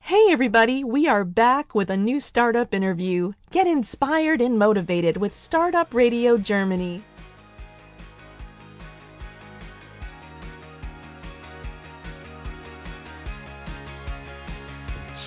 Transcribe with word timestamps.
Hey 0.00 0.26
everybody, 0.30 0.84
we 0.84 1.08
are 1.08 1.24
back 1.24 1.74
with 1.74 1.90
a 1.90 1.96
new 1.96 2.20
startup 2.20 2.72
interview. 2.72 3.32
Get 3.50 3.66
inspired 3.66 4.40
and 4.40 4.58
motivated 4.58 5.16
with 5.16 5.34
Startup 5.34 5.92
Radio 5.92 6.36
Germany. 6.36 7.02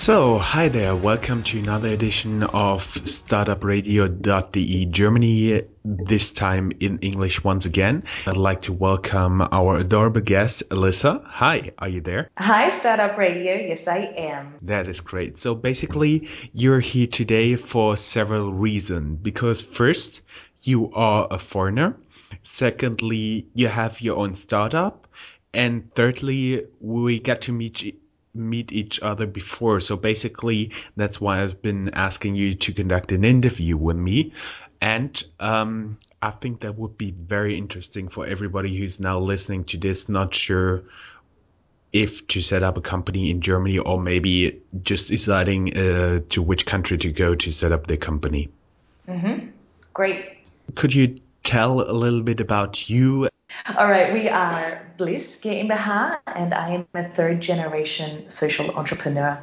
So, 0.09 0.39
hi 0.39 0.69
there, 0.69 0.95
welcome 0.95 1.43
to 1.43 1.59
another 1.59 1.89
edition 1.89 2.41
of 2.41 2.83
StartupRadio.de 2.83 4.85
Germany, 4.87 5.61
this 5.85 6.31
time 6.31 6.71
in 6.79 6.97
English 6.97 7.43
once 7.43 7.67
again. 7.67 8.05
I'd 8.25 8.35
like 8.35 8.63
to 8.63 8.73
welcome 8.73 9.39
our 9.39 9.77
adorable 9.77 10.21
guest, 10.21 10.63
Alyssa. 10.69 11.23
Hi, 11.25 11.73
are 11.77 11.89
you 11.89 12.01
there? 12.01 12.31
Hi, 12.39 12.69
Startup 12.69 13.15
Radio. 13.19 13.53
Yes, 13.53 13.87
I 13.87 13.99
am. 13.99 14.55
That 14.64 14.87
is 14.87 15.01
great. 15.01 15.37
So, 15.37 15.53
basically, 15.53 16.29
you're 16.53 16.79
here 16.79 17.05
today 17.05 17.55
for 17.55 17.95
several 17.95 18.51
reasons. 18.51 19.19
Because, 19.21 19.61
first, 19.61 20.21
you 20.64 20.91
are 20.91 21.28
a 21.29 21.37
foreigner. 21.37 21.97
Secondly, 22.41 23.45
you 23.53 23.67
have 23.67 24.01
your 24.01 24.17
own 24.17 24.33
startup. 24.33 25.07
And 25.53 25.93
thirdly, 25.93 26.65
we 26.79 27.19
get 27.19 27.41
to 27.41 27.51
meet 27.51 27.83
meet 28.33 28.71
each 28.71 29.01
other 29.01 29.25
before. 29.25 29.79
So 29.79 29.96
basically, 29.96 30.71
that's 30.96 31.20
why 31.20 31.42
I've 31.42 31.61
been 31.61 31.89
asking 31.93 32.36
you 32.36 32.56
to 32.56 32.73
conduct 32.73 33.11
an 33.11 33.25
interview 33.25 33.78
with 33.78 33.97
me. 33.97 34.33
And 34.81 35.22
um, 35.39 35.97
I 36.22 36.31
think 36.31 36.61
that 36.61 36.78
would 36.78 36.97
be 36.97 37.11
very 37.11 37.58
interesting 37.58 38.09
for 38.09 38.25
everybody 38.25 38.78
who's 38.78 39.00
now 39.00 39.20
listening 39.20 39.66
to 39.66 39.78
this, 39.78 40.09
not 40.09 40.34
sure 40.34 40.84
if 41.92 42.28
to 42.28 42.42
set 42.42 42.61
up 42.61 42.78
a 42.78 42.81
company 42.81 43.31
in 43.31 43.42
Germany 43.42 43.80
or 43.80 44.00
maybe 44.00 44.61
just 44.84 45.08
deciding 45.08 45.75
uh, 45.75 46.20
to 46.30 46.42
which 46.42 46.66
country 46.66 46.98
to 47.00 47.12
go 47.12 47.36
to 47.36 47.52
set 47.52 47.72
up 47.72 47.88
their 47.88 47.98
company. 47.98 48.50
Mm-hmm. 49.08 49.50
Great. 49.94 50.38
Could 50.75 50.94
you 50.94 51.20
tell 51.44 51.81
a 51.81 51.92
little 51.92 52.22
bit 52.22 52.40
about 52.40 52.90
you 52.90 53.28
all 53.78 53.90
right, 53.90 54.14
we 54.14 54.30
are 54.30 54.86
Blyss 54.98 55.42
GmbH, 55.42 56.20
and 56.28 56.54
I 56.54 56.70
am 56.70 56.88
a 56.94 57.10
third 57.10 57.42
generation 57.42 58.28
social 58.30 58.72
entrepreneur. 58.72 59.40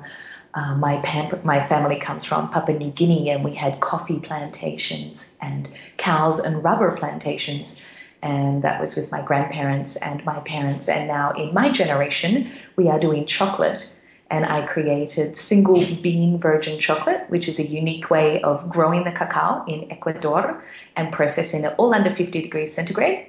Uh, 0.55 0.75
my, 0.75 1.41
my 1.45 1.67
family 1.67 1.99
comes 1.99 2.25
from 2.25 2.49
Papua 2.49 2.79
New 2.79 2.91
Guinea, 2.91 3.31
and 3.31 3.45
we 3.45 3.55
had 3.55 3.81
coffee 3.81 4.19
plantations 4.19 5.37
and 5.41 5.69
cows 5.99 6.39
and 6.39 6.65
rubber 6.65 6.97
plantations. 6.97 7.81
And 8.23 8.63
that 8.63 8.81
was 8.81 8.97
with 8.97 9.13
my 9.13 9.21
grandparents 9.21 9.97
and 9.97 10.25
my 10.25 10.41
parents. 10.41 10.89
And 10.89 11.09
now, 11.09 11.33
in 11.33 11.53
my 11.53 11.71
generation, 11.71 12.53
we 12.75 12.89
are 12.89 12.99
doing 12.99 13.27
chocolate. 13.27 13.91
And 14.31 14.45
I 14.45 14.67
created 14.67 15.37
single 15.37 15.85
bean 16.03 16.41
virgin 16.41 16.81
chocolate, 16.81 17.27
which 17.29 17.49
is 17.49 17.59
a 17.61 17.63
unique 17.63 18.11
way 18.11 18.43
of 18.43 18.71
growing 18.71 19.05
the 19.05 19.13
cacao 19.13 19.65
in 19.69 19.93
Ecuador 19.93 20.65
and 20.97 21.13
processing 21.13 21.65
it 21.65 21.75
all 21.77 21.95
under 21.95 22.11
50 22.11 22.43
degrees 22.43 22.75
centigrade 22.75 23.27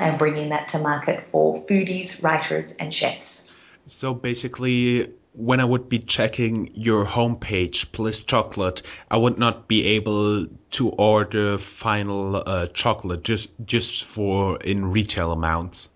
and 0.00 0.18
bringing 0.18 0.50
that 0.50 0.68
to 0.68 0.78
market 0.78 1.28
for 1.30 1.64
foodies, 1.66 2.22
writers, 2.22 2.72
and 2.72 2.92
chefs. 2.94 3.46
So 3.86 4.14
basically, 4.14 5.12
when 5.32 5.60
I 5.60 5.64
would 5.64 5.88
be 5.88 5.98
checking 5.98 6.70
your 6.74 7.04
homepage, 7.06 7.86
Blyss 7.86 8.26
Chocolate, 8.26 8.82
I 9.10 9.16
would 9.16 9.38
not 9.38 9.68
be 9.68 9.86
able 9.96 10.46
to 10.72 10.88
order 10.88 11.58
final 11.58 12.42
uh, 12.44 12.66
chocolate 12.68 13.22
just 13.22 13.50
just 13.64 14.04
for 14.04 14.60
in 14.60 14.90
retail 14.90 15.32
amounts. 15.32 15.88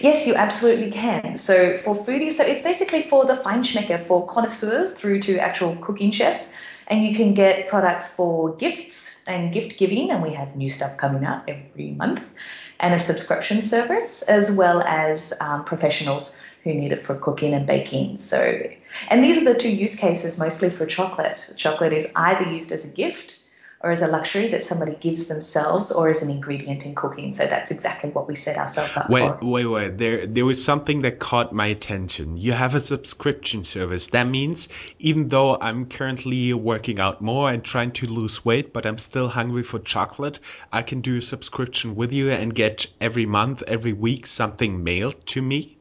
Yes, 0.00 0.26
you 0.26 0.34
absolutely 0.34 0.90
can. 0.90 1.36
So 1.36 1.76
for 1.76 1.94
foodies, 1.94 2.32
so 2.32 2.44
it's 2.44 2.62
basically 2.62 3.02
for 3.02 3.24
the 3.24 3.34
feinschmecker, 3.34 4.06
for 4.06 4.26
connoisseurs 4.26 4.92
through 4.92 5.20
to 5.22 5.38
actual 5.38 5.76
cooking 5.76 6.10
chefs, 6.10 6.52
and 6.88 7.04
you 7.04 7.14
can 7.14 7.34
get 7.34 7.68
products 7.68 8.10
for 8.10 8.56
gifts 8.56 9.20
and 9.28 9.52
gift 9.52 9.78
giving, 9.78 10.10
and 10.10 10.22
we 10.22 10.34
have 10.34 10.56
new 10.56 10.68
stuff 10.68 10.96
coming 10.96 11.24
out 11.24 11.48
every 11.48 11.92
month 11.92 12.34
and 12.80 12.94
a 12.94 12.98
subscription 12.98 13.62
service, 13.62 14.22
as 14.22 14.50
well 14.50 14.82
as 14.82 15.32
um, 15.40 15.64
professionals 15.64 16.40
who 16.64 16.74
need 16.74 16.92
it 16.92 17.02
for 17.02 17.14
cooking 17.14 17.54
and 17.54 17.66
baking. 17.66 18.18
So, 18.18 18.68
and 19.08 19.22
these 19.22 19.38
are 19.38 19.44
the 19.44 19.58
two 19.58 19.70
use 19.70 19.96
cases 19.96 20.38
mostly 20.38 20.70
for 20.70 20.84
chocolate. 20.86 21.52
Chocolate 21.56 21.92
is 21.92 22.12
either 22.16 22.50
used 22.50 22.72
as 22.72 22.84
a 22.84 22.88
gift 22.88 23.38
or 23.80 23.90
as 23.90 24.02
a 24.02 24.06
luxury 24.06 24.48
that 24.48 24.64
somebody 24.64 24.94
gives 24.94 25.26
themselves 25.26 25.92
or 25.92 26.08
as 26.08 26.22
an 26.22 26.30
ingredient 26.30 26.86
in 26.86 26.94
cooking. 26.94 27.32
So 27.32 27.46
that's 27.46 27.70
exactly 27.70 28.10
what 28.10 28.26
we 28.26 28.34
set 28.34 28.56
ourselves 28.56 28.96
up 28.96 29.10
wait, 29.10 29.38
for. 29.38 29.44
Wait, 29.44 29.66
wait, 29.66 29.98
There 29.98 30.26
there 30.26 30.46
was 30.46 30.64
something 30.64 31.02
that 31.02 31.18
caught 31.18 31.52
my 31.52 31.66
attention. 31.66 32.36
You 32.36 32.52
have 32.52 32.74
a 32.74 32.80
subscription 32.80 33.64
service. 33.64 34.08
That 34.08 34.24
means 34.24 34.68
even 34.98 35.28
though 35.28 35.56
I'm 35.60 35.86
currently 35.86 36.52
working 36.54 36.98
out 36.98 37.20
more 37.20 37.50
and 37.50 37.62
trying 37.62 37.92
to 37.92 38.06
lose 38.06 38.44
weight, 38.44 38.72
but 38.72 38.86
I'm 38.86 38.98
still 38.98 39.28
hungry 39.28 39.62
for 39.62 39.78
chocolate, 39.78 40.40
I 40.72 40.82
can 40.82 41.00
do 41.00 41.18
a 41.18 41.22
subscription 41.22 41.96
with 41.96 42.12
you 42.12 42.30
and 42.30 42.54
get 42.54 42.86
every 43.00 43.26
month, 43.26 43.62
every 43.66 43.92
week 43.92 44.26
something 44.26 44.82
mailed 44.82 45.26
to 45.26 45.42
me. 45.42 45.75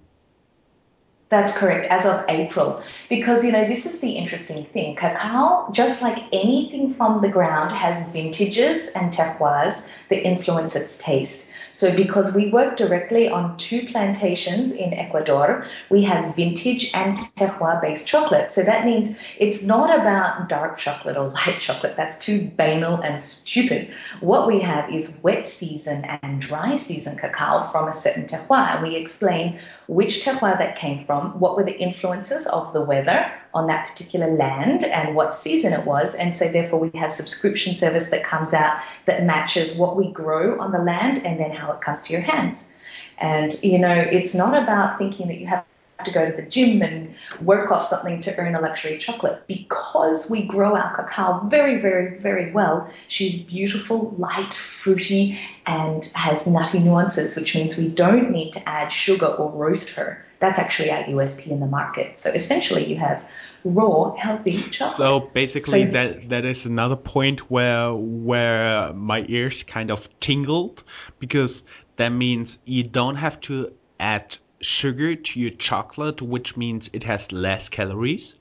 That's 1.29 1.57
correct, 1.57 1.87
as 1.87 2.05
of 2.05 2.23
April. 2.29 2.83
Because, 3.09 3.43
you 3.43 3.51
know, 3.51 3.67
this 3.67 3.85
is 3.85 3.99
the 3.99 4.11
interesting 4.11 4.65
thing. 4.65 4.95
Cacao, 4.95 5.69
just 5.71 6.01
like 6.01 6.23
anything 6.31 6.93
from 6.93 7.21
the 7.21 7.29
ground, 7.29 7.71
has 7.71 8.13
vintages 8.13 8.89
and 8.89 9.11
terroirs 9.11 9.87
that 10.09 10.25
influence 10.25 10.75
its 10.75 10.97
taste. 10.99 11.44
So 11.75 11.93
because 11.93 12.33
we 12.33 12.51
work 12.51 12.77
directly 12.77 13.27
on 13.27 13.57
two 13.57 13.85
plantations 13.85 14.71
in 14.71 14.93
Ecuador, 14.93 15.67
we 15.89 16.03
have 16.03 16.33
vintage 16.33 16.89
and 16.93 17.17
terroir 17.35 17.81
based 17.81 18.07
chocolate. 18.07 18.53
So 18.53 18.63
that 18.63 18.85
means 18.85 19.17
it's 19.37 19.61
not 19.61 19.93
about 19.93 20.47
dark 20.47 20.77
chocolate 20.77 21.17
or 21.17 21.27
light 21.33 21.57
chocolate. 21.59 21.97
That's 21.97 22.17
too 22.17 22.49
banal 22.55 23.01
and 23.01 23.19
stupid. 23.21 23.93
What 24.21 24.47
we 24.47 24.61
have 24.61 24.89
is 24.89 25.19
wet 25.21 25.45
season 25.45 26.05
and 26.05 26.39
dry 26.39 26.77
season 26.77 27.17
cacao 27.17 27.63
from 27.63 27.89
a 27.89 27.93
certain 27.93 28.25
terroir. 28.25 28.81
We 28.81 28.95
explain 28.95 29.59
which 29.87 30.23
terroir 30.23 30.57
that 30.57 30.77
came 30.77 31.03
from, 31.03 31.37
what 31.41 31.57
were 31.57 31.65
the 31.65 31.77
influences 31.77 32.47
of 32.47 32.71
the 32.71 32.79
weather 32.79 33.29
on 33.55 33.67
that 33.67 33.87
particular 33.87 34.27
land 34.27 34.83
and 34.83 35.15
what 35.15 35.33
season 35.33 35.71
it 35.71 35.85
was. 35.85 36.13
And 36.13 36.35
so 36.35 36.51
therefore 36.51 36.79
we 36.79 36.91
have 36.99 37.11
subscription 37.11 37.73
service 37.73 38.09
that 38.09 38.23
comes 38.23 38.53
out 38.53 38.81
that 39.05 39.23
matches 39.23 39.75
what 39.77 39.95
we 39.95 40.11
grow 40.11 40.59
on 40.59 40.71
the 40.73 40.79
land 40.79 41.25
and 41.25 41.39
then 41.39 41.51
how 41.51 41.71
it 41.71 41.81
comes 41.81 42.01
to 42.03 42.13
your 42.13 42.21
hands. 42.21 42.71
And 43.17 43.55
you 43.63 43.79
know, 43.79 43.93
it's 43.93 44.33
not 44.33 44.61
about 44.61 44.97
thinking 44.97 45.29
that 45.29 45.37
you 45.37 45.47
have 45.47 45.65
to 46.03 46.11
go 46.11 46.29
to 46.29 46.35
the 46.35 46.41
gym 46.41 46.81
and 46.81 47.15
work 47.41 47.71
off 47.71 47.87
something 47.87 48.19
to 48.19 48.37
earn 48.37 48.55
a 48.55 48.59
luxury 48.59 48.97
chocolate 48.97 49.47
because 49.47 50.29
we 50.29 50.43
grow 50.43 50.75
our 50.75 50.93
cacao 50.93 51.47
very, 51.47 51.79
very, 51.79 52.17
very 52.19 52.51
well. 52.51 52.91
She's 53.07 53.45
beautiful, 53.45 54.13
light, 54.17 54.53
fruity, 54.53 55.39
and 55.65 56.03
has 56.15 56.45
nutty 56.45 56.79
nuances, 56.79 57.37
which 57.37 57.55
means 57.55 57.77
we 57.77 57.87
don't 57.87 58.31
need 58.31 58.51
to 58.51 58.69
add 58.69 58.89
sugar 58.89 59.27
or 59.27 59.49
roast 59.49 59.91
her. 59.91 60.24
That's 60.39 60.59
actually 60.59 60.91
our 60.91 61.03
USP 61.03 61.47
in 61.47 61.59
the 61.59 61.67
market. 61.67 62.17
So 62.17 62.29
essentially, 62.29 62.85
you 62.85 62.97
have 62.97 63.27
raw, 63.63 64.13
healthy 64.15 64.61
chocolate. 64.63 64.97
So 64.97 65.19
basically, 65.19 65.85
so, 65.85 65.91
that 65.91 66.29
that 66.29 66.45
is 66.45 66.65
another 66.65 66.95
point 66.95 67.49
where 67.49 67.93
where 67.93 68.93
my 68.93 69.25
ears 69.27 69.63
kind 69.63 69.91
of 69.91 70.07
tingled 70.19 70.83
because 71.19 71.63
that 71.97 72.09
means 72.09 72.57
you 72.65 72.83
don't 72.83 73.15
have 73.15 73.39
to 73.41 73.73
add 73.99 74.37
sugar 74.61 75.15
to 75.15 75.39
your 75.39 75.51
chocolate, 75.51 76.21
which 76.21 76.57
means 76.57 76.89
it 76.93 77.03
has 77.03 77.31
less 77.31 77.69
calories. 77.69 78.35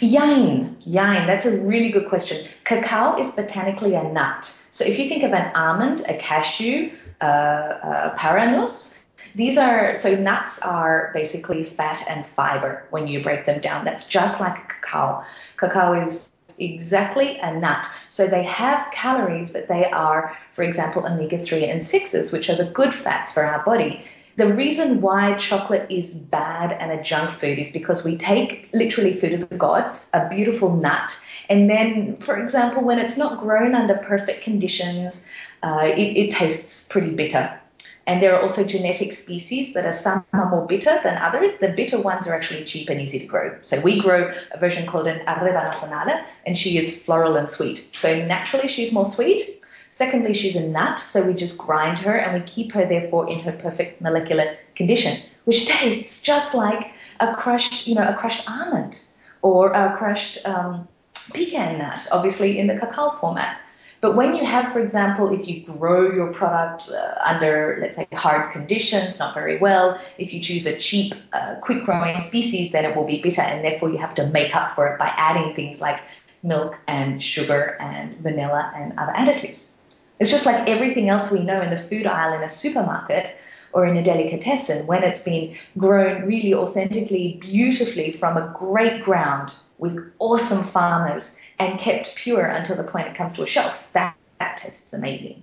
Yain, 0.00 0.76
yain. 0.84 1.26
That's 1.26 1.46
a 1.46 1.60
really 1.62 1.90
good 1.90 2.08
question. 2.08 2.46
Cacao 2.64 3.16
is 3.18 3.30
botanically 3.32 3.94
a 3.94 4.02
nut. 4.02 4.44
So 4.70 4.84
if 4.84 4.98
you 4.98 5.08
think 5.08 5.22
of 5.22 5.32
an 5.32 5.54
almond, 5.54 6.02
a 6.08 6.16
cashew, 6.16 6.92
uh, 7.20 7.26
a 7.26 8.14
paranus, 8.16 9.01
these 9.34 9.58
are 9.58 9.94
so 9.94 10.14
nuts 10.14 10.58
are 10.60 11.10
basically 11.14 11.64
fat 11.64 12.02
and 12.08 12.26
fiber 12.26 12.86
when 12.90 13.06
you 13.08 13.22
break 13.22 13.46
them 13.46 13.60
down. 13.60 13.84
That's 13.84 14.06
just 14.06 14.40
like 14.40 14.68
cacao. 14.68 15.24
Cacao 15.56 16.00
is 16.02 16.32
exactly 16.58 17.38
a 17.38 17.54
nut. 17.54 17.86
So 18.08 18.26
they 18.26 18.42
have 18.44 18.90
calories, 18.92 19.50
but 19.50 19.68
they 19.68 19.84
are, 19.86 20.36
for 20.50 20.62
example, 20.62 21.06
omega 21.06 21.38
3 21.38 21.66
and 21.66 21.80
6s, 21.80 22.32
which 22.32 22.50
are 22.50 22.56
the 22.56 22.66
good 22.66 22.92
fats 22.92 23.32
for 23.32 23.44
our 23.44 23.64
body. 23.64 24.04
The 24.36 24.54
reason 24.54 25.02
why 25.02 25.34
chocolate 25.34 25.90
is 25.90 26.14
bad 26.14 26.72
and 26.72 26.90
a 26.90 27.02
junk 27.02 27.30
food 27.30 27.58
is 27.58 27.70
because 27.70 28.02
we 28.02 28.16
take 28.16 28.70
literally 28.72 29.12
food 29.12 29.34
of 29.34 29.48
the 29.48 29.56
gods, 29.56 30.08
a 30.14 30.26
beautiful 30.28 30.74
nut, 30.74 31.18
and 31.50 31.68
then, 31.68 32.16
for 32.16 32.42
example, 32.42 32.82
when 32.82 32.98
it's 32.98 33.18
not 33.18 33.40
grown 33.40 33.74
under 33.74 33.96
perfect 33.98 34.42
conditions, 34.42 35.28
uh, 35.62 35.82
it, 35.84 36.16
it 36.16 36.30
tastes 36.30 36.88
pretty 36.88 37.10
bitter. 37.10 37.58
And 38.06 38.20
there 38.20 38.34
are 38.34 38.42
also 38.42 38.64
genetic 38.64 39.12
species 39.12 39.74
that 39.74 39.86
are 39.86 39.92
some 39.92 40.24
are 40.32 40.50
more 40.50 40.66
bitter 40.66 40.98
than 41.04 41.16
others. 41.18 41.56
The 41.58 41.68
bitter 41.68 42.00
ones 42.00 42.26
are 42.26 42.34
actually 42.34 42.64
cheap 42.64 42.88
and 42.88 43.00
easy 43.00 43.20
to 43.20 43.26
grow. 43.26 43.56
So 43.62 43.80
we 43.80 44.00
grow 44.00 44.34
a 44.50 44.58
version 44.58 44.86
called 44.86 45.06
an 45.06 45.20
Arriba 45.28 45.62
Nacional, 45.62 46.20
and 46.44 46.58
she 46.58 46.78
is 46.78 47.02
floral 47.02 47.36
and 47.36 47.48
sweet. 47.48 47.88
So 47.92 48.24
naturally, 48.26 48.68
she's 48.68 48.92
more 48.92 49.06
sweet. 49.06 49.62
Secondly, 49.88 50.34
she's 50.34 50.56
a 50.56 50.66
nut, 50.68 50.98
so 50.98 51.26
we 51.26 51.34
just 51.34 51.58
grind 51.58 51.98
her 51.98 52.16
and 52.16 52.40
we 52.40 52.46
keep 52.46 52.72
her 52.72 52.86
therefore 52.86 53.28
in 53.28 53.38
her 53.40 53.52
perfect 53.52 54.00
molecular 54.00 54.56
condition, 54.74 55.22
which 55.44 55.66
tastes 55.66 56.22
just 56.22 56.54
like 56.54 56.92
a 57.20 57.34
crushed, 57.34 57.86
you 57.86 57.94
know, 57.94 58.08
a 58.08 58.14
crushed 58.14 58.50
almond 58.50 59.00
or 59.42 59.70
a 59.70 59.94
crushed 59.96 60.44
um, 60.46 60.88
pecan 61.34 61.78
nut, 61.78 62.08
obviously 62.10 62.58
in 62.58 62.66
the 62.66 62.78
cacao 62.78 63.10
format. 63.10 63.60
But 64.02 64.16
when 64.16 64.34
you 64.34 64.44
have, 64.44 64.72
for 64.72 64.80
example, 64.80 65.32
if 65.32 65.46
you 65.46 65.64
grow 65.64 66.10
your 66.10 66.32
product 66.32 66.90
uh, 66.90 67.14
under, 67.24 67.78
let's 67.80 67.96
say, 67.96 68.08
hard 68.12 68.52
conditions, 68.52 69.20
not 69.20 69.32
very 69.32 69.58
well, 69.58 69.96
if 70.18 70.34
you 70.34 70.40
choose 70.40 70.66
a 70.66 70.76
cheap, 70.76 71.14
uh, 71.32 71.54
quick 71.60 71.84
growing 71.84 72.20
species, 72.20 72.72
then 72.72 72.84
it 72.84 72.96
will 72.96 73.06
be 73.06 73.22
bitter, 73.22 73.42
and 73.42 73.64
therefore 73.64 73.90
you 73.90 73.98
have 73.98 74.14
to 74.16 74.26
make 74.26 74.56
up 74.56 74.72
for 74.74 74.88
it 74.88 74.98
by 74.98 75.06
adding 75.16 75.54
things 75.54 75.80
like 75.80 76.00
milk 76.42 76.80
and 76.88 77.22
sugar 77.22 77.76
and 77.80 78.18
vanilla 78.18 78.72
and 78.74 78.98
other 78.98 79.12
additives. 79.12 79.76
It's 80.18 80.32
just 80.32 80.46
like 80.46 80.68
everything 80.68 81.08
else 81.08 81.30
we 81.30 81.44
know 81.44 81.62
in 81.62 81.70
the 81.70 81.78
food 81.78 82.04
aisle 82.04 82.34
in 82.34 82.42
a 82.42 82.48
supermarket 82.48 83.36
or 83.72 83.86
in 83.86 83.96
a 83.96 84.02
delicatessen 84.02 84.84
when 84.88 85.04
it's 85.04 85.22
been 85.22 85.56
grown 85.78 86.22
really 86.22 86.54
authentically, 86.54 87.38
beautifully 87.40 88.10
from 88.10 88.36
a 88.36 88.52
great 88.58 89.04
ground 89.04 89.54
with 89.78 90.12
awesome 90.18 90.64
farmers 90.64 91.38
and 91.58 91.78
kept 91.78 92.16
pure 92.16 92.44
until 92.44 92.76
the 92.76 92.84
point 92.84 93.08
it 93.08 93.14
comes 93.14 93.34
to 93.34 93.42
a 93.42 93.46
shelf. 93.46 93.86
That, 93.92 94.16
that 94.38 94.58
tastes 94.58 94.92
amazing. 94.92 95.42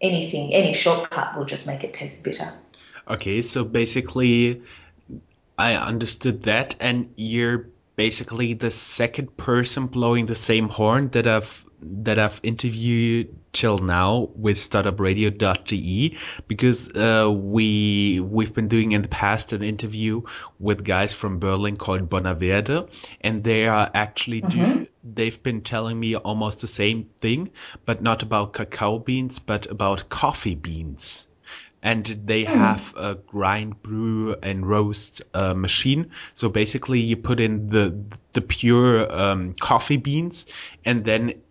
Anything, 0.00 0.52
any 0.52 0.74
shortcut 0.74 1.36
will 1.36 1.44
just 1.44 1.66
make 1.66 1.84
it 1.84 1.94
taste 1.94 2.24
bitter. 2.24 2.52
Okay, 3.08 3.42
so 3.42 3.64
basically, 3.64 4.62
I 5.58 5.74
understood 5.74 6.44
that, 6.44 6.76
and 6.80 7.12
you're 7.16 7.68
basically 7.96 8.54
the 8.54 8.70
second 8.70 9.36
person 9.36 9.86
blowing 9.86 10.26
the 10.26 10.34
same 10.34 10.68
horn 10.68 11.08
that 11.10 11.26
I've 11.26 11.64
that 11.82 12.18
I've 12.18 12.40
interviewed 12.42 13.34
till 13.52 13.78
now 13.78 14.30
with 14.34 14.56
startupradio.de 14.56 16.16
because 16.48 16.88
uh, 16.90 17.30
we 17.30 18.20
we've 18.20 18.54
been 18.54 18.68
doing 18.68 18.92
in 18.92 19.02
the 19.02 19.08
past 19.08 19.52
an 19.52 19.62
interview 19.62 20.22
with 20.58 20.84
guys 20.84 21.12
from 21.12 21.38
Berlin 21.38 21.76
called 21.76 22.08
Bonaverde 22.08 22.86
and 23.20 23.44
they 23.44 23.66
are 23.66 23.90
actually 23.92 24.42
mm-hmm. 24.42 24.82
do, 24.82 24.86
they've 25.04 25.42
been 25.42 25.62
telling 25.62 25.98
me 25.98 26.14
almost 26.14 26.60
the 26.60 26.68
same 26.68 27.10
thing 27.20 27.50
but 27.84 28.02
not 28.02 28.22
about 28.22 28.52
cacao 28.52 28.98
beans 28.98 29.38
but 29.38 29.66
about 29.66 30.08
coffee 30.08 30.54
beans 30.54 31.26
and 31.82 32.06
they 32.06 32.44
mm. 32.44 32.54
have 32.54 32.94
a 32.96 33.16
grind, 33.16 33.82
brew, 33.82 34.36
and 34.40 34.64
roast 34.64 35.22
uh, 35.34 35.52
machine. 35.52 36.12
So 36.32 36.48
basically, 36.48 37.00
you 37.00 37.16
put 37.16 37.40
in 37.40 37.68
the 37.70 37.98
the 38.34 38.40
pure 38.40 39.12
um, 39.12 39.54
coffee 39.54 39.96
beans, 39.96 40.46
and 40.84 41.04
then 41.04 41.41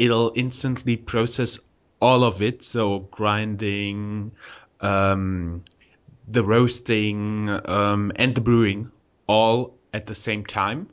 it'll 0.00 0.32
instantly 0.34 0.96
process 0.96 1.60
all 2.00 2.24
of 2.24 2.42
it. 2.42 2.64
So 2.64 3.00
grinding, 3.12 4.32
um, 4.80 5.64
the 6.26 6.42
roasting, 6.42 7.48
um, 7.66 8.12
and 8.16 8.34
the 8.34 8.40
brewing 8.40 8.90
all 9.28 9.76
at 9.92 10.06
the 10.06 10.14
same 10.16 10.44
time, 10.46 10.88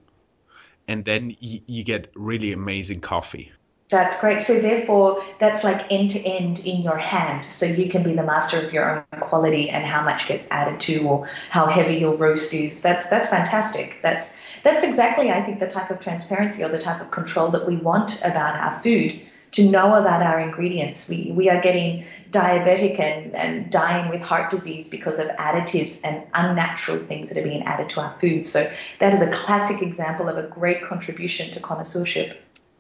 and 0.88 1.06
then 1.06 1.36
y- 1.42 1.62
you 1.68 1.83
get 1.83 2.12
really 2.15 2.54
amazing 2.54 3.01
coffee. 3.01 3.51
That's 3.89 4.19
great. 4.19 4.41
So 4.41 4.59
therefore, 4.59 5.23
that's 5.39 5.63
like 5.63 5.89
end 5.89 6.09
to 6.09 6.19
end 6.19 6.59
in 6.59 6.81
your 6.81 6.97
hand. 6.97 7.45
So 7.45 7.65
you 7.65 7.89
can 7.89 8.03
be 8.03 8.13
the 8.13 8.23
master 8.23 8.59
of 8.59 8.73
your 8.73 9.07
own 9.13 9.21
quality 9.21 9.69
and 9.69 9.85
how 9.85 10.03
much 10.03 10.27
gets 10.27 10.49
added 10.51 10.81
to 10.81 11.07
or 11.07 11.29
how 11.49 11.67
heavy 11.67 11.95
your 11.95 12.15
roast 12.15 12.53
is. 12.53 12.81
That's 12.81 13.05
that's 13.07 13.29
fantastic. 13.29 13.99
That's 14.01 14.37
that's 14.63 14.83
exactly 14.83 15.31
I 15.31 15.41
think 15.41 15.59
the 15.59 15.67
type 15.67 15.89
of 15.89 16.01
transparency 16.01 16.63
or 16.63 16.67
the 16.67 16.79
type 16.79 16.99
of 16.99 17.11
control 17.11 17.49
that 17.51 17.65
we 17.65 17.77
want 17.77 18.19
about 18.25 18.55
our 18.55 18.79
food. 18.83 19.21
To 19.51 19.63
know 19.71 19.95
about 19.95 20.21
our 20.21 20.41
ingredients. 20.41 21.07
We 21.07 21.31
we 21.33 21.49
are 21.49 21.61
getting 21.61 22.05
diabetic 22.31 22.99
and, 22.99 23.33
and 23.33 23.71
dying 23.71 24.09
with 24.09 24.21
heart 24.21 24.51
disease 24.51 24.89
because 24.89 25.19
of 25.19 25.27
additives 25.27 26.01
and 26.03 26.23
unnatural 26.33 26.99
things 26.99 27.29
that 27.29 27.37
are 27.37 27.43
being 27.43 27.63
added 27.63 27.89
to 27.91 28.01
our 28.01 28.19
food. 28.19 28.45
So 28.45 28.69
that 28.99 29.13
is 29.13 29.21
a 29.21 29.31
classic 29.31 29.81
example 29.81 30.27
of 30.27 30.37
a 30.37 30.43
great 30.43 30.83
contribution 30.83 31.53
to 31.53 31.61
connoisseurship. 31.61 32.37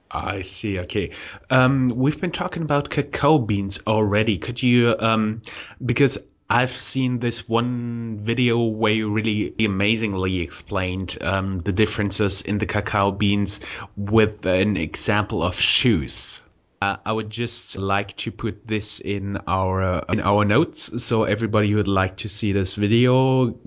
I 0.09 0.41
see. 0.41 0.79
Okay. 0.79 1.11
Um, 1.49 1.89
we've 1.89 2.19
been 2.19 2.31
talking 2.31 2.63
about 2.63 2.89
cacao 2.89 3.39
beans 3.39 3.81
already. 3.85 4.37
Could 4.37 4.61
you, 4.61 4.95
um, 4.97 5.41
because 5.83 6.17
I've 6.49 6.71
seen 6.71 7.19
this 7.19 7.47
one 7.47 8.19
video 8.21 8.63
where 8.63 8.93
you 8.93 9.11
really 9.11 9.53
amazingly 9.59 10.39
explained 10.39 11.17
um, 11.19 11.59
the 11.59 11.73
differences 11.73 12.41
in 12.41 12.57
the 12.57 12.65
cacao 12.65 13.11
beans 13.11 13.59
with 13.97 14.45
an 14.45 14.77
example 14.77 15.43
of 15.43 15.59
shoes. 15.59 16.41
Uh, 16.81 16.97
I 17.05 17.11
would 17.11 17.29
just 17.29 17.75
like 17.77 18.15
to 18.17 18.31
put 18.31 18.65
this 18.65 18.99
in 18.99 19.37
our 19.47 19.83
uh, 19.83 20.05
in 20.09 20.21
our 20.21 20.45
notes, 20.45 21.03
so 21.03 21.23
everybody 21.23 21.71
who 21.71 21.77
would 21.77 21.87
like 21.87 22.17
to 22.17 22.29
see 22.29 22.53
this 22.53 22.75
video 22.75 23.57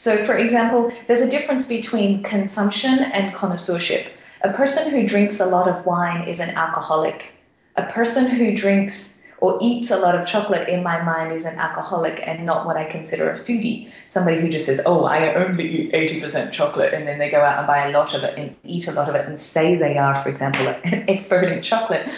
So, 0.00 0.16
for 0.16 0.34
example, 0.34 0.90
there's 1.06 1.20
a 1.20 1.28
difference 1.28 1.66
between 1.66 2.22
consumption 2.22 3.00
and 3.00 3.34
connoisseurship. 3.34 4.10
A 4.40 4.50
person 4.50 4.90
who 4.90 5.06
drinks 5.06 5.40
a 5.40 5.44
lot 5.44 5.68
of 5.68 5.84
wine 5.84 6.26
is 6.26 6.40
an 6.40 6.56
alcoholic. 6.56 7.34
A 7.76 7.84
person 7.84 8.26
who 8.26 8.56
drinks 8.56 9.20
or 9.42 9.58
eats 9.60 9.90
a 9.90 9.98
lot 9.98 10.14
of 10.18 10.26
chocolate, 10.26 10.70
in 10.70 10.82
my 10.82 11.02
mind, 11.02 11.34
is 11.34 11.44
an 11.44 11.58
alcoholic 11.58 12.26
and 12.26 12.46
not 12.46 12.64
what 12.64 12.78
I 12.78 12.84
consider 12.84 13.30
a 13.30 13.38
foodie. 13.38 13.90
Somebody 14.06 14.40
who 14.40 14.48
just 14.48 14.64
says, 14.64 14.80
Oh, 14.86 15.04
I 15.04 15.34
only 15.34 15.68
eat 15.68 15.92
80% 15.92 16.52
chocolate, 16.52 16.94
and 16.94 17.06
then 17.06 17.18
they 17.18 17.30
go 17.30 17.42
out 17.42 17.58
and 17.58 17.66
buy 17.66 17.88
a 17.88 17.90
lot 17.90 18.14
of 18.14 18.24
it 18.24 18.38
and 18.38 18.56
eat 18.64 18.88
a 18.88 18.92
lot 18.92 19.10
of 19.10 19.14
it 19.16 19.26
and 19.26 19.38
say 19.38 19.76
they 19.76 19.98
are, 19.98 20.14
for 20.14 20.30
example, 20.30 20.66
an 20.84 21.10
expert 21.10 21.44
in 21.44 21.60
chocolate. 21.60 22.08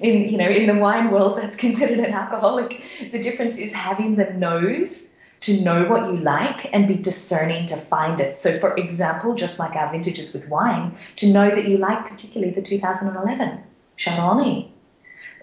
In, 0.00 0.28
you 0.28 0.38
know, 0.38 0.48
in 0.48 0.66
the 0.66 0.74
wine 0.74 1.12
world, 1.12 1.38
that's 1.38 1.56
considered 1.56 2.00
an 2.00 2.12
alcoholic. 2.12 2.82
The 3.12 3.22
difference 3.22 3.58
is 3.58 3.72
having 3.72 4.16
the 4.16 4.24
nose 4.32 5.07
to 5.48 5.62
know 5.62 5.84
what 5.84 6.12
you 6.12 6.18
like 6.18 6.72
and 6.74 6.86
be 6.86 6.94
discerning 6.94 7.64
to 7.66 7.76
find 7.76 8.20
it. 8.20 8.36
So, 8.36 8.58
for 8.58 8.76
example, 8.76 9.34
just 9.34 9.58
like 9.58 9.76
our 9.76 9.90
vintages 9.90 10.34
with 10.34 10.46
wine, 10.48 10.96
to 11.16 11.32
know 11.32 11.48
that 11.48 11.66
you 11.66 11.78
like 11.78 12.06
particularly 12.06 12.52
the 12.52 12.60
2011 12.60 13.62
Chardonnay, 13.96 14.68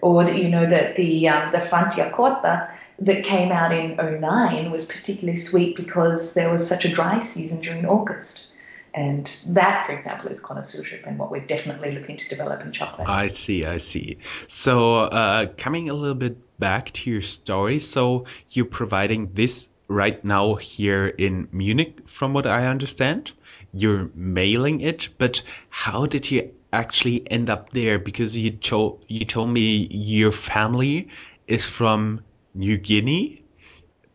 or 0.00 0.24
that 0.24 0.38
you 0.38 0.48
know 0.48 0.64
that 0.64 0.94
the 0.94 1.28
um, 1.28 1.50
the 1.50 1.58
Franciacorta 1.58 2.70
that 3.00 3.24
came 3.24 3.50
out 3.50 3.72
in 3.72 3.96
09 3.96 4.70
was 4.70 4.84
particularly 4.84 5.36
sweet 5.36 5.76
because 5.76 6.34
there 6.34 6.50
was 6.50 6.66
such 6.66 6.84
a 6.84 6.88
dry 6.88 7.18
season 7.18 7.60
during 7.60 7.84
August. 7.84 8.52
And 8.94 9.26
that, 9.48 9.86
for 9.86 9.92
example, 9.92 10.30
is 10.30 10.40
connoisseurship 10.40 11.04
and 11.06 11.18
what 11.18 11.30
we're 11.30 11.46
definitely 11.46 11.92
looking 11.92 12.16
to 12.16 12.28
develop 12.30 12.62
in 12.62 12.72
chocolate. 12.72 13.06
I 13.06 13.26
see, 13.26 13.66
I 13.66 13.76
see. 13.76 14.18
So, 14.48 15.00
uh, 15.00 15.48
coming 15.58 15.90
a 15.90 15.92
little 15.92 16.14
bit 16.14 16.58
back 16.58 16.92
to 16.92 17.10
your 17.10 17.20
story, 17.20 17.78
so 17.80 18.24
you're 18.48 18.64
providing 18.64 19.34
this 19.34 19.68
right 19.88 20.24
now 20.24 20.54
here 20.54 21.06
in 21.06 21.48
Munich, 21.52 22.08
from 22.08 22.32
what 22.32 22.46
I 22.46 22.66
understand. 22.66 23.32
You're 23.72 24.10
mailing 24.14 24.80
it, 24.80 25.08
but 25.18 25.42
how 25.68 26.06
did 26.06 26.30
you 26.30 26.52
actually 26.72 27.30
end 27.30 27.50
up 27.50 27.70
there? 27.70 27.98
Because 27.98 28.36
you 28.36 28.50
told 28.50 29.04
you 29.08 29.24
told 29.24 29.50
me 29.50 29.86
your 29.90 30.32
family 30.32 31.08
is 31.46 31.64
from 31.64 32.22
New 32.54 32.78
Guinea, 32.78 33.42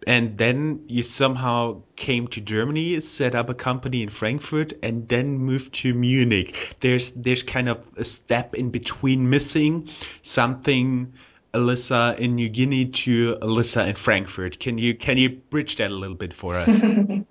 and 0.07 0.37
then 0.37 0.85
you 0.87 1.03
somehow 1.03 1.83
came 1.95 2.27
to 2.29 2.41
Germany, 2.41 2.99
set 3.01 3.35
up 3.35 3.49
a 3.49 3.53
company 3.53 4.01
in 4.01 4.09
Frankfurt, 4.09 4.73
and 4.81 5.07
then 5.07 5.37
moved 5.37 5.73
to 5.75 5.93
Munich. 5.93 6.75
There's 6.79 7.11
there's 7.11 7.43
kind 7.43 7.69
of 7.69 7.85
a 7.97 8.03
step 8.03 8.55
in 8.55 8.71
between 8.71 9.29
missing 9.29 9.89
something 10.21 11.13
Alyssa 11.53 12.17
in 12.17 12.35
New 12.35 12.49
Guinea 12.49 12.85
to 12.85 13.35
Alyssa 13.41 13.87
in 13.87 13.95
Frankfurt. 13.95 14.59
Can 14.59 14.77
you 14.77 14.95
can 14.95 15.17
you 15.17 15.29
bridge 15.29 15.75
that 15.77 15.91
a 15.91 15.95
little 15.95 16.15
bit 16.15 16.33
for 16.33 16.55
us? 16.55 16.67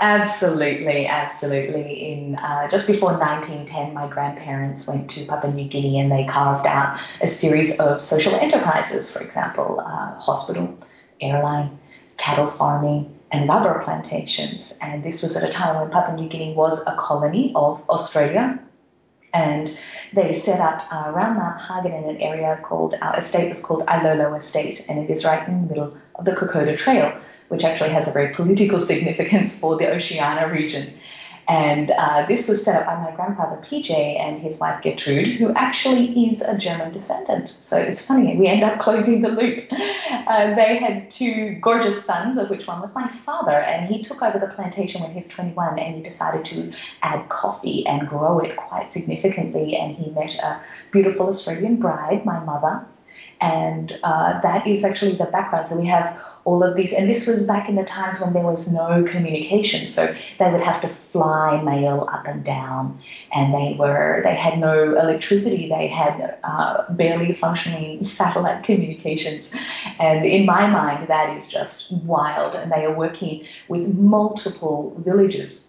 absolutely, 0.00 1.06
absolutely. 1.06 2.12
In 2.12 2.36
uh, 2.36 2.68
just 2.68 2.86
before 2.86 3.18
1910, 3.18 3.92
my 3.94 4.08
grandparents 4.08 4.86
went 4.86 5.10
to 5.10 5.26
Papua 5.26 5.52
New 5.52 5.68
Guinea 5.68 5.98
and 6.00 6.12
they 6.12 6.26
carved 6.26 6.66
out 6.66 7.00
a 7.20 7.26
series 7.26 7.78
of 7.80 8.00
social 8.00 8.34
enterprises. 8.34 9.10
For 9.10 9.20
example, 9.20 9.80
uh, 9.80 10.18
hospital, 10.20 10.78
airline, 11.20 11.78
cattle 12.16 12.46
farming, 12.46 13.18
and 13.30 13.48
rubber 13.48 13.82
plantations. 13.84 14.78
And 14.80 15.02
this 15.02 15.22
was 15.22 15.36
at 15.36 15.48
a 15.48 15.52
time 15.52 15.80
when 15.80 15.90
Papua 15.90 16.16
New 16.16 16.28
Guinea 16.28 16.54
was 16.54 16.80
a 16.86 16.94
colony 16.96 17.52
of 17.54 17.88
Australia. 17.90 18.60
And 19.34 19.78
they 20.12 20.32
set 20.32 20.60
up 20.60 20.82
uh, 20.90 21.10
around 21.12 21.36
Mount 21.36 21.60
Hagen 21.60 21.92
in 21.92 22.08
an 22.10 22.20
area 22.20 22.58
called, 22.62 22.94
our 23.00 23.16
estate 23.18 23.48
was 23.48 23.60
called 23.60 23.84
Ailolo 23.86 24.36
Estate, 24.36 24.84
and 24.88 24.98
it 24.98 25.10
is 25.10 25.24
right 25.24 25.46
in 25.48 25.62
the 25.62 25.68
middle 25.68 25.96
of 26.14 26.24
the 26.24 26.32
Kokoda 26.32 26.76
Trail. 26.76 27.12
which 27.48 27.64
actually 27.64 27.90
has 27.90 28.08
a 28.08 28.12
very 28.12 28.34
political 28.34 28.78
significance 28.92 29.58
for 29.58 29.76
the 29.76 29.90
Oceania 29.90 30.48
region. 30.48 30.94
And 31.48 31.90
uh, 31.90 32.26
this 32.28 32.46
was 32.46 32.62
set 32.62 32.76
up 32.76 32.86
by 32.86 33.02
my 33.02 33.16
grandfather 33.16 33.56
PJ 33.64 33.90
and 33.90 34.38
his 34.38 34.60
wife 34.60 34.82
Gertrude, 34.82 35.28
who 35.28 35.50
actually 35.54 36.28
is 36.28 36.42
a 36.42 36.58
German 36.58 36.92
descendant. 36.92 37.56
So 37.60 37.78
it's 37.78 38.04
funny, 38.04 38.36
we 38.36 38.46
end 38.48 38.62
up 38.62 38.78
closing 38.78 39.22
the 39.22 39.30
loop. 39.30 39.64
Uh, 39.70 40.54
they 40.54 40.76
had 40.76 41.10
two 41.10 41.58
gorgeous 41.62 42.04
sons, 42.04 42.36
of 42.36 42.50
which 42.50 42.66
one 42.66 42.82
was 42.82 42.94
my 42.94 43.08
father, 43.10 43.52
and 43.52 43.88
he 43.88 44.02
took 44.02 44.20
over 44.20 44.38
the 44.38 44.48
plantation 44.48 45.00
when 45.00 45.10
he 45.10 45.16
was 45.16 45.28
21 45.28 45.78
and 45.78 45.96
he 45.96 46.02
decided 46.02 46.44
to 46.44 46.72
add 47.02 47.26
coffee 47.30 47.86
and 47.86 48.06
grow 48.06 48.38
it 48.40 48.54
quite 48.56 48.90
significantly. 48.90 49.74
And 49.74 49.96
he 49.96 50.10
met 50.10 50.34
a 50.36 50.60
beautiful 50.90 51.28
Australian 51.28 51.76
bride, 51.76 52.26
my 52.26 52.40
mother, 52.40 52.84
and 53.40 53.98
uh, 54.02 54.40
that 54.40 54.66
is 54.66 54.84
actually 54.84 55.16
the 55.16 55.24
background. 55.26 55.66
So 55.66 55.78
we 55.78 55.86
have 55.86 56.20
all 56.44 56.62
of 56.62 56.74
these, 56.76 56.92
and 56.92 57.08
this 57.08 57.26
was 57.26 57.46
back 57.46 57.68
in 57.68 57.74
the 57.74 57.84
times 57.84 58.20
when 58.20 58.32
there 58.32 58.42
was 58.42 58.72
no 58.72 59.04
communication. 59.04 59.86
So 59.86 60.14
they 60.38 60.50
would 60.50 60.62
have 60.62 60.80
to 60.80 60.88
fly 60.88 61.60
mail 61.62 62.08
up 62.10 62.26
and 62.26 62.44
down, 62.44 63.00
and 63.32 63.52
they 63.54 63.76
were 63.78 64.22
they 64.24 64.34
had 64.34 64.58
no 64.58 64.96
electricity. 64.96 65.68
They 65.68 65.88
had 65.88 66.38
uh, 66.42 66.90
barely 66.90 67.32
functioning 67.32 68.02
satellite 68.02 68.64
communications, 68.68 69.54
and 69.98 70.24
in 70.24 70.46
my 70.46 70.66
mind, 70.66 71.08
that 71.08 71.36
is 71.36 71.50
just 71.50 71.92
wild. 71.92 72.54
And 72.54 72.72
they 72.72 72.84
are 72.84 72.94
working 72.94 73.46
with 73.68 73.86
multiple 73.94 74.94
villages 74.98 75.67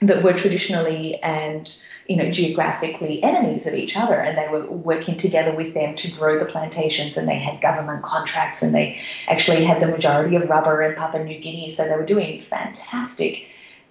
that 0.00 0.22
were 0.22 0.32
traditionally 0.32 1.20
and 1.22 1.76
you 2.08 2.16
know, 2.16 2.30
geographically 2.30 3.22
enemies 3.22 3.66
of 3.66 3.74
each 3.74 3.94
other, 3.94 4.14
and 4.14 4.38
they 4.38 4.48
were 4.48 4.66
working 4.70 5.18
together 5.18 5.52
with 5.54 5.74
them 5.74 5.94
to 5.94 6.10
grow 6.12 6.38
the 6.38 6.46
plantations. 6.46 7.18
And 7.18 7.28
they 7.28 7.38
had 7.38 7.60
government 7.60 8.02
contracts, 8.02 8.62
and 8.62 8.74
they 8.74 8.98
actually 9.28 9.62
had 9.64 9.80
the 9.80 9.86
majority 9.86 10.34
of 10.34 10.48
rubber 10.48 10.82
in 10.82 10.96
Papua 10.96 11.22
New 11.22 11.38
Guinea, 11.38 11.68
so 11.68 11.86
they 11.86 11.96
were 11.96 12.06
doing 12.06 12.40
fantastic 12.40 13.47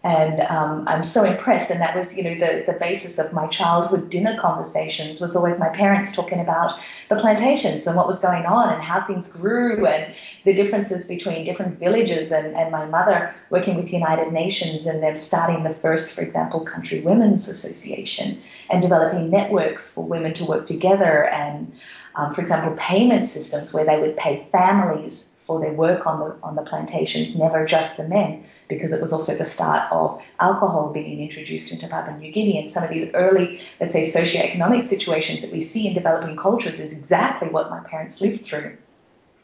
and 0.08 0.40
um, 0.40 0.88
I'm 0.88 1.04
so 1.04 1.26
impressed. 1.26 1.70
And 1.70 1.82
that 1.82 1.94
was, 1.94 2.16
you 2.16 2.24
know, 2.24 2.36
the, 2.36 2.64
the 2.66 2.80
basis 2.80 3.20
of 3.20 3.34
my 3.34 3.46
childhood 3.48 4.10
dinner 4.10 4.40
conversations 4.40 5.20
was 5.20 5.36
always 5.36 5.60
my 5.60 5.68
parents 5.68 6.16
talking 6.16 6.40
about 6.40 6.80
the 7.10 7.18
plantations 7.18 7.86
and 7.88 7.98
what 7.98 8.08
was 8.08 8.20
going 8.20 8.46
on 8.46 8.74
and 8.74 8.82
how 8.82 9.06
things 9.06 9.30
grew 9.30 9.86
and 9.86 10.16
the 10.46 10.54
differences 10.54 11.10
between 11.10 11.44
different 11.44 11.78
villages. 11.78 12.32
And, 12.32 12.56
and 12.56 12.72
my 12.72 12.86
mother 12.86 13.36
working 13.50 13.76
with 13.76 13.92
United 13.92 14.32
Nations 14.32 14.86
and 14.86 15.04
them 15.04 15.18
starting 15.18 15.64
the 15.64 15.72
first, 15.74 16.14
for 16.14 16.22
example, 16.22 16.62
Country 16.62 17.02
Women's 17.02 17.50
Association 17.50 18.42
and 18.70 18.82
developing 18.82 19.30
networks 19.30 19.94
for 19.94 20.08
women 20.08 20.34
to 20.36 20.46
work 20.46 20.68
together 20.68 21.26
and, 21.26 21.78
um, 22.16 22.34
for 22.34 22.40
example, 22.40 22.78
payment 22.78 23.26
systems 23.26 23.74
where 23.74 23.84
they 23.84 24.00
would 24.00 24.16
pay 24.16 24.48
families 24.54 25.27
for 25.48 25.60
their 25.62 25.74
work 25.74 26.06
on 26.06 26.20
the 26.20 26.36
on 26.44 26.56
the 26.56 26.64
plantations, 26.64 27.36
never 27.36 27.66
just 27.66 27.98
the 27.98 28.08
men, 28.08 28.46
because 28.70 28.94
it 28.94 29.02
was 29.02 29.14
also 29.14 29.36
the 29.36 29.46
start 29.46 29.92
of 29.92 30.22
alcohol 30.40 30.92
being 30.94 31.22
introduced 31.22 31.72
into 31.72 31.88
Papua 31.88 32.18
New 32.18 32.32
Guinea. 32.32 32.60
And 32.60 32.72
some 32.72 32.84
of 32.84 32.90
these 32.92 33.12
early, 33.16 33.62
let's 33.82 33.94
say, 33.94 34.04
socioeconomic 34.04 34.84
situations 34.84 35.42
that 35.44 35.52
we 35.54 35.62
see 35.62 35.88
in 35.88 35.96
developing 35.96 36.38
cultures 36.38 36.80
is 36.80 36.98
exactly 36.98 37.50
what 37.50 37.72
my 37.72 37.80
parents 37.82 38.22
lived 38.22 38.46
through. 38.46 38.78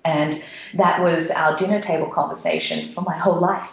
And 0.05 0.41
that 0.75 1.01
was 1.01 1.31
our 1.31 1.55
dinner 1.57 1.81
table 1.81 2.07
conversation 2.10 2.89
for 2.89 3.01
my 3.01 3.17
whole 3.17 3.38
life. 3.39 3.72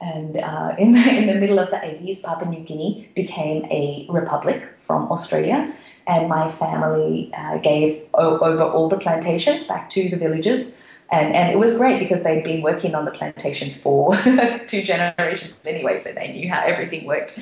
And 0.00 0.36
uh, 0.38 0.74
in, 0.78 0.92
the, 0.92 1.18
in 1.18 1.26
the 1.26 1.34
middle 1.34 1.58
of 1.58 1.70
the 1.70 1.84
80s, 1.84 2.22
Papua 2.22 2.50
New 2.50 2.64
Guinea 2.64 3.10
became 3.14 3.66
a 3.66 4.06
republic 4.10 4.64
from 4.78 5.10
Australia. 5.12 5.74
And 6.06 6.28
my 6.28 6.48
family 6.48 7.32
uh, 7.36 7.58
gave 7.58 8.02
o- 8.14 8.38
over 8.40 8.64
all 8.64 8.88
the 8.88 8.98
plantations 8.98 9.66
back 9.66 9.90
to 9.90 10.08
the 10.10 10.16
villages 10.16 10.79
and, 11.10 11.34
and 11.34 11.50
it 11.50 11.58
was 11.58 11.76
great 11.76 11.98
because 11.98 12.22
they'd 12.22 12.44
been 12.44 12.62
working 12.62 12.94
on 12.94 13.04
the 13.04 13.10
plantations 13.10 13.80
for 13.80 14.16
two 14.66 14.82
generations 14.82 15.54
anyway, 15.66 15.98
so 15.98 16.12
they 16.12 16.32
knew 16.32 16.48
how 16.48 16.62
everything 16.62 17.04
worked. 17.04 17.38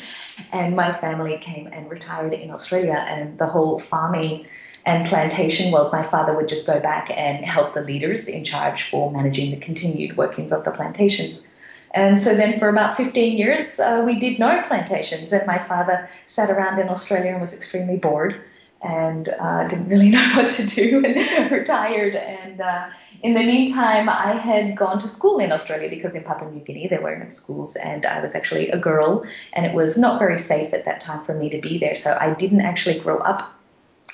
And 0.53 0.75
my 0.75 0.93
family 0.93 1.39
came 1.39 1.67
and 1.67 1.91
retired 1.91 2.33
in 2.33 2.51
Australia, 2.51 3.05
and 3.09 3.37
the 3.39 3.47
whole 3.47 3.79
farming 3.79 4.47
and 4.87 5.07
plantation 5.07 5.71
world, 5.71 5.93
my 5.93 6.03
father 6.03 6.35
would 6.35 6.49
just 6.49 6.67
go 6.67 6.81
back 6.81 7.11
and 7.15 7.45
help 7.45 7.75
the 7.75 7.83
leaders 7.83 8.27
in 8.27 8.43
charge 8.43 8.85
for 8.85 9.11
managing 9.11 9.51
the 9.51 9.59
continued 9.59 10.17
workings 10.17 10.51
of 10.51 10.65
the 10.65 10.71
plantations. 10.71 11.53
And 11.93 12.19
so 12.19 12.35
then 12.35 12.59
for 12.59 12.69
about 12.69 12.97
15 12.97 13.37
years, 13.37 13.79
uh, 13.81 14.03
we 14.05 14.19
did 14.19 14.39
no 14.39 14.63
plantations, 14.67 15.33
and 15.33 15.47
my 15.47 15.59
father 15.59 16.09
sat 16.25 16.51
around 16.51 16.79
in 16.79 16.89
Australia 16.89 17.33
and 17.33 17.41
was 17.41 17.53
extremely 17.53 17.97
bored 17.97 18.41
and 18.81 19.29
uh, 19.29 19.67
didn't 19.67 19.89
really 19.89 20.11
know 20.17 20.33
what 20.35 20.51
to 20.53 20.67
do 20.67 21.05
and 21.05 21.51
retired. 21.51 22.15
And 22.15 22.61
uh, 22.61 22.91
in 23.23 23.35
the 23.35 23.43
meantime, 23.43 24.09
I 24.09 24.35
had 24.35 24.77
gone 24.77 24.99
to 25.01 25.09
school 25.09 25.39
in 25.39 25.53
Australia 25.53 25.91
because 25.91 26.15
in 26.15 26.25
Papua 26.25 26.51
New 26.51 26.61
Guinea 26.61 26.89
there 26.89 27.01
were 27.01 27.17
no 27.17 27.29
schools, 27.29 27.77
and 27.77 28.07
I 28.07 28.21
was 28.21 28.35
actually 28.35 28.71
a 28.71 28.79
girl, 28.79 29.25
and 29.53 29.67
it 29.67 29.75
was 29.75 29.99
not 29.99 30.19
very 30.19 30.39
safe 30.39 30.73
at 30.73 30.85
that 30.85 31.01
time 31.01 31.25
for 31.25 31.35
me 31.35 31.51
to 31.51 31.61
be 31.61 31.79
there. 31.79 31.95
So 31.95 32.17
I 32.19 32.35
didn't 32.35 32.61
actually 32.61 33.01
grow 33.01 33.19
up 33.19 33.53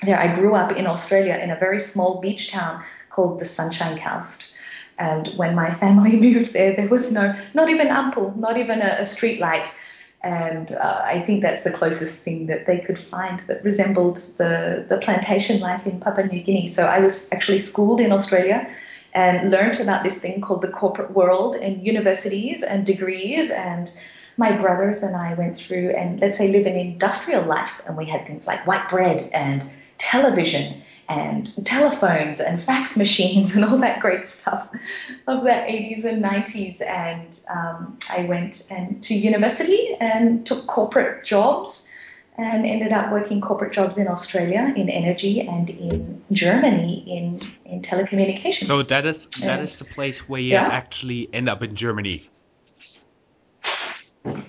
there. 0.01 0.19
I 0.19 0.33
grew 0.33 0.55
up 0.55 0.71
in 0.71 0.87
Australia 0.87 1.39
in 1.41 1.51
a 1.51 1.59
very 1.59 1.79
small 1.79 2.21
beach 2.21 2.51
town 2.51 2.83
called 3.09 3.39
the 3.39 3.45
Sunshine 3.45 3.99
Coast. 3.99 4.53
And 4.97 5.27
when 5.35 5.55
my 5.55 5.71
family 5.71 6.15
moved 6.19 6.53
there, 6.53 6.75
there 6.75 6.87
was 6.87 7.11
no, 7.11 7.35
not 7.53 7.69
even 7.69 7.87
ample, 7.87 8.33
not 8.37 8.57
even 8.57 8.81
a, 8.81 8.97
a 8.99 9.05
street 9.05 9.39
light 9.39 9.73
and 10.25 10.71
uh, 10.71 11.01
I 11.05 11.19
think 11.19 11.43
that's 11.43 11.63
the 11.63 11.69
closest 11.69 12.23
thing 12.23 12.47
that 12.47 12.65
they 12.65 12.79
could 12.79 12.99
find 12.99 13.39
that 13.41 13.63
resembled 13.63 14.17
the, 14.39 14.83
the 14.89 14.97
plantation 14.97 15.59
life 15.59 15.85
in 15.85 15.99
Papua 15.99 16.25
New 16.25 16.41
Guinea. 16.41 16.65
So 16.65 16.83
I 16.83 16.99
was 16.99 17.31
actually 17.31 17.59
schooled 17.59 18.01
in 18.01 18.11
Australia 18.11 18.67
and 19.13 19.51
learned 19.51 19.79
about 19.79 20.03
this 20.03 20.17
thing 20.17 20.41
called 20.41 20.63
the 20.63 20.67
corporate 20.67 21.11
world 21.11 21.55
and 21.55 21.85
universities 21.85 22.63
and 22.63 22.83
degrees. 22.87 23.51
And 23.51 23.93
my 24.35 24.51
brothers 24.51 25.03
and 25.03 25.15
I 25.15 25.35
went 25.35 25.57
through 25.57 25.91
and 25.91 26.19
let's 26.19 26.39
say 26.39 26.51
live 26.51 26.65
an 26.65 26.75
industrial 26.75 27.43
life, 27.43 27.79
and 27.85 27.95
we 27.95 28.05
had 28.05 28.25
things 28.25 28.47
like 28.47 28.65
white 28.65 28.89
bread 28.89 29.29
and 29.31 29.63
television 29.99 30.81
and 31.07 31.65
telephones 31.65 32.39
and 32.39 32.61
fax 32.61 32.97
machines 32.97 33.55
and 33.55 33.65
all 33.65 33.77
that 33.77 33.99
great 33.99 34.25
stuff 34.25 34.69
of 35.27 35.43
the 35.43 35.49
80s 35.49 36.05
and 36.05 36.23
90s. 36.23 36.81
And 36.81 37.39
um, 37.49 37.97
I 38.09 38.25
went 38.27 38.67
and 38.71 39.01
to 39.03 39.13
university 39.13 39.95
and 39.99 40.45
took 40.45 40.67
corporate 40.67 41.23
jobs 41.23 41.89
and 42.37 42.65
ended 42.65 42.91
up 42.91 43.11
working 43.11 43.39
corporate 43.39 43.71
jobs 43.71 43.97
in 43.97 44.07
Australia 44.07 44.73
in 44.75 44.89
energy 44.89 45.41
and 45.41 45.69
in 45.69 46.21
Germany 46.31 47.03
in, 47.07 47.41
in 47.65 47.81
telecommunications. 47.81 48.65
So 48.65 48.83
that 48.83 49.05
is 49.05 49.27
that 49.41 49.59
and, 49.59 49.63
is 49.63 49.79
the 49.79 49.85
place 49.85 50.27
where 50.27 50.41
you 50.41 50.53
yeah. 50.53 50.67
actually 50.67 51.29
end 51.33 51.47
up 51.47 51.63
in 51.63 51.75
Germany. 51.75 52.29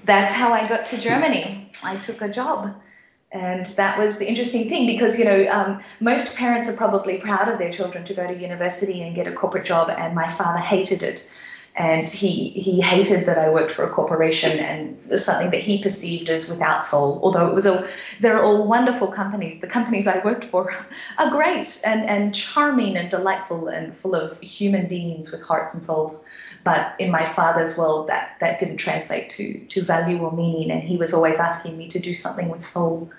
That's 0.05 0.33
how 0.33 0.53
I 0.53 0.69
got 0.69 0.87
to 0.87 0.99
Germany. 0.99 1.71
I 1.85 1.97
took 1.97 2.23
a 2.23 2.29
job 2.29 2.75
and 3.37 3.67
that 3.77 3.99
was 3.99 4.17
the 4.17 4.27
interesting 4.27 4.69
thing 4.69 4.87
because, 4.87 5.19
you 5.19 5.27
know, 5.27 5.47
um, 5.51 5.81
most 6.01 6.35
parents 6.37 6.69
are 6.69 6.77
probably 6.77 7.19
proud 7.19 7.49
of 7.49 7.59
their 7.59 7.71
children 7.71 8.03
to 8.05 8.15
go 8.15 8.27
to 8.27 8.35
university 8.35 9.03
and 9.03 9.15
get 9.15 9.27
a 9.27 9.33
corporate 9.33 9.67
job, 9.67 9.91
and 9.91 10.15
my 10.15 10.29
father 10.29 10.59
hated 10.59 11.03
it. 11.03 11.31
And 11.75 12.09
he, 12.09 12.49
he 12.49 12.81
hated 12.81 13.27
that 13.27 13.37
I 13.37 13.51
worked 13.51 13.73
for 13.73 13.85
a 13.85 13.91
corporation 13.91 14.59
and 14.59 15.21
something 15.21 15.51
that 15.51 15.61
he 15.61 15.83
perceived 15.83 16.31
as 16.31 16.49
without 16.49 16.87
soul. 16.87 17.21
Although 17.23 17.49
it 17.49 17.55
was 17.55 17.67
a, 17.67 17.87
they're 18.19 18.43
all 18.43 18.67
wonderful 18.67 19.09
companies. 19.09 19.61
The 19.61 19.67
companies 19.67 20.07
I 20.07 20.25
worked 20.25 20.45
for 20.45 20.75
are 21.19 21.31
great 21.31 21.79
and, 21.85 22.09
and 22.09 22.35
charming 22.35 22.97
and 22.97 23.11
delightful 23.11 23.69
and 23.69 23.95
full 23.95 24.15
of 24.15 24.41
human 24.41 24.89
beings 24.89 25.31
with 25.31 25.43
hearts 25.43 25.75
and 25.75 25.83
souls. 25.83 26.25
But 26.67 26.97
in 26.99 27.13
my 27.13 27.25
father's 27.25 27.79
world, 27.79 28.09
that, 28.09 28.39
that 28.41 28.59
didn't 28.59 28.79
translate 28.79 29.31
to, 29.31 29.57
to 29.67 29.83
value 29.83 30.19
or 30.19 30.33
meaning. 30.33 30.73
And 30.73 30.83
he 30.83 30.97
was 30.97 31.15
always 31.15 31.39
asking 31.39 31.79
me 31.79 31.87
to 31.91 32.01
do 32.01 32.13
something 32.13 32.49
with 32.49 32.65
soul. 32.65 33.13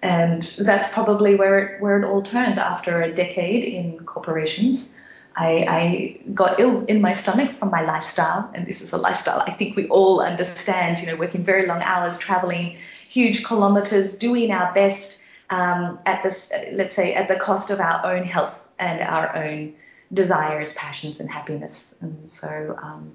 And 0.00 0.42
that's 0.58 0.90
probably 0.94 1.34
where 1.34 1.58
it, 1.58 1.82
where 1.82 2.00
it 2.00 2.06
all 2.06 2.22
turned 2.22 2.58
after 2.58 3.02
a 3.02 3.12
decade 3.12 3.64
in 3.64 3.98
corporations. 4.06 4.98
I, 5.36 5.66
I, 5.68 6.30
got 6.32 6.58
ill 6.58 6.86
in 6.86 7.02
my 7.02 7.12
stomach 7.12 7.52
from 7.52 7.70
my 7.70 7.82
lifestyle, 7.84 8.50
and 8.54 8.66
this 8.66 8.80
is 8.80 8.94
a 8.94 8.96
lifestyle 8.96 9.42
I 9.46 9.50
think 9.50 9.76
we 9.76 9.86
all 9.88 10.22
understand. 10.22 10.98
You 10.98 11.08
know, 11.08 11.16
working 11.16 11.42
very 11.42 11.66
long 11.66 11.82
hours, 11.82 12.16
traveling 12.16 12.78
huge 13.10 13.44
kilometers, 13.44 14.16
doing 14.16 14.50
our 14.52 14.72
best 14.72 15.20
um, 15.50 15.98
at 16.06 16.22
this, 16.22 16.50
let's 16.72 16.96
say, 16.96 17.12
at 17.12 17.28
the 17.28 17.36
cost 17.36 17.68
of 17.68 17.78
our 17.78 18.06
own 18.06 18.24
health 18.24 18.72
and 18.78 19.02
our 19.02 19.36
own 19.36 19.74
desires, 20.12 20.72
passions, 20.72 21.20
and 21.20 21.30
happiness. 21.30 21.98
And 22.00 22.28
so 22.28 22.78
um, 22.80 23.12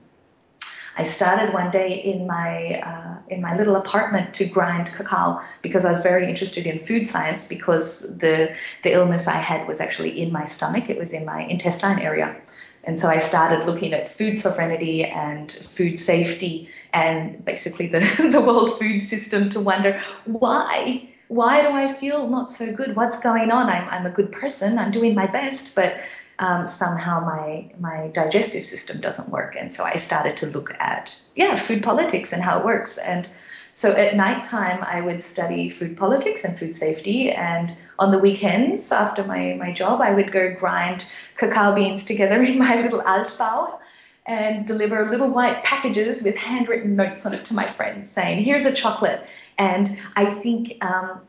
I 0.97 1.03
started 1.03 1.53
one 1.53 1.71
day 1.71 2.01
in 2.03 2.27
my 2.27 2.81
uh, 2.81 3.17
in 3.29 3.41
my 3.41 3.55
little 3.55 3.75
apartment 3.75 4.33
to 4.35 4.45
grind 4.45 4.87
cacao 4.87 5.41
because 5.61 5.85
I 5.85 5.89
was 5.89 6.01
very 6.01 6.27
interested 6.27 6.65
in 6.65 6.79
food 6.79 7.07
science 7.07 7.47
because 7.47 7.99
the 7.99 8.55
the 8.83 8.91
illness 8.91 9.27
I 9.27 9.37
had 9.37 9.67
was 9.67 9.79
actually 9.79 10.21
in 10.21 10.31
my 10.31 10.45
stomach. 10.45 10.89
It 10.89 10.97
was 10.97 11.13
in 11.13 11.25
my 11.25 11.41
intestine 11.41 11.99
area. 11.99 12.41
And 12.83 12.97
so 12.97 13.07
I 13.07 13.19
started 13.19 13.67
looking 13.67 13.93
at 13.93 14.09
food 14.09 14.39
sovereignty 14.39 15.05
and 15.05 15.51
food 15.51 15.99
safety 15.99 16.69
and 16.91 17.45
basically 17.45 17.87
the, 17.87 17.99
the 18.31 18.41
world 18.41 18.79
food 18.79 19.01
system 19.01 19.49
to 19.49 19.59
wonder 19.59 20.01
why 20.25 21.07
why 21.27 21.61
do 21.61 21.69
I 21.69 21.93
feel 21.93 22.27
not 22.27 22.51
so 22.51 22.75
good? 22.75 22.93
What's 22.93 23.21
going 23.21 23.51
on? 23.51 23.69
I'm, 23.69 23.87
I'm 23.87 24.05
a 24.05 24.09
good 24.09 24.33
person. 24.33 24.77
I'm 24.77 24.91
doing 24.91 25.15
my 25.15 25.27
best, 25.27 25.75
but 25.75 26.01
um, 26.41 26.65
somehow 26.65 27.19
my 27.23 27.71
my 27.79 28.07
digestive 28.07 28.65
system 28.65 28.99
doesn't 28.99 29.29
work. 29.29 29.55
And 29.57 29.71
so 29.71 29.83
I 29.83 29.95
started 29.95 30.37
to 30.37 30.47
look 30.47 30.73
at 30.79 31.15
yeah 31.35 31.55
food 31.55 31.83
politics 31.83 32.33
and 32.33 32.41
how 32.41 32.59
it 32.59 32.65
works. 32.65 32.97
And 32.97 33.29
so 33.73 33.95
at 33.95 34.15
nighttime 34.15 34.83
I 34.83 34.99
would 34.99 35.21
study 35.21 35.69
food 35.69 35.95
politics 35.95 36.43
and 36.43 36.57
food 36.57 36.75
safety. 36.75 37.31
And 37.31 37.73
on 37.99 38.11
the 38.11 38.17
weekends 38.17 38.91
after 38.91 39.23
my 39.23 39.53
my 39.53 39.71
job 39.71 40.01
I 40.01 40.13
would 40.13 40.31
go 40.31 40.55
grind 40.55 41.05
cacao 41.37 41.75
beans 41.75 42.03
together 42.03 42.41
in 42.41 42.57
my 42.57 42.81
little 42.81 43.01
Altbau 43.01 43.77
and 44.25 44.65
deliver 44.65 45.07
little 45.07 45.29
white 45.29 45.63
packages 45.63 46.23
with 46.23 46.35
handwritten 46.35 46.95
notes 46.95 47.25
on 47.25 47.33
it 47.33 47.45
to 47.45 47.53
my 47.53 47.67
friends 47.67 48.09
saying, 48.09 48.43
"Here's 48.43 48.65
a 48.65 48.73
chocolate." 48.73 49.23
And 49.59 49.87
I 50.15 50.25
think 50.25 50.83
um, 50.83 51.21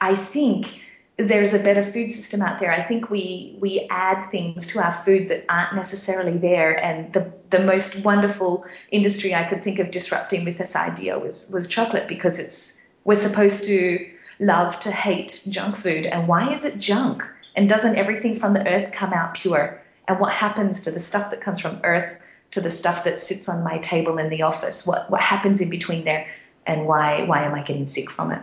I 0.00 0.14
think 0.14 0.80
there's 1.18 1.52
a 1.52 1.58
better 1.58 1.82
food 1.82 2.10
system 2.10 2.40
out 2.42 2.58
there. 2.58 2.72
I 2.72 2.82
think 2.82 3.10
we 3.10 3.56
we 3.60 3.86
add 3.90 4.30
things 4.30 4.66
to 4.68 4.82
our 4.82 4.92
food 4.92 5.28
that 5.28 5.44
aren't 5.48 5.74
necessarily 5.74 6.38
there. 6.38 6.72
And 6.72 7.12
the 7.12 7.32
the 7.50 7.60
most 7.60 8.04
wonderful 8.04 8.64
industry 8.90 9.34
I 9.34 9.44
could 9.44 9.62
think 9.62 9.78
of 9.78 9.90
disrupting 9.90 10.44
with 10.44 10.56
this 10.56 10.74
idea 10.74 11.18
was 11.18 11.50
was 11.52 11.68
chocolate 11.68 12.08
because 12.08 12.38
it's 12.38 12.82
we're 13.04 13.20
supposed 13.20 13.64
to 13.64 14.10
love 14.38 14.80
to 14.80 14.90
hate 14.90 15.42
junk 15.48 15.76
food. 15.76 16.06
And 16.06 16.26
why 16.26 16.52
is 16.52 16.64
it 16.64 16.78
junk? 16.78 17.28
And 17.54 17.68
doesn't 17.68 17.96
everything 17.96 18.36
from 18.36 18.54
the 18.54 18.66
earth 18.66 18.92
come 18.92 19.12
out 19.12 19.34
pure? 19.34 19.82
And 20.08 20.18
what 20.18 20.32
happens 20.32 20.82
to 20.82 20.90
the 20.90 21.00
stuff 21.00 21.30
that 21.30 21.42
comes 21.42 21.60
from 21.60 21.80
earth 21.84 22.20
to 22.52 22.60
the 22.60 22.70
stuff 22.70 23.04
that 23.04 23.20
sits 23.20 23.48
on 23.48 23.62
my 23.62 23.78
table 23.78 24.18
in 24.18 24.30
the 24.30 24.42
office? 24.42 24.86
What 24.86 25.10
what 25.10 25.20
happens 25.20 25.60
in 25.60 25.68
between 25.68 26.04
there? 26.04 26.28
And 26.66 26.86
why 26.86 27.24
why 27.24 27.44
am 27.44 27.54
I 27.54 27.62
getting 27.62 27.86
sick 27.86 28.10
from 28.10 28.32
it? 28.32 28.42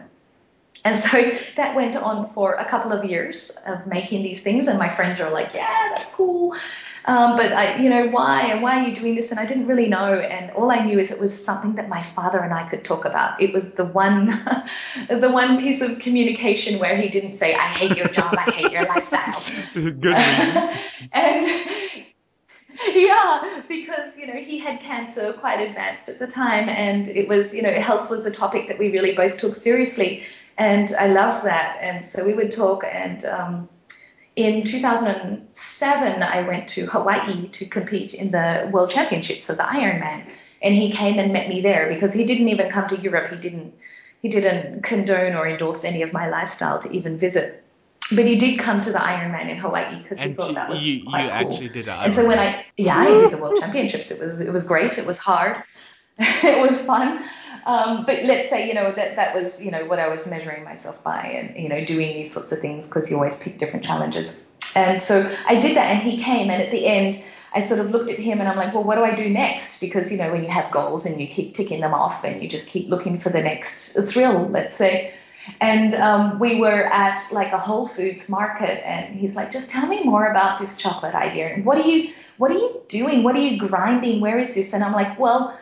And 0.85 0.97
so 0.97 1.31
that 1.55 1.75
went 1.75 1.95
on 1.95 2.29
for 2.29 2.53
a 2.53 2.65
couple 2.65 2.91
of 2.91 3.05
years 3.05 3.57
of 3.67 3.87
making 3.87 4.23
these 4.23 4.41
things, 4.41 4.67
and 4.67 4.79
my 4.79 4.89
friends 4.89 5.19
are 5.19 5.31
like, 5.31 5.53
"Yeah, 5.53 5.93
that's 5.93 6.09
cool," 6.11 6.55
um, 7.05 7.35
but 7.35 7.51
I, 7.51 7.77
you 7.77 7.89
know, 7.89 8.07
why 8.07 8.43
and 8.43 8.61
why 8.61 8.79
are 8.79 8.87
you 8.87 8.93
doing 8.93 9.15
this? 9.15 9.31
And 9.31 9.39
I 9.39 9.45
didn't 9.45 9.67
really 9.67 9.87
know, 9.87 10.13
and 10.13 10.51
all 10.51 10.71
I 10.71 10.83
knew 10.83 10.99
is 10.99 11.11
it 11.11 11.19
was 11.19 11.33
something 11.43 11.75
that 11.75 11.89
my 11.89 12.03
father 12.03 12.39
and 12.39 12.53
I 12.53 12.69
could 12.69 12.83
talk 12.83 13.05
about. 13.05 13.41
It 13.41 13.53
was 13.53 13.73
the 13.73 13.85
one, 13.85 14.27
the 15.09 15.31
one 15.31 15.57
piece 15.57 15.81
of 15.81 15.99
communication 15.99 16.79
where 16.79 16.97
he 16.97 17.09
didn't 17.09 17.33
say, 17.33 17.55
"I 17.55 17.67
hate 17.67 17.97
your 17.97 18.07
job, 18.07 18.35
I 18.37 18.51
hate 18.51 18.71
your 18.71 18.85
lifestyle." 18.85 19.41
Good 19.73 20.05
and 21.11 21.45
yeah, 22.93 23.61
because 23.67 24.17
you 24.17 24.27
know 24.27 24.39
he 24.39 24.59
had 24.59 24.79
cancer 24.79 25.33
quite 25.33 25.59
advanced 25.59 26.09
at 26.09 26.19
the 26.19 26.27
time, 26.27 26.69
and 26.69 27.07
it 27.07 27.27
was 27.27 27.53
you 27.53 27.61
know 27.61 27.73
health 27.73 28.09
was 28.09 28.25
a 28.25 28.31
topic 28.31 28.67
that 28.67 28.77
we 28.77 28.91
really 28.91 29.15
both 29.15 29.37
took 29.37 29.55
seriously 29.55 30.25
and 30.59 30.93
I 30.99 31.07
loved 31.07 31.45
that. 31.45 31.77
And 31.81 32.03
so 32.03 32.25
we 32.25 32.33
would 32.33 32.51
talk. 32.51 32.83
And 32.83 33.23
um, 33.25 33.69
in 34.35 34.63
2007, 34.63 36.21
I 36.21 36.47
went 36.47 36.67
to 36.69 36.85
Hawaii 36.85 37.47
to 37.47 37.65
compete 37.65 38.13
in 38.13 38.31
the 38.31 38.69
World 38.71 38.91
Championships 38.91 39.49
of 39.49 39.55
the 39.55 39.63
Ironman. 39.63 40.27
And 40.61 40.75
he 40.75 40.91
came 40.91 41.17
and 41.17 41.31
met 41.31 41.47
me 41.47 41.61
there 41.61 41.87
because 41.87 42.11
he 42.11 42.25
didn't 42.25 42.49
even 42.49 42.69
come 42.69 42.89
to 42.89 42.97
Europe. 42.97 43.31
He 43.31 43.37
didn't 43.37 43.73
he 44.21 44.27
didn't 44.27 44.83
condone 44.83 45.33
or 45.33 45.47
endorse 45.47 45.85
any 45.85 46.01
of 46.01 46.11
my 46.11 46.29
lifestyle 46.29 46.77
to 46.79 46.91
even 46.91 47.17
visit. 47.17 47.63
But 48.11 48.25
he 48.25 48.35
did 48.35 48.59
come 48.59 48.81
to 48.81 48.91
the 48.91 48.97
Ironman 48.97 49.49
in 49.49 49.57
Hawaii 49.57 50.01
because 50.01 50.19
he 50.19 50.33
thought 50.33 50.55
that 50.55 50.69
was 50.69 50.85
you, 50.85 51.05
quite 51.05 51.23
you 51.23 51.29
cool. 51.29 51.53
actually 51.53 51.69
did 51.69 51.85
that. 51.85 52.03
And 52.03 52.13
so 52.13 52.27
when 52.27 52.37
I 52.37 52.65
yeah 52.75 52.97
I 52.97 53.05
did 53.05 53.31
the 53.31 53.37
World 53.37 53.59
Championships. 53.61 54.11
It 54.11 54.19
was 54.19 54.41
it 54.41 54.51
was 54.51 54.65
great. 54.65 54.97
It 54.97 55.05
was 55.05 55.17
hard. 55.17 55.63
it 56.19 56.61
was 56.61 56.83
fun. 56.85 57.23
Um, 57.65 58.05
but 58.05 58.23
let's 58.23 58.49
say, 58.49 58.67
you 58.67 58.73
know, 58.73 58.91
that 58.91 59.15
that 59.15 59.35
was, 59.35 59.63
you 59.63 59.71
know, 59.71 59.85
what 59.85 59.99
I 59.99 60.07
was 60.07 60.27
measuring 60.27 60.63
myself 60.63 61.03
by 61.03 61.21
and, 61.21 61.55
you 61.61 61.69
know, 61.69 61.83
doing 61.85 62.15
these 62.15 62.33
sorts 62.33 62.51
of 62.51 62.59
things 62.59 62.87
because 62.87 63.09
you 63.09 63.17
always 63.17 63.35
pick 63.35 63.57
different 63.57 63.85
challenges. 63.85 64.43
And 64.75 65.01
so 65.01 65.35
I 65.47 65.59
did 65.59 65.77
that 65.77 65.87
and 65.91 66.01
he 66.01 66.23
came 66.23 66.49
and 66.49 66.61
at 66.61 66.71
the 66.71 66.85
end 66.85 67.23
I 67.53 67.63
sort 67.63 67.79
of 67.79 67.89
looked 67.89 68.11
at 68.11 68.19
him 68.19 68.39
and 68.39 68.47
I'm 68.47 68.57
like, 68.57 68.73
well, 68.73 68.83
what 68.83 68.95
do 68.95 69.03
I 69.03 69.15
do 69.15 69.27
next? 69.29 69.79
Because, 69.79 70.11
you 70.11 70.17
know, 70.17 70.31
when 70.31 70.43
you 70.43 70.49
have 70.49 70.71
goals 70.71 71.05
and 71.05 71.19
you 71.19 71.27
keep 71.27 71.55
ticking 71.55 71.81
them 71.81 71.93
off 71.93 72.23
and 72.23 72.43
you 72.43 72.49
just 72.49 72.69
keep 72.69 72.89
looking 72.89 73.17
for 73.17 73.29
the 73.29 73.41
next 73.41 73.93
thrill, 74.07 74.47
let's 74.49 74.75
say. 74.75 75.13
And 75.59 75.95
um, 75.95 76.37
we 76.37 76.59
were 76.59 76.85
at 76.85 77.23
like 77.31 77.51
a 77.51 77.57
Whole 77.57 77.87
Foods 77.87 78.29
market 78.29 78.85
and 78.87 79.15
he's 79.15 79.35
like, 79.35 79.51
just 79.51 79.71
tell 79.71 79.87
me 79.87 80.03
more 80.03 80.27
about 80.27 80.59
this 80.59 80.77
chocolate 80.77 81.15
idea. 81.15 81.47
And 81.47 81.65
what 81.65 81.79
are 81.79 81.87
you, 81.87 82.13
what 82.37 82.51
are 82.51 82.55
you 82.55 82.81
doing? 82.87 83.23
What 83.23 83.35
are 83.35 83.39
you 83.39 83.57
grinding? 83.57 84.21
Where 84.21 84.37
is 84.37 84.53
this? 84.53 84.73
And 84.73 84.83
I'm 84.83 84.93
like, 84.93 85.17
well, 85.17 85.58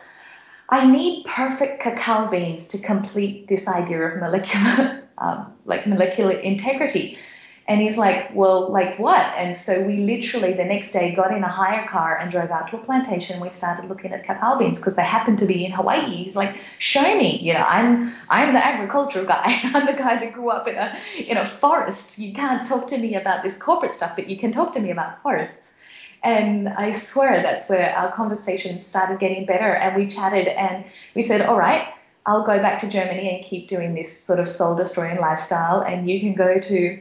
I 0.70 0.86
need 0.86 1.24
perfect 1.24 1.80
cacao 1.82 2.26
beans 2.30 2.66
to 2.68 2.78
complete 2.78 3.48
this 3.48 3.66
idea 3.66 4.00
of 4.02 4.20
molecular, 4.20 5.08
um, 5.18 5.52
like 5.64 5.86
molecular 5.86 6.32
integrity. 6.32 7.18
And 7.66 7.82
he's 7.82 7.98
like, 7.98 8.34
well, 8.34 8.72
like 8.72 8.98
what? 8.98 9.20
And 9.36 9.54
so 9.54 9.82
we 9.82 9.98
literally 9.98 10.54
the 10.54 10.64
next 10.64 10.90
day 10.90 11.14
got 11.14 11.36
in 11.36 11.44
a 11.44 11.48
hire 11.48 11.86
car 11.86 12.16
and 12.16 12.30
drove 12.30 12.50
out 12.50 12.68
to 12.68 12.76
a 12.76 12.80
plantation. 12.80 13.40
We 13.40 13.50
started 13.50 13.90
looking 13.90 14.12
at 14.12 14.24
cacao 14.24 14.58
beans 14.58 14.78
because 14.78 14.96
they 14.96 15.02
happened 15.02 15.38
to 15.40 15.46
be 15.46 15.66
in 15.66 15.72
Hawaii. 15.72 16.06
He's 16.06 16.34
like, 16.34 16.56
show 16.78 17.14
me. 17.14 17.38
You 17.42 17.52
know, 17.52 17.64
I'm 17.66 18.10
I'm 18.30 18.54
the 18.54 18.66
agricultural 18.66 19.26
guy. 19.26 19.44
I'm 19.74 19.84
the 19.84 19.92
guy 19.92 20.18
that 20.18 20.32
grew 20.32 20.48
up 20.48 20.66
in 20.66 20.76
a 20.76 20.98
in 21.18 21.36
a 21.36 21.44
forest. 21.44 22.18
You 22.18 22.32
can't 22.32 22.66
talk 22.66 22.86
to 22.88 22.98
me 22.98 23.16
about 23.16 23.42
this 23.42 23.54
corporate 23.54 23.92
stuff, 23.92 24.16
but 24.16 24.28
you 24.28 24.38
can 24.38 24.50
talk 24.50 24.72
to 24.72 24.80
me 24.80 24.90
about 24.90 25.22
forests. 25.22 25.77
And 26.22 26.68
I 26.68 26.92
swear 26.92 27.42
that's 27.42 27.68
where 27.68 27.94
our 27.94 28.12
conversation 28.12 28.80
started 28.80 29.20
getting 29.20 29.46
better. 29.46 29.74
And 29.74 29.96
we 29.96 30.06
chatted 30.06 30.48
and 30.48 30.84
we 31.14 31.22
said, 31.22 31.42
all 31.42 31.56
right, 31.56 31.88
I'll 32.26 32.44
go 32.44 32.58
back 32.58 32.80
to 32.80 32.88
Germany 32.88 33.34
and 33.34 33.44
keep 33.44 33.68
doing 33.68 33.94
this 33.94 34.20
sort 34.20 34.38
of 34.38 34.48
soul 34.48 34.74
destroying 34.74 35.20
lifestyle. 35.20 35.80
And 35.80 36.10
you 36.10 36.20
can 36.20 36.34
go 36.34 36.58
to 36.58 37.00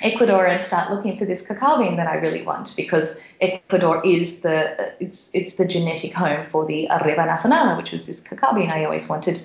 Ecuador 0.00 0.46
and 0.46 0.62
start 0.62 0.90
looking 0.90 1.16
for 1.16 1.24
this 1.24 1.46
cacao 1.46 1.78
bean 1.78 1.96
that 1.96 2.06
I 2.06 2.14
really 2.16 2.42
want 2.42 2.74
because 2.76 3.20
Ecuador 3.40 4.04
is 4.04 4.40
the 4.40 4.94
it's 4.98 5.30
it's 5.34 5.54
the 5.54 5.66
genetic 5.66 6.12
home 6.12 6.44
for 6.44 6.66
the 6.66 6.88
Arriba 6.90 7.26
Nacional, 7.26 7.76
which 7.76 7.92
was 7.92 8.06
this 8.06 8.26
cacao 8.26 8.54
bean 8.54 8.70
I 8.70 8.84
always 8.84 9.08
wanted 9.08 9.42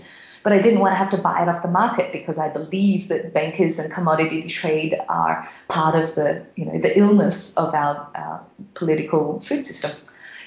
but 0.47 0.55
I 0.55 0.59
didn't 0.59 0.79
want 0.79 0.93
to 0.93 0.95
have 0.95 1.09
to 1.09 1.17
buy 1.17 1.43
it 1.43 1.49
off 1.49 1.61
the 1.61 1.67
market 1.67 2.13
because 2.13 2.39
I 2.39 2.47
believe 2.47 3.09
that 3.09 3.33
bankers 3.33 3.79
and 3.79 3.91
commodity 3.91 4.43
trade 4.43 4.97
are 5.09 5.45
part 5.67 5.93
of 6.01 6.15
the, 6.15 6.45
you 6.55 6.63
know, 6.63 6.79
the 6.79 6.97
illness 6.97 7.53
of 7.57 7.75
our, 7.75 8.09
our 8.15 8.45
political 8.73 9.41
food 9.41 9.65
system. 9.65 9.91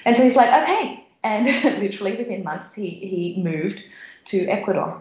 And 0.03 0.17
so 0.17 0.23
he's 0.23 0.35
like, 0.35 0.47
okay. 0.63 1.05
And 1.21 1.45
literally 1.79 2.17
within 2.17 2.43
months, 2.43 2.73
he, 2.73 2.89
he 2.89 3.43
moved 3.43 3.83
to 4.25 4.47
Ecuador 4.47 4.99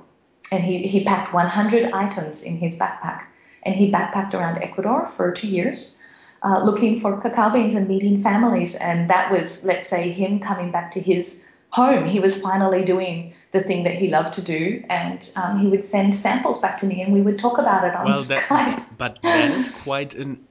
and 0.52 0.62
he, 0.62 0.86
he 0.86 1.02
packed 1.02 1.32
100 1.32 1.92
items 1.94 2.42
in 2.42 2.58
his 2.58 2.78
backpack 2.78 3.24
and 3.62 3.74
he 3.74 3.90
backpacked 3.90 4.34
around 4.34 4.58
Ecuador 4.58 5.06
for 5.06 5.32
two 5.32 5.48
years. 5.48 5.98
Uh, 6.42 6.62
looking 6.62 7.00
for 7.00 7.18
cacao 7.18 7.50
beans 7.50 7.74
and 7.74 7.88
meeting 7.88 8.22
families. 8.22 8.74
And 8.74 9.08
that 9.08 9.32
was, 9.32 9.64
let's 9.64 9.88
say, 9.88 10.10
him 10.10 10.40
coming 10.40 10.70
back 10.70 10.90
to 10.90 11.00
his 11.00 11.48
home. 11.70 12.06
He 12.06 12.20
was 12.20 12.38
finally 12.38 12.84
doing 12.84 13.29
the 13.52 13.60
thing 13.60 13.84
that 13.84 13.94
he 13.94 14.08
loved 14.08 14.34
to 14.34 14.42
do, 14.42 14.84
and 14.88 15.30
um, 15.36 15.58
he 15.58 15.66
would 15.66 15.84
send 15.84 16.14
samples 16.14 16.60
back 16.60 16.78
to 16.78 16.86
me, 16.86 17.02
and 17.02 17.12
we 17.12 17.20
would 17.20 17.38
talk 17.38 17.58
about 17.58 17.84
it 17.84 17.94
on 17.94 18.04
well, 18.06 18.22
Skype. 18.22 18.48
That, 18.48 18.86
but 18.98 19.18
that 19.22 19.50
is 19.50 19.68
quite 19.70 20.14
an 20.14 20.46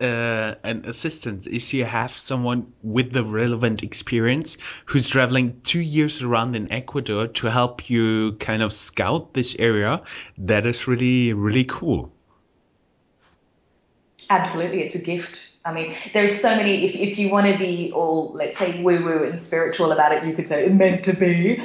uh, 0.00 0.54
an 0.62 0.84
assistant. 0.86 1.46
If 1.46 1.74
you 1.74 1.84
have 1.84 2.12
someone 2.12 2.72
with 2.82 3.12
the 3.12 3.24
relevant 3.24 3.82
experience 3.82 4.56
who's 4.86 5.08
traveling 5.08 5.60
two 5.62 5.80
years 5.80 6.22
around 6.22 6.54
in 6.54 6.70
Ecuador 6.70 7.28
to 7.28 7.50
help 7.50 7.90
you 7.90 8.32
kind 8.38 8.62
of 8.62 8.72
scout 8.72 9.34
this 9.34 9.56
area, 9.58 10.02
that 10.38 10.66
is 10.66 10.86
really 10.86 11.32
really 11.32 11.64
cool. 11.64 12.12
Absolutely, 14.30 14.82
it's 14.82 14.94
a 14.94 15.02
gift. 15.02 15.38
I 15.66 15.72
mean, 15.72 15.94
there's 16.12 16.38
so 16.38 16.54
many. 16.54 16.84
If, 16.84 16.94
if 16.94 17.18
you 17.18 17.30
want 17.30 17.46
to 17.46 17.56
be 17.56 17.90
all, 17.92 18.32
let's 18.34 18.58
say, 18.58 18.82
woo 18.82 19.02
woo 19.02 19.24
and 19.24 19.38
spiritual 19.38 19.92
about 19.92 20.12
it, 20.12 20.22
you 20.24 20.34
could 20.34 20.46
say 20.46 20.66
it 20.66 20.74
meant 20.74 21.04
to 21.04 21.14
be, 21.14 21.58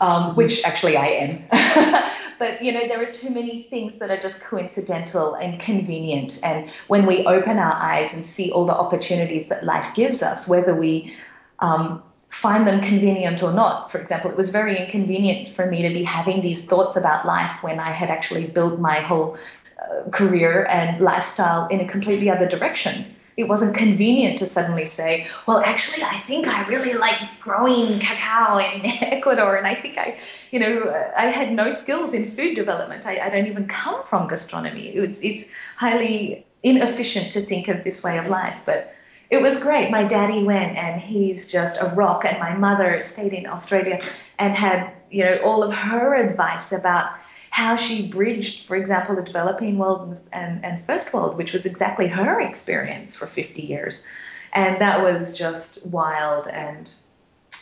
um, 0.00 0.34
which 0.34 0.64
actually 0.64 0.96
I 0.96 1.06
am. 1.06 2.10
but 2.40 2.62
you 2.62 2.72
know, 2.72 2.88
there 2.88 3.00
are 3.00 3.12
too 3.12 3.30
many 3.30 3.62
things 3.62 3.98
that 3.98 4.10
are 4.10 4.18
just 4.18 4.40
coincidental 4.40 5.34
and 5.34 5.60
convenient. 5.60 6.40
And 6.42 6.68
when 6.88 7.06
we 7.06 7.24
open 7.26 7.58
our 7.58 7.74
eyes 7.74 8.12
and 8.12 8.26
see 8.26 8.50
all 8.50 8.66
the 8.66 8.74
opportunities 8.74 9.48
that 9.50 9.64
life 9.64 9.94
gives 9.94 10.20
us, 10.20 10.48
whether 10.48 10.74
we 10.74 11.14
um, 11.60 12.02
find 12.30 12.66
them 12.66 12.80
convenient 12.80 13.40
or 13.44 13.52
not. 13.52 13.88
For 13.88 13.98
example, 14.00 14.32
it 14.32 14.36
was 14.36 14.50
very 14.50 14.76
inconvenient 14.76 15.48
for 15.48 15.66
me 15.66 15.82
to 15.82 15.94
be 15.94 16.02
having 16.02 16.42
these 16.42 16.66
thoughts 16.66 16.96
about 16.96 17.24
life 17.24 17.62
when 17.62 17.78
I 17.78 17.92
had 17.92 18.10
actually 18.10 18.48
built 18.48 18.80
my 18.80 18.98
whole 18.98 19.38
uh, 19.80 20.10
career 20.10 20.66
and 20.68 21.00
lifestyle 21.00 21.68
in 21.68 21.78
a 21.78 21.86
completely 21.86 22.28
other 22.28 22.48
direction 22.48 23.13
it 23.36 23.48
wasn't 23.48 23.76
convenient 23.76 24.38
to 24.38 24.46
suddenly 24.46 24.86
say, 24.86 25.26
well, 25.46 25.58
actually, 25.58 26.02
I 26.02 26.18
think 26.18 26.46
I 26.46 26.66
really 26.68 26.94
like 26.94 27.18
growing 27.40 27.98
cacao 27.98 28.58
in 28.58 28.82
Ecuador, 29.00 29.56
and 29.56 29.66
I 29.66 29.74
think 29.74 29.98
I, 29.98 30.18
you 30.50 30.60
know, 30.60 30.82
uh, 30.82 31.12
I 31.16 31.26
had 31.26 31.52
no 31.52 31.70
skills 31.70 32.12
in 32.12 32.26
food 32.26 32.54
development. 32.54 33.06
I, 33.06 33.18
I 33.18 33.30
don't 33.30 33.46
even 33.46 33.66
come 33.66 34.04
from 34.04 34.28
gastronomy. 34.28 34.88
It's 34.88 35.20
it's 35.22 35.52
highly 35.76 36.46
inefficient 36.62 37.32
to 37.32 37.40
think 37.40 37.68
of 37.68 37.84
this 37.84 38.02
way 38.02 38.18
of 38.18 38.28
life, 38.28 38.60
but 38.64 38.94
it 39.30 39.42
was 39.42 39.60
great. 39.60 39.90
My 39.90 40.04
daddy 40.04 40.44
went, 40.44 40.76
and 40.76 41.00
he's 41.00 41.50
just 41.50 41.80
a 41.82 41.86
rock, 41.94 42.24
and 42.24 42.38
my 42.38 42.54
mother 42.54 43.00
stayed 43.00 43.32
in 43.32 43.46
Australia 43.46 44.00
and 44.38 44.54
had, 44.54 44.92
you 45.10 45.24
know, 45.24 45.38
all 45.44 45.62
of 45.62 45.74
her 45.74 46.14
advice 46.14 46.72
about 46.72 47.18
how 47.54 47.76
she 47.76 48.08
bridged, 48.08 48.66
for 48.66 48.74
example, 48.74 49.14
the 49.14 49.22
developing 49.22 49.78
world 49.78 50.20
and, 50.32 50.64
and 50.64 50.80
first 50.80 51.14
world, 51.14 51.36
which 51.36 51.52
was 51.52 51.66
exactly 51.66 52.08
her 52.08 52.40
experience 52.40 53.14
for 53.14 53.28
50 53.28 53.62
years. 53.62 54.04
And 54.52 54.80
that 54.80 55.04
was 55.04 55.38
just 55.38 55.86
wild. 55.86 56.48
And 56.48 56.92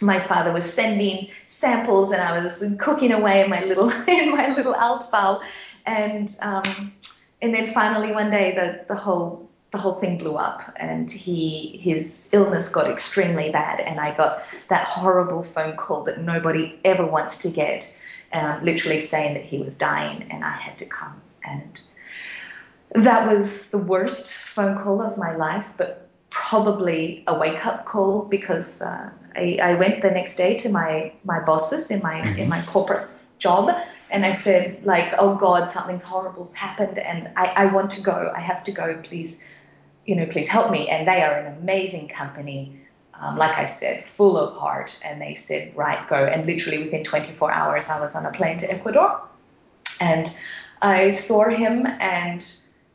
my 0.00 0.18
father 0.18 0.50
was 0.50 0.64
sending 0.64 1.28
samples, 1.44 2.11
and 2.11 2.22
I 2.22 2.42
was 2.42 2.64
cooking 2.78 3.12
away 3.12 3.44
in 3.44 3.50
my 3.50 3.64
little 3.64 3.90
in 4.09 4.31
my 4.31 4.55
little 4.55 4.72
Altbau. 4.72 5.42
And 5.85 6.35
um, 6.40 6.94
and 7.42 7.55
then 7.55 7.66
finally 7.66 8.12
one 8.12 8.31
day 8.31 8.55
the 8.55 8.87
the 8.88 8.98
whole 8.98 9.50
the 9.72 9.78
whole 9.78 9.98
thing 9.98 10.16
blew 10.16 10.37
up 10.37 10.72
and 10.76 11.11
he 11.11 11.78
his 11.78 12.31
illness 12.33 12.70
got 12.70 12.90
extremely 12.90 13.50
bad 13.50 13.81
and 13.81 14.00
I 14.00 14.16
got 14.16 14.42
that 14.68 14.87
horrible 14.87 15.42
phone 15.42 15.76
call 15.76 16.05
that 16.05 16.18
nobody 16.18 16.78
ever 16.85 17.07
wants 17.07 17.38
to 17.38 17.50
get 17.50 17.94
um, 18.33 18.64
literally 18.64 19.01
saying 19.01 19.35
that 19.35 19.45
he 19.45 19.59
was 19.59 19.75
dying 19.75 20.29
and 20.31 20.45
I 20.45 20.53
had 20.53 20.79
to 20.79 20.87
come. 20.87 21.21
And 21.45 21.81
that 22.95 23.27
was 23.27 23.71
the 23.71 23.79
worst 23.79 24.35
phone 24.35 24.79
call 24.79 25.01
of 25.01 25.16
my 25.16 25.35
life 25.35 25.73
but 25.77 26.09
probably 26.31 27.25
a 27.27 27.38
wake 27.38 27.64
up 27.66 27.85
call 27.85 28.23
because 28.23 28.81
uh, 28.83 29.11
I, 29.35 29.59
I 29.62 29.75
went 29.75 30.03
the 30.03 30.11
next 30.11 30.37
day 30.37 30.59
to 30.59 30.68
my 30.68 31.12
my 31.25 31.40
bosses 31.40 31.90
in 31.90 32.03
my 32.03 32.23
in 32.37 32.49
my 32.49 32.62
corporate 32.62 33.09
job 33.38 33.71
and 34.11 34.25
I 34.25 34.31
said 34.31 34.85
like 34.85 35.14
oh 35.18 35.35
God 35.37 35.71
something's 35.71 36.03
horrible's 36.03 36.53
happened 36.53 36.99
and 36.99 37.31
I, 37.37 37.47
I 37.47 37.66
want 37.66 37.92
to 37.92 38.03
go. 38.03 38.33
I 38.35 38.40
have 38.40 38.62
to 38.64 38.73
go. 38.73 39.01
Please 39.03 39.47
you 40.05 40.16
know, 40.16 40.27
please 40.27 40.49
help 40.49 40.71
me. 40.71 40.88
And 40.88 41.07
they 41.07 41.23
are 41.23 41.35
an 41.35 41.59
amazing 41.59 42.09
company, 42.09 42.81
um, 43.20 43.37
like 43.37 43.59
I 43.59 43.66
said, 43.66 44.05
full 44.05 44.37
of 44.37 44.57
heart. 44.57 44.98
And 45.05 45.20
they 45.20 45.35
said, 45.35 45.77
right, 45.77 46.07
go. 46.09 46.25
And 46.25 46.46
literally 46.46 46.85
within 46.85 47.05
24 47.05 47.53
hours, 47.53 47.88
I 47.88 48.01
was 48.01 48.14
on 48.14 48.27
a 48.27 48.33
plane 48.33 48.59
to 48.59 48.70
Ecuador, 48.70 49.20
and 50.01 50.35
I 50.81 51.11
saw 51.11 51.48
him, 51.48 51.87
and 51.87 52.44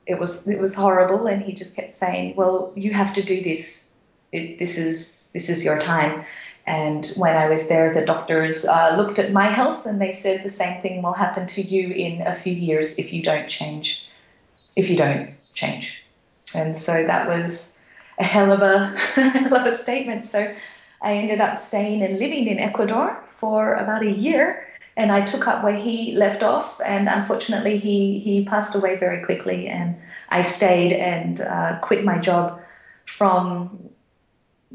it 0.06 0.19
was 0.19 0.47
it 0.47 0.60
was 0.60 0.73
horrible. 0.73 1.27
And 1.27 1.41
he 1.41 1.53
just 1.53 1.75
kept 1.75 1.91
saying, 1.91 2.36
well, 2.36 2.73
you 2.75 2.93
have 2.93 3.13
to 3.13 3.23
do 3.23 3.41
this. 3.43 3.93
It, 4.32 4.60
this 4.60 4.77
is 4.77 5.30
this 5.34 5.49
is 5.49 5.63
your 5.63 5.80
time. 5.80 6.25
And 6.65 7.08
when 7.15 7.38
I 7.38 7.47
was 7.47 7.69
there, 7.69 7.93
the 7.93 8.06
doctors 8.06 8.65
uh, 8.65 8.95
looked 8.97 9.19
at 9.19 9.32
my 9.32 9.49
health 9.49 9.86
and 9.86 10.01
they 10.01 10.12
said 10.12 10.43
the 10.43 10.49
same 10.49 10.82
thing 10.82 11.01
will 11.01 11.13
happen 11.13 11.47
to 11.47 11.62
you 11.62 11.91
in 11.91 12.21
a 12.21 12.36
few 12.36 12.53
years 12.53 12.99
if 12.99 13.13
you 13.13 13.23
don't 13.23 13.47
change. 13.47 14.06
If 14.75 14.89
you 14.89 14.97
don't 14.97 15.36
change. 15.53 16.03
And 16.53 16.75
so 16.75 16.91
that 16.91 17.30
was 17.30 17.77
a 18.17 18.23
hell 18.23 18.51
of 18.51 18.62
a, 18.62 18.97
hell 18.97 19.56
of 19.56 19.65
a 19.65 19.71
statement. 19.71 20.25
So 20.25 20.53
I 21.01 21.13
ended 21.13 21.41
up 21.41 21.58
staying 21.58 22.01
and 22.03 22.19
living 22.19 22.47
in 22.47 22.60
Ecuador 22.60 23.23
for 23.27 23.75
about 23.75 24.03
a 24.03 24.12
year. 24.12 24.63
And 24.95 25.12
I 25.12 25.23
took 25.23 25.47
up 25.47 25.63
where 25.63 25.77
he 25.77 26.15
left 26.15 26.41
off, 26.41 26.82
and 26.84 27.08
unfortunately, 27.08 27.77
he, 27.77 28.17
he 28.17 28.45
passed 28.45 28.73
away 28.73 28.95
very 28.95 29.23
quickly. 29.23 29.67
And 29.67 29.97
I 30.27 30.41
stayed 30.41 30.91
and 30.91 31.39
uh, 31.39 31.77
quit 31.82 32.03
my 32.03 32.17
job 32.17 32.62
from 33.06 33.89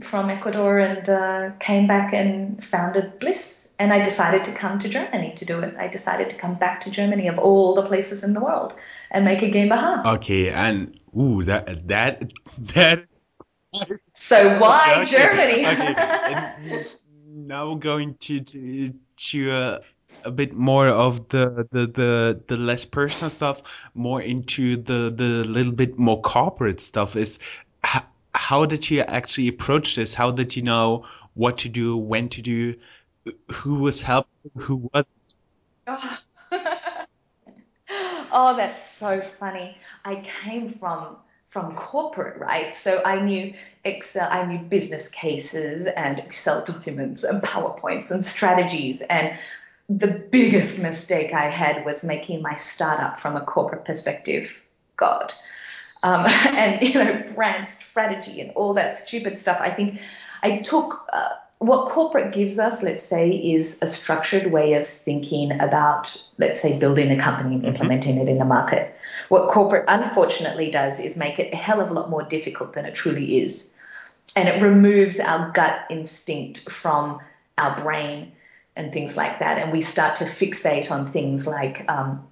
from 0.00 0.30
Ecuador 0.30 0.78
and 0.78 1.08
uh, 1.08 1.50
came 1.58 1.86
back 1.86 2.14
and 2.14 2.64
founded 2.64 3.20
Blyss. 3.20 3.72
And 3.78 3.92
I 3.92 4.02
decided 4.02 4.44
to 4.44 4.52
come 4.52 4.78
to 4.78 4.88
Germany 4.88 5.34
to 5.36 5.44
do 5.44 5.60
it. 5.60 5.76
I 5.76 5.88
decided 5.88 6.30
to 6.30 6.36
come 6.36 6.54
back 6.54 6.82
to 6.82 6.90
Germany 6.90 7.26
of 7.26 7.38
all 7.38 7.74
the 7.74 7.82
places 7.82 8.22
in 8.22 8.32
the 8.32 8.40
world 8.40 8.74
and 9.10 9.24
make 9.24 9.42
a 9.42 9.50
GmbH. 9.50 10.06
Okay, 10.16 10.50
and 10.50 10.98
ooh, 11.18 11.42
that 11.44 11.88
that 11.88 12.32
that. 12.58 13.11
So 14.14 14.58
why 14.58 15.00
okay, 15.00 15.10
Germany? 15.10 15.66
okay, 15.66 16.84
now 17.26 17.70
we're 17.70 17.78
going 17.78 18.16
to 18.20 18.40
to, 18.40 18.94
to 19.16 19.50
uh, 19.50 19.78
a 20.24 20.30
bit 20.30 20.52
more 20.52 20.88
of 20.88 21.28
the, 21.28 21.66
the 21.72 21.86
the 21.86 22.42
the 22.46 22.56
less 22.56 22.84
personal 22.84 23.30
stuff, 23.30 23.62
more 23.94 24.20
into 24.20 24.76
the 24.76 25.12
the 25.14 25.44
little 25.48 25.72
bit 25.72 25.98
more 25.98 26.20
corporate 26.20 26.80
stuff. 26.80 27.16
Is 27.16 27.38
how, 27.82 28.04
how 28.34 28.66
did 28.66 28.90
you 28.90 29.00
actually 29.00 29.48
approach 29.48 29.96
this? 29.96 30.14
How 30.14 30.30
did 30.30 30.54
you 30.56 30.62
know 30.62 31.06
what 31.34 31.58
to 31.58 31.68
do, 31.68 31.96
when 31.96 32.28
to 32.30 32.42
do, 32.42 32.74
who 33.50 33.76
was 33.76 34.02
helping, 34.02 34.50
who 34.56 34.90
wasn't? 34.92 35.36
Oh. 35.86 36.18
oh, 38.32 38.56
that's 38.56 38.90
so 38.90 39.20
funny. 39.20 39.78
I 40.04 40.16
came 40.16 40.68
from 40.68 41.16
from 41.52 41.76
corporate, 41.76 42.40
right? 42.40 42.72
So 42.72 43.02
I 43.04 43.20
knew 43.20 43.52
Excel, 43.84 44.26
I 44.30 44.46
knew 44.46 44.58
business 44.58 45.08
cases 45.08 45.86
and 45.86 46.18
Excel 46.18 46.64
documents 46.64 47.24
and 47.24 47.42
PowerPoints 47.42 48.10
and 48.10 48.24
strategies. 48.24 49.02
And 49.02 49.38
the 49.86 50.06
biggest 50.06 50.78
mistake 50.78 51.34
I 51.34 51.50
had 51.50 51.84
was 51.84 52.04
making 52.04 52.40
my 52.40 52.54
startup 52.54 53.20
from 53.20 53.36
a 53.36 53.42
corporate 53.42 53.84
perspective. 53.84 54.62
God. 54.96 55.34
Um, 56.02 56.24
and, 56.46 56.82
you 56.88 56.94
know, 56.94 57.22
brand 57.34 57.68
strategy 57.68 58.40
and 58.40 58.52
all 58.52 58.72
that 58.74 58.96
stupid 58.96 59.36
stuff. 59.36 59.58
I 59.60 59.68
think 59.68 60.00
I 60.42 60.60
took 60.60 61.06
uh, 61.12 61.34
what 61.58 61.90
corporate 61.90 62.32
gives 62.32 62.58
us, 62.58 62.82
let's 62.82 63.02
say, 63.02 63.28
is 63.28 63.78
a 63.82 63.86
structured 63.86 64.50
way 64.50 64.72
of 64.72 64.86
thinking 64.86 65.60
about, 65.60 66.16
let's 66.38 66.62
say, 66.62 66.78
building 66.78 67.10
a 67.10 67.18
company 67.18 67.56
and 67.56 67.58
mm-hmm. 67.58 67.68
implementing 67.68 68.14
mm-hmm. 68.16 68.28
it 68.28 68.36
in 68.36 68.40
a 68.40 68.46
market. 68.46 68.91
What 69.32 69.48
corporate 69.48 69.86
unfortunately 69.88 70.70
does 70.70 71.00
is 71.00 71.16
make 71.16 71.38
it 71.38 71.54
a 71.54 71.56
hell 71.56 71.80
of 71.80 71.90
a 71.90 71.94
lot 71.94 72.10
more 72.10 72.22
difficult 72.22 72.74
than 72.74 72.84
it 72.84 72.94
truly 72.94 73.40
is. 73.40 73.74
And 74.36 74.46
it 74.46 74.60
removes 74.60 75.20
our 75.20 75.50
gut 75.52 75.86
instinct 75.88 76.70
from 76.70 77.18
our 77.56 77.74
brain 77.74 78.32
and 78.76 78.92
things 78.92 79.16
like 79.16 79.38
that. 79.38 79.56
And 79.56 79.72
we 79.72 79.80
start 79.80 80.16
to 80.16 80.24
fixate 80.24 80.90
on 80.90 81.06
things 81.06 81.46
like, 81.46 81.90
um, 81.90 82.28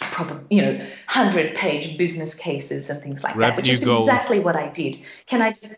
probably, 0.00 0.44
you 0.50 0.62
know, 0.62 0.72
100 0.76 1.54
page 1.54 1.96
business 1.96 2.34
cases 2.34 2.90
and 2.90 3.00
things 3.00 3.22
like 3.22 3.36
Revenue 3.36 3.54
that, 3.54 3.62
which 3.62 3.68
is 3.68 3.84
goals. 3.84 4.08
exactly 4.08 4.40
what 4.40 4.56
I 4.56 4.70
did. 4.70 4.98
Can 5.26 5.42
I 5.42 5.50
just 5.50 5.76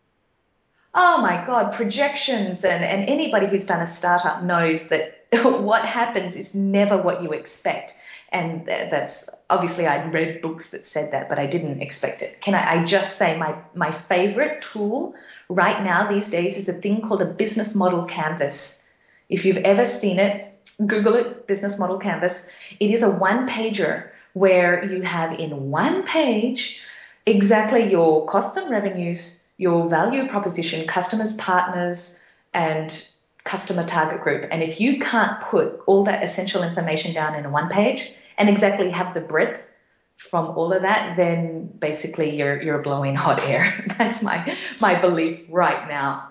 Oh 0.95 1.21
my 1.21 1.45
God, 1.47 1.73
projections. 1.73 2.65
And, 2.65 2.83
and 2.83 3.11
anybody 3.11 3.47
who's 3.47 3.67
done 3.67 3.81
a 3.81 3.87
startup 3.87 4.43
knows 4.43 4.89
that 4.89 5.27
what 5.43 5.85
happens 5.85 6.35
is 6.35 6.55
never 6.55 6.97
what 6.97 7.23
you 7.23 7.33
expect. 7.33 7.95
And 8.33 8.67
that's 8.67 9.29
obviously 9.51 9.87
I'd 9.87 10.13
read 10.13 10.41
books 10.41 10.71
that 10.71 10.87
said 10.87 11.13
that, 11.13 11.29
but 11.29 11.39
I 11.39 11.47
didn't 11.47 11.83
expect 11.83 12.23
it. 12.23 12.41
Can 12.41 12.55
I, 12.55 12.81
I 12.81 12.85
just 12.85 13.19
say 13.19 13.37
my, 13.37 13.57
my 13.75 13.93
favorite 13.93 14.63
tool 14.63 15.15
right 15.51 15.85
now 15.85 16.09
these 16.09 16.31
days 16.31 16.57
is 16.57 16.69
a 16.69 16.73
thing 16.73 17.03
called 17.03 17.21
a 17.21 17.27
business 17.27 17.75
model 17.75 18.07
canvas. 18.07 18.89
If 19.29 19.45
you've 19.45 19.59
ever 19.59 19.85
seen 19.85 20.19
it, 20.19 20.49
Google 20.87 21.15
it, 21.17 21.47
business 21.47 21.79
model 21.79 21.99
canvas. 21.99 22.49
It 22.81 22.91
is 22.91 23.03
a 23.03 23.11
one 23.11 23.47
pager 23.47 24.09
where 24.33 24.83
you 24.83 25.03
have 25.03 25.39
in 25.39 25.71
one 25.71 26.03
page 26.05 26.81
exactly 27.27 27.91
your 27.91 28.27
cost 28.27 28.57
and 28.57 28.71
revenues, 28.71 29.45
your 29.59 29.89
value 29.89 30.27
proposition, 30.27 30.87
customers, 30.87 31.35
partners, 31.35 32.25
and 32.55 33.07
customer 33.45 33.85
target 33.85 34.23
group. 34.23 34.47
And 34.51 34.63
if 34.63 34.81
you 34.81 35.01
can't 35.01 35.41
put 35.41 35.83
all 35.87 36.05
that 36.05 36.25
essential 36.25 36.63
information 36.63 37.13
down 37.13 37.35
in 37.35 37.51
one 37.53 37.69
page 37.69 38.15
and 38.39 38.49
exactly 38.49 38.91
have 38.91 39.15
the 39.15 39.21
breadth 39.21 39.69
from 40.17 40.51
all 40.51 40.73
of 40.73 40.83
that, 40.83 41.17
then 41.17 41.67
basically 41.67 42.37
you're 42.37 42.61
you're 42.63 42.83
blowing 42.83 43.15
hot 43.15 43.43
air. 43.43 43.85
That's 43.99 44.23
my 44.23 44.57
my 44.81 45.01
belief 45.01 45.47
right 45.49 45.89
now. 45.89 46.29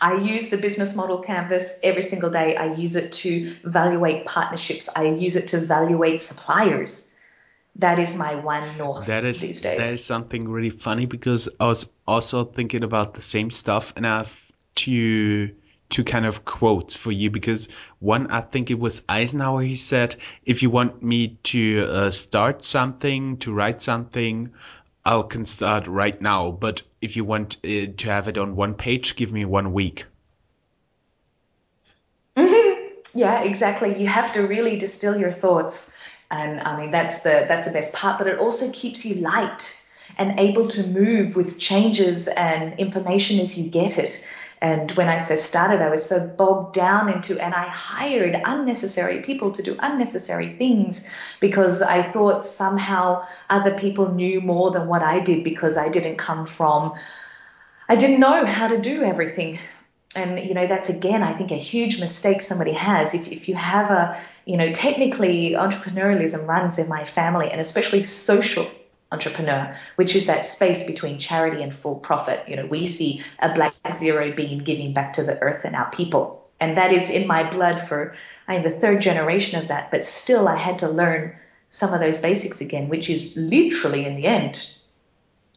I 0.00 0.14
use 0.14 0.48
the 0.48 0.56
business 0.56 0.96
model 0.96 1.20
canvas 1.20 1.78
every 1.82 2.02
single 2.02 2.30
day. 2.30 2.56
I 2.56 2.74
use 2.74 2.96
it 2.96 3.12
to 3.12 3.54
evaluate 3.64 4.24
partnerships. 4.24 4.88
I 4.94 5.04
use 5.04 5.36
it 5.36 5.48
to 5.48 5.58
evaluate 5.58 6.22
suppliers 6.22 7.12
that 7.76 7.98
is 7.98 8.14
my 8.14 8.34
one 8.34 8.76
north 8.76 9.06
that 9.06 9.24
is 9.24 9.40
these 9.40 9.62
days. 9.62 9.78
that 9.78 9.92
is 9.92 10.04
something 10.04 10.48
really 10.48 10.70
funny 10.70 11.06
because 11.06 11.48
I 11.58 11.66
was 11.66 11.88
also 12.06 12.44
thinking 12.44 12.84
about 12.84 13.14
the 13.14 13.22
same 13.22 13.50
stuff 13.50 13.94
and 13.96 14.06
I 14.06 14.18
have 14.18 14.52
two 14.74 15.54
two 15.92 16.04
kind 16.04 16.26
of 16.26 16.44
quotes 16.44 16.94
for 16.94 17.12
you 17.12 17.30
because 17.30 17.68
one 18.00 18.30
I 18.30 18.40
think 18.40 18.70
it 18.70 18.78
was 18.78 19.02
Eisenhower 19.08 19.62
he 19.62 19.76
said 19.76 20.16
if 20.44 20.62
you 20.62 20.70
want 20.70 21.02
me 21.02 21.38
to 21.44 21.86
uh, 21.88 22.10
start 22.10 22.64
something 22.64 23.36
to 23.38 23.52
write 23.52 23.82
something 23.82 24.52
I 25.04 25.20
can 25.22 25.44
start 25.46 25.88
right 25.88 26.20
now. 26.20 26.52
But 26.52 26.82
if 27.00 27.16
you 27.16 27.24
want 27.24 27.56
uh, 27.64 27.92
to 27.96 28.04
have 28.06 28.28
it 28.28 28.38
on 28.38 28.56
one 28.56 28.74
page 28.74 29.16
give 29.16 29.32
me 29.32 29.44
one 29.44 29.72
week. 29.72 30.06
Yeah 33.14 33.42
exactly. 33.42 34.00
You 34.00 34.06
have 34.06 34.32
to 34.32 34.40
really 34.40 34.78
distill 34.78 35.20
your 35.20 35.32
thoughts. 35.32 35.94
And 36.30 36.60
I 36.60 36.80
mean 36.80 36.90
that's 36.90 37.20
the 37.20 37.44
that's 37.46 37.66
the 37.66 37.72
best 37.72 37.92
part 37.92 38.18
but 38.18 38.26
it 38.26 38.38
also 38.38 38.72
keeps 38.72 39.04
you 39.04 39.16
light 39.16 39.78
and 40.16 40.40
able 40.40 40.68
to 40.68 40.86
move 40.86 41.36
with 41.36 41.58
changes 41.58 42.28
and 42.28 42.78
information 42.78 43.40
as 43.40 43.58
you 43.58 43.68
get 43.68 43.98
it 43.98 44.26
and 44.62 44.92
when 44.92 45.08
I 45.08 45.22
first 45.24 45.44
started 45.44 45.82
I 45.82 45.90
was 45.90 46.06
so 46.06 46.26
bogged 46.38 46.74
down 46.74 47.12
into 47.12 47.38
and 47.38 47.52
I 47.52 47.68
hired 47.68 48.40
unnecessary 48.44 49.20
people 49.20 49.50
to 49.52 49.62
do 49.62 49.76
unnecessary 49.78 50.50
things 50.50 51.06
because 51.40 51.82
I 51.82 52.02
thought 52.02 52.46
somehow 52.46 53.26
other 53.50 53.76
people 53.76 54.14
knew 54.14 54.40
more 54.40 54.70
than 54.70 54.86
what 54.86 55.02
I 55.02 55.18
did 55.18 55.42
because 55.42 55.76
I 55.76 55.88
didn't 55.88 56.16
come 56.16 56.46
from 56.46 56.94
I 57.88 57.96
didn't 57.96 58.20
know 58.20 58.46
how 58.46 58.68
to 58.68 58.80
do 58.80 59.02
everything. 59.02 59.58
And 60.14 60.38
you 60.38 60.54
know 60.54 60.66
that's 60.66 60.90
again 60.90 61.22
i 61.22 61.32
think 61.32 61.52
a 61.52 61.62
huge 61.72 61.98
mistake 61.98 62.42
somebody 62.42 62.72
has. 62.72 63.14
If, 63.14 63.28
if 63.28 63.48
you 63.48 63.54
have 63.54 63.90
a 63.90 64.20
you 64.44 64.58
know 64.58 64.70
technically 64.70 65.52
entrepreneurialism 65.52 66.46
runs 66.46 66.78
in 66.78 66.88
my 66.88 67.04
family 67.06 67.50
and 67.50 67.60
especially 67.60 68.02
social 68.02 68.66
entrepreneur, 69.12 69.76
which 69.96 70.16
is 70.16 70.26
that 70.26 70.44
space 70.44 70.82
between 70.84 71.18
charity 71.18 71.62
and 71.62 71.74
full 71.74 71.96
profit. 71.96 72.48
You 72.48 72.56
know, 72.56 72.66
we 72.66 72.86
see 72.86 73.22
a 73.38 73.54
black 73.54 73.74
zero 73.92 74.32
being 74.32 74.58
giving 74.58 74.92
back 74.92 75.14
to 75.14 75.22
the 75.22 75.38
earth 75.40 75.64
and 75.64 75.76
our 75.76 75.90
people. 75.90 76.48
And 76.58 76.76
that 76.76 76.92
is 76.92 77.10
in 77.10 77.26
my 77.26 77.48
blood 77.48 77.82
for 77.82 78.14
I'm 78.48 78.62
the 78.62 78.70
third 78.70 79.00
generation 79.00 79.60
of 79.60 79.68
that, 79.68 79.90
but 79.90 80.04
still 80.04 80.48
I 80.48 80.56
had 80.56 80.78
to 80.80 80.88
learn 80.88 81.36
some 81.68 81.92
of 81.94 82.00
those 82.00 82.18
basics 82.18 82.60
again, 82.60 82.88
which 82.88 83.08
is 83.08 83.34
literally 83.36 84.04
in 84.04 84.16
the 84.16 84.26
end 84.26 84.68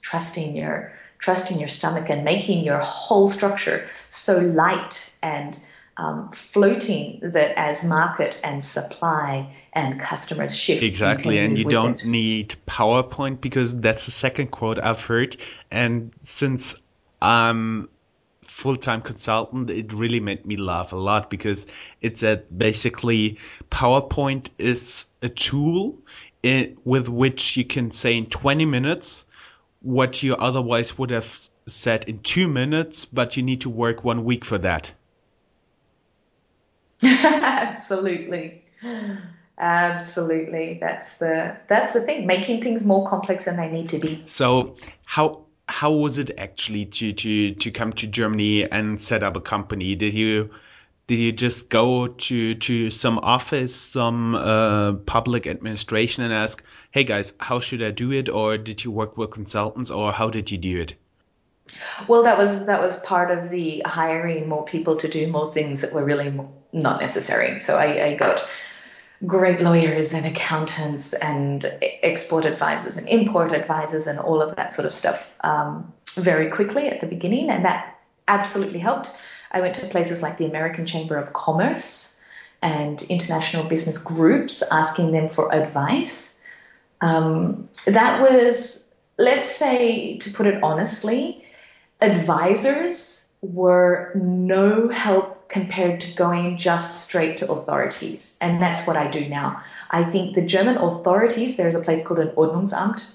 trusting 0.02 0.56
your 0.56 0.94
trusting 1.18 1.60
your 1.60 1.68
stomach 1.68 2.10
and 2.10 2.24
making 2.24 2.64
your 2.64 2.78
whole 2.80 3.28
structure 3.28 3.88
so 4.10 4.38
light 4.38 5.16
and 5.24 5.58
um, 5.98 6.32
floating 6.32 7.20
that 7.22 7.58
as 7.58 7.84
market 7.84 8.40
and 8.44 8.64
supply 8.64 9.56
and 9.72 10.00
customers 10.00 10.56
shift. 10.56 10.84
Exactly, 10.84 11.40
and 11.40 11.58
you 11.58 11.66
don't 11.66 12.02
it. 12.02 12.08
need 12.08 12.56
PowerPoint 12.68 13.42
because 13.42 13.78
that's 13.80 14.06
the 14.06 14.12
second 14.12 14.48
quote 14.52 14.80
I've 14.80 15.02
heard. 15.02 15.38
And 15.72 16.12
since 16.24 16.76
I'm 17.22 17.90
full-time 18.44 19.02
consultant, 19.02 19.70
it 19.70 19.94
really 19.94 20.20
made 20.20 20.46
me 20.46 20.58
laugh 20.58 20.92
a 20.92 20.98
lot 20.98 21.30
because 21.30 21.66
it's 22.02 22.22
that 22.22 22.56
basically 22.58 23.38
PowerPoint 23.70 24.50
is 24.58 25.06
a 25.22 25.30
tool 25.30 25.98
in, 26.44 26.78
with 26.84 27.08
which 27.08 27.58
you 27.58 27.66
can 27.66 27.92
say 27.92 28.18
in 28.18 28.28
20 28.28 28.66
minutes 28.66 29.26
what 29.82 30.24
you 30.24 30.36
otherwise 30.36 30.98
would 30.98 31.12
have 31.12 31.50
said 31.68 32.06
in 32.06 32.20
two 32.20 32.48
minutes, 32.48 33.06
but 33.06 33.38
you 33.38 33.44
need 33.44 33.62
to 33.62 33.70
work 33.70 34.04
one 34.04 34.24
week 34.24 34.44
for 34.44 34.58
that. 34.58 34.92
Absolutely. 37.04 38.64
Absolutely. 39.58 40.78
That's 40.82 41.18
the 41.18 41.58
that's 41.68 41.94
the 41.94 42.02
thing, 42.02 42.28
making 42.28 42.62
things 42.62 42.84
more 42.84 43.08
complex 43.08 43.46
than 43.46 43.58
they 43.58 43.70
need 43.70 43.90
to 43.90 44.00
be. 44.00 44.24
So 44.26 44.76
how 45.06 45.46
how 45.68 45.94
was 45.94 46.18
it 46.18 46.32
actually 46.38 46.86
to 46.86 47.14
to 47.14 47.56
to 47.56 47.72
come 47.72 47.94
to 47.94 48.08
Germany 48.08 48.70
and 48.70 49.02
set 49.02 49.24
up 49.24 49.36
a 49.36 49.42
company? 49.42 49.96
Did 49.96 50.14
you 50.14 50.52
did 51.08 51.20
you 51.20 51.32
just 51.32 51.70
go 51.70 52.08
to 52.08 52.56
to 52.56 52.92
some 52.92 53.20
office, 53.20 53.76
some 53.76 54.36
uh, 54.36 54.94
public 54.94 55.48
administration 55.48 56.24
and 56.24 56.34
ask, 56.34 56.62
"Hey 56.92 57.04
guys, 57.06 57.34
how 57.40 57.60
should 57.60 57.82
I 57.82 57.92
do 57.92 58.12
it?" 58.12 58.28
Or 58.28 58.58
did 58.58 58.84
you 58.84 58.92
work 58.92 59.18
with 59.18 59.32
consultants, 59.32 59.90
or 59.90 60.12
how 60.12 60.30
did 60.30 60.52
you 60.52 60.58
do 60.58 60.82
it? 60.82 60.96
Well, 62.08 62.24
that 62.24 62.38
was 62.38 62.66
that 62.66 62.82
was 62.82 63.02
part 63.02 63.32
of 63.32 63.50
the 63.50 63.84
hiring 63.86 64.50
more 64.50 64.66
people 64.66 64.98
to 64.98 65.08
do 65.08 65.28
more 65.28 65.52
things 65.52 65.82
that 65.82 65.94
were 65.94 66.04
really 66.04 66.30
not 66.76 67.02
necessary. 67.02 67.60
So 67.60 67.78
I, 67.78 68.06
I 68.06 68.16
got 68.16 68.48
great 69.26 69.62
lawyers 69.62 70.14
and 70.14 70.26
accountants 70.26 71.14
and 71.14 71.66
export 72.04 72.46
advisors 72.46 72.98
and 72.98 73.08
import 73.08 73.54
advisors 73.54 74.08
and 74.08 74.20
all 74.20 74.42
of 74.42 74.56
that 74.58 74.74
sort 74.74 74.86
of 74.86 74.92
stuff 74.92 75.34
um, 75.42 75.94
very 76.16 76.52
quickly 76.52 76.88
at 76.88 77.00
the 77.00 77.08
beginning, 77.08 77.50
and 77.50 77.66
that 77.66 77.98
absolutely 78.28 78.80
helped. 78.80 79.12
I 79.52 79.62
went 79.62 79.76
to 79.76 79.88
places 79.88 80.22
like 80.22 80.38
the 80.38 80.46
American 80.46 80.86
Chamber 80.86 81.18
of 81.18 81.32
Commerce 81.32 82.20
and 82.62 83.02
international 83.04 83.66
business 83.66 83.98
groups 83.98 84.62
asking 84.70 85.12
them 85.12 85.30
for 85.30 85.54
advice. 85.54 86.44
Um, 87.00 87.70
that 87.86 88.22
was, 88.22 88.94
let's 89.18 89.50
say, 89.50 90.18
to 90.18 90.32
put 90.32 90.48
it 90.48 90.62
honestly, 90.64 91.46
advisors 92.02 93.15
were 93.46 94.12
no 94.16 94.90
help 94.90 95.48
compared 95.48 96.02
to 96.02 96.14
going 96.14 96.58
just 96.58 97.02
straight 97.02 97.38
to 97.38 97.52
authorities. 97.52 98.38
And 98.42 98.62
that's 98.62 98.86
what 98.88 98.98
I 98.98 99.08
do 99.08 99.28
now. 99.28 99.64
I 99.90 100.04
think 100.04 100.36
the 100.36 100.42
German 100.42 100.78
authorities, 100.78 101.56
there's 101.58 101.76
a 101.76 101.80
place 101.80 102.06
called 102.06 102.20
an 102.20 102.30
Ordnungsamt, 102.30 103.10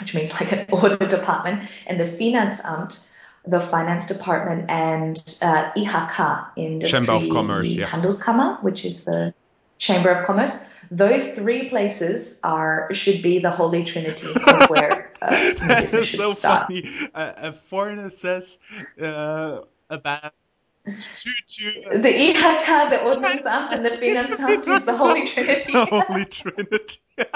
which 0.00 0.14
means 0.14 0.32
like 0.32 0.52
an 0.52 0.66
order 0.72 0.96
department, 0.96 1.70
and 1.86 1.98
the 1.98 2.04
Finanzamt, 2.04 3.02
the 3.46 3.60
finance 3.60 4.06
department, 4.06 4.70
and 4.70 5.16
uh, 5.40 5.72
IHK, 5.76 6.48
Industry 6.56 6.98
Chamber 6.98 7.12
of 7.12 7.28
Commerce, 7.30 7.68
yeah. 7.68 7.86
Handelskammer, 7.86 8.62
which 8.62 8.84
is 8.84 9.04
the 9.04 9.32
Chamber 9.78 10.10
of 10.10 10.26
Commerce. 10.26 10.68
Those 10.90 11.34
three 11.34 11.68
places 11.68 12.38
are 12.44 12.92
should 12.92 13.22
be 13.22 13.40
the 13.40 13.50
holy 13.50 13.84
trinity 13.84 14.28
of 14.28 14.70
where 14.70 15.12
uh, 15.20 15.30
business 15.80 16.06
should 16.06 16.20
so 16.20 16.34
start. 16.34 16.68
funny. 16.68 16.88
A, 17.14 17.34
a 17.48 17.52
foreigner 17.52 18.10
says 18.10 18.58
uh, 19.00 19.62
about 19.90 20.32
The 20.86 20.92
IHK, 20.92 22.90
the 22.90 22.96
Ordnungsamt, 22.98 23.72
and 23.72 23.84
the 23.84 23.90
Finanzamt 23.90 24.68
is 24.68 24.84
the 24.84 24.96
holy 24.96 25.26
trinity. 25.26 25.72
the 25.72 26.04
Holy 26.06 26.24
Trinity. 26.24 27.00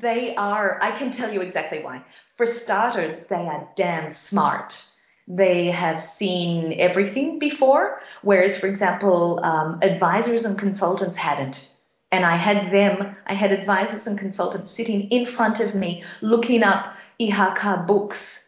They 0.00 0.34
are, 0.34 0.78
I 0.82 0.90
can 0.92 1.10
tell 1.10 1.32
you 1.32 1.40
exactly 1.40 1.82
why. 1.82 2.04
For 2.36 2.44
starters, 2.44 3.20
they 3.20 3.36
are 3.36 3.68
damn 3.76 4.10
smart. 4.10 4.82
They 5.26 5.70
have 5.70 6.00
seen 6.00 6.74
everything 6.78 7.38
before, 7.38 8.00
whereas, 8.22 8.58
for 8.58 8.66
example, 8.66 9.40
um, 9.42 9.78
advisors 9.80 10.44
and 10.44 10.58
consultants 10.58 11.16
hadn't. 11.16 11.70
And 12.12 12.26
I 12.26 12.36
had 12.36 12.72
them, 12.72 13.16
I 13.24 13.34
had 13.34 13.52
advisors 13.52 14.06
and 14.06 14.18
consultants 14.18 14.70
sitting 14.70 15.10
in 15.10 15.24
front 15.24 15.60
of 15.60 15.74
me 15.74 16.02
looking 16.20 16.62
up 16.62 16.94
IHK 17.18 17.86
books, 17.86 18.39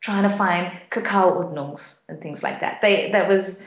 trying 0.00 0.22
to 0.22 0.28
find 0.28 0.72
Kakaoordnungs 0.90 2.02
and 2.08 2.20
things 2.20 2.42
like 2.42 2.60
that. 2.60 2.80
They, 2.80 3.12
that 3.12 3.28
was 3.28 3.62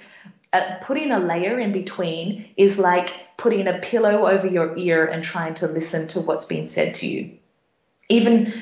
uh, 0.54 0.78
putting 0.82 1.12
a 1.12 1.20
layer 1.20 1.60
in 1.60 1.72
between 1.72 2.54
is 2.58 2.78
like 2.78 3.14
putting 3.38 3.68
a 3.68 3.80
pillow 3.80 4.28
over 4.28 4.48
your 4.48 4.78
ear 4.78 5.06
and 5.06 5.24
trying 5.24 5.56
to 5.56 5.68
listen 5.68 6.08
to 6.10 6.22
what's 6.22 6.46
being 6.46 6.68
said 6.68 6.96
to 6.96 7.08
you. 7.08 7.38
Even, 8.10 8.54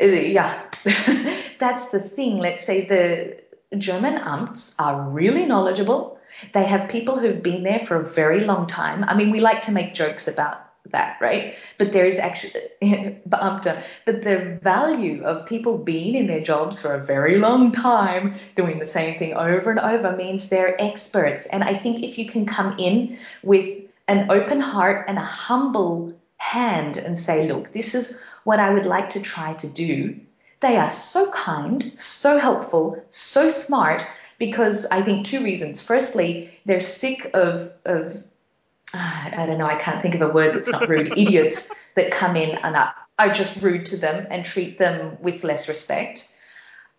uh, 0.00 0.06
yeah, 0.06 0.62
that's 1.58 1.90
the 1.90 2.00
thing. 2.00 2.38
Let's 2.38 2.64
say 2.64 2.86
the 2.86 3.42
German 3.76 4.14
amts 4.14 4.74
are 4.78 5.10
really 5.10 5.46
knowledgeable. 5.46 6.18
They 6.52 6.64
have 6.64 6.88
people 6.88 7.18
who've 7.18 7.42
been 7.42 7.62
there 7.62 7.80
for 7.80 7.96
a 7.96 8.04
very 8.04 8.40
long 8.40 8.66
time. 8.66 9.04
I 9.04 9.16
mean, 9.16 9.30
we 9.30 9.40
like 9.40 9.62
to 9.62 9.72
make 9.72 9.94
jokes 9.94 10.28
about 10.28 10.67
that, 10.90 11.18
right? 11.20 11.56
But 11.78 11.92
there 11.92 12.06
is 12.06 12.18
actually 12.18 12.52
but 13.26 13.62
the 14.04 14.58
value 14.62 15.24
of 15.24 15.46
people 15.46 15.78
being 15.78 16.14
in 16.14 16.26
their 16.26 16.40
jobs 16.40 16.80
for 16.80 16.94
a 16.94 17.04
very 17.04 17.38
long 17.38 17.72
time, 17.72 18.36
doing 18.56 18.78
the 18.78 18.86
same 18.86 19.18
thing 19.18 19.34
over 19.34 19.70
and 19.70 19.80
over, 19.80 20.16
means 20.16 20.48
they're 20.48 20.80
experts. 20.80 21.46
And 21.46 21.62
I 21.62 21.74
think 21.74 22.02
if 22.02 22.18
you 22.18 22.26
can 22.26 22.46
come 22.46 22.76
in 22.78 23.18
with 23.42 23.82
an 24.06 24.30
open 24.30 24.60
heart 24.60 25.04
and 25.08 25.18
a 25.18 25.24
humble 25.24 26.14
hand 26.38 26.96
and 26.96 27.18
say, 27.18 27.46
look, 27.46 27.72
this 27.72 27.94
is 27.94 28.22
what 28.44 28.58
I 28.58 28.72
would 28.72 28.86
like 28.86 29.10
to 29.10 29.20
try 29.20 29.54
to 29.54 29.68
do, 29.68 30.20
they 30.60 30.76
are 30.76 30.90
so 30.90 31.30
kind, 31.30 31.92
so 31.98 32.38
helpful, 32.38 33.04
so 33.10 33.48
smart. 33.48 34.06
Because 34.38 34.86
I 34.86 35.02
think 35.02 35.26
two 35.26 35.42
reasons. 35.42 35.82
Firstly, 35.82 36.56
they're 36.64 36.78
sick 36.78 37.28
of, 37.34 37.72
of 37.84 38.22
I 38.94 39.44
don't 39.46 39.58
know, 39.58 39.66
I 39.66 39.76
can't 39.76 40.00
think 40.00 40.14
of 40.14 40.22
a 40.22 40.28
word 40.28 40.54
that's 40.54 40.70
not 40.70 40.88
rude, 40.88 41.12
idiots 41.16 41.72
that 41.94 42.10
come 42.10 42.36
in 42.36 42.56
and 42.56 42.76
are, 42.76 42.94
are 43.18 43.32
just 43.32 43.62
rude 43.62 43.86
to 43.86 43.96
them 43.96 44.26
and 44.30 44.44
treat 44.44 44.78
them 44.78 45.18
with 45.20 45.44
less 45.44 45.68
respect. 45.68 46.34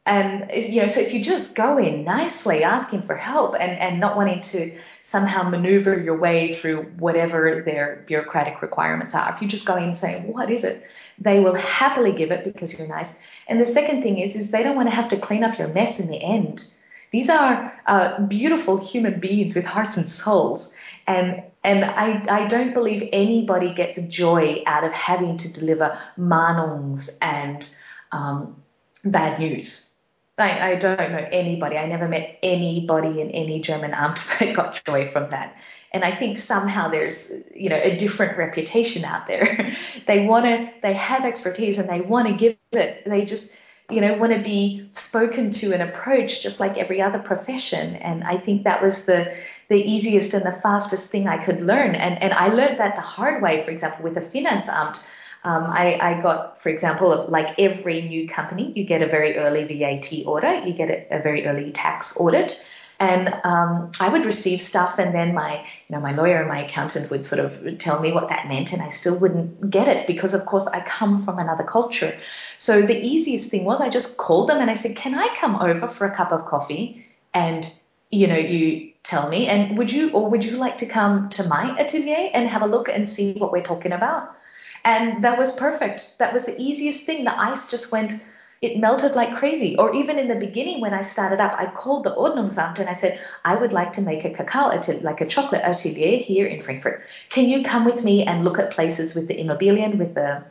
And 0.06 0.49
you 0.52 0.82
know, 0.82 0.88
so 0.88 1.02
if 1.02 1.13
you 1.13 1.21
just 1.21 1.56
go 1.56 1.78
in 1.78 2.04
nicely, 2.04 2.63
asking 2.63 3.04
for 3.04 3.15
help 3.15 3.54
and, 3.54 3.78
and 3.78 3.99
not 3.99 4.17
wanting 4.17 4.41
to 4.41 4.75
somehow 5.02 5.43
maneuver 5.43 5.99
your 5.99 6.17
way 6.17 6.54
through 6.54 6.84
whatever 6.97 7.62
their 7.63 8.04
bureaucratic 8.08 8.62
requirements 8.62 9.13
are, 9.13 9.32
if 9.32 9.41
you 9.41 9.47
just 9.47 9.65
go 9.65 9.75
in 9.75 9.95
saying, 9.95 10.32
What 10.32 10.49
is 10.49 10.63
it? 10.63 10.84
They 11.19 11.39
will 11.39 11.54
happily 11.54 12.12
give 12.12 12.32
it 12.32 12.43
because 12.43 12.78
you're 12.78 12.88
nice. 12.88 13.19
And 13.47 13.62
the 13.62 13.67
second 13.67 14.02
thing 14.02 14.17
is, 14.17 14.36
is 14.36 14.49
they 14.49 14.63
don't 14.63 14.75
want 14.75 14.89
to 14.89 14.95
have 14.95 15.10
to 15.10 15.17
clean 15.17 15.43
up 15.43 15.60
your 15.60 15.67
mess 15.67 15.99
in 15.99 16.08
the 16.08 16.23
end. 16.23 16.65
These 17.12 17.30
are 17.30 17.80
uh, 17.86 18.21
beautiful 18.21 18.78
human 18.78 19.19
beings 19.19 19.54
with 19.54 19.65
hearts 19.65 19.97
and 19.97 20.08
souls. 20.08 20.73
And 21.06 21.43
and 21.63 21.84
I, 21.84 22.24
I 22.30 22.48
don't 22.48 22.74
believe 22.74 23.10
anybody 23.12 23.74
gets 23.74 24.02
joy 24.08 24.63
out 24.65 24.84
of 24.84 24.93
having 24.93 25.38
to 25.38 25.52
deliver 25.52 25.98
Mahnungs 26.17 27.17
and 27.22 27.69
um, 28.12 28.63
bad 29.04 29.39
news. 29.39 29.93
I, 30.38 30.72
I 30.72 30.76
don't 30.76 31.12
know 31.12 31.28
anybody. 31.32 31.78
I 31.78 31.86
never 31.86 32.08
met 32.08 32.39
anybody 32.41 33.19
in 33.19 33.30
any 33.32 33.60
German 33.60 33.91
Amt 33.91 34.39
that 34.39 34.56
got 34.56 34.82
joy 34.86 35.12
from 35.12 35.32
that. 35.32 35.58
And 35.91 36.04
I 36.04 36.12
think 36.12 36.38
somehow 36.38 36.89
there's, 36.89 37.32
you 37.54 37.69
know, 37.69 37.80
a 37.82 37.98
different 37.98 38.38
reputation 38.38 39.04
out 39.04 39.28
there. 39.28 39.76
they 40.08 40.26
want 40.26 40.45
to, 40.45 40.72
they 40.82 40.93
have 40.93 41.26
expertise 41.26 41.78
and 41.78 41.89
they 41.89 42.00
want 42.00 42.28
to 42.28 42.34
give 42.36 42.58
it. 42.72 43.06
They 43.06 43.26
just, 43.26 43.52
you 43.89 44.00
know, 44.02 44.13
want 44.13 44.32
to 44.34 44.41
be 44.41 44.88
spoken 44.91 45.50
to 45.50 45.74
and 45.74 45.82
approached 45.82 46.41
just 46.41 46.60
like 46.60 46.78
every 46.78 47.02
other 47.02 47.19
profession. 47.19 47.95
And 47.95 48.24
I 48.24 48.38
think 48.38 48.63
that 48.63 48.84
was 48.84 49.06
the 49.06 49.36
the 49.70 49.76
easiest 49.76 50.34
and 50.34 50.46
the 50.46 50.52
fastest 50.52 51.12
thing 51.12 51.28
I 51.28 51.44
could 51.44 51.62
learn. 51.62 51.96
And 51.96 52.22
and 52.22 52.34
I 52.34 52.50
learned 52.50 52.80
that 52.80 52.96
the 52.96 53.02
hard 53.02 53.42
way. 53.42 53.64
For 53.64 53.72
example, 53.72 54.04
with 54.04 54.16
the 54.16 54.22
Finanzamt, 54.22 55.04
um, 55.44 55.66
I, 55.68 55.98
I 56.02 56.22
got, 56.22 56.62
for 56.62 56.70
example, 56.70 57.28
like 57.30 57.60
every 57.60 58.02
new 58.02 58.28
company, 58.28 58.74
you 58.74 58.84
get 58.84 59.02
a 59.02 59.08
very 59.08 59.38
early 59.38 59.64
VAT 59.64 60.26
order, 60.26 60.54
you 60.66 60.74
get 60.74 60.90
a, 60.90 61.20
a 61.20 61.22
very 61.22 61.46
early 61.46 61.72
tax 61.72 62.18
audit. 62.18 62.62
And 63.02 63.34
um, 63.46 63.92
I 64.02 64.10
would 64.10 64.26
receive 64.26 64.60
stuff, 64.60 65.00
and 65.00 65.16
then 65.16 65.34
my, 65.34 65.62
you 65.62 65.96
know, 65.96 66.02
my 66.02 66.12
lawyer 66.12 66.40
and 66.40 66.50
my 66.50 66.66
accountant 66.66 67.10
would 67.10 67.24
sort 67.24 67.40
of 67.40 67.78
tell 67.78 68.02
me 68.02 68.12
what 68.12 68.28
that 68.28 68.50
meant, 68.50 68.74
and 68.74 68.82
I 68.82 68.90
still 68.90 69.18
wouldn't 69.18 69.70
get 69.70 69.88
it 69.88 70.06
because, 70.06 70.34
of 70.34 70.46
course, 70.46 70.68
I 70.68 70.82
come 70.82 71.24
from 71.24 71.40
another 71.40 71.64
culture. 71.64 72.20
So 72.58 72.82
the 72.82 73.00
easiest 73.00 73.50
thing 73.50 73.64
was 73.64 73.80
I 73.80 73.88
just 73.88 74.18
called 74.18 74.50
them 74.50 74.60
and 74.60 74.70
I 74.70 74.74
said, 74.74 74.98
"Can 74.98 75.16
I 75.16 75.34
come 75.40 75.56
over 75.56 75.88
for 75.88 76.08
a 76.08 76.14
cup 76.14 76.34
of 76.34 76.44
coffee?" 76.44 77.08
And 77.34 77.72
you 78.10 78.28
know, 78.28 78.38
you 78.38 78.91
tell 79.04 79.30
me, 79.30 79.48
and 79.48 79.78
would 79.78 79.91
you 79.91 80.12
or 80.12 80.30
would 80.30 80.43
you 80.43 80.58
like 80.58 80.78
to 80.78 80.86
come 80.86 81.30
to 81.30 81.48
my 81.48 81.76
atelier 81.80 82.30
and 82.34 82.50
have 82.50 82.62
a 82.62 82.67
look 82.67 82.89
and 82.89 83.08
see 83.08 83.34
what 83.34 83.52
we're 83.52 83.62
talking 83.62 83.91
about? 83.91 84.36
And 84.84 85.24
that 85.24 85.38
was 85.38 85.52
perfect. 85.52 86.15
That 86.19 86.34
was 86.34 86.45
the 86.45 86.60
easiest 86.60 87.06
thing. 87.06 87.26
The 87.26 87.39
ice 87.39 87.69
just 87.69 87.91
went 87.91 88.13
it 88.62 88.78
melted 88.78 89.15
like 89.15 89.36
crazy. 89.36 89.78
Or 89.78 89.95
even 89.95 90.19
in 90.19 90.28
the 90.28 90.36
beginning 90.36 90.82
when 90.82 90.93
I 90.93 91.02
started 91.02 91.39
up, 91.39 91.56
I 91.58 91.65
called 91.65 92.04
the 92.04 92.13
Ordnungsamt 92.13 92.80
and 92.80 92.89
I 92.89 92.93
said, 92.93 93.19
I 93.45 93.56
would 93.56 93.72
like 93.72 93.93
to 93.93 94.02
make 94.02 94.26
a 94.26 94.32
cacao 94.32 94.69
atelier, 94.69 95.02
like 95.02 95.22
a 95.22 95.26
chocolate 95.26 95.62
atelier 95.63 96.17
here 96.17 96.45
in 96.45 96.60
Frankfurt. 96.60 97.04
Can 97.30 97.48
you 97.48 97.63
come 97.63 97.86
with 97.86 98.04
me 98.04 98.24
and 98.24 98.43
look 98.43 98.60
at 98.60 98.72
places 98.72 99.15
with 99.15 99.28
the 99.28 99.36
Immobilien, 99.36 99.98
with 99.98 100.13
the 100.13 100.43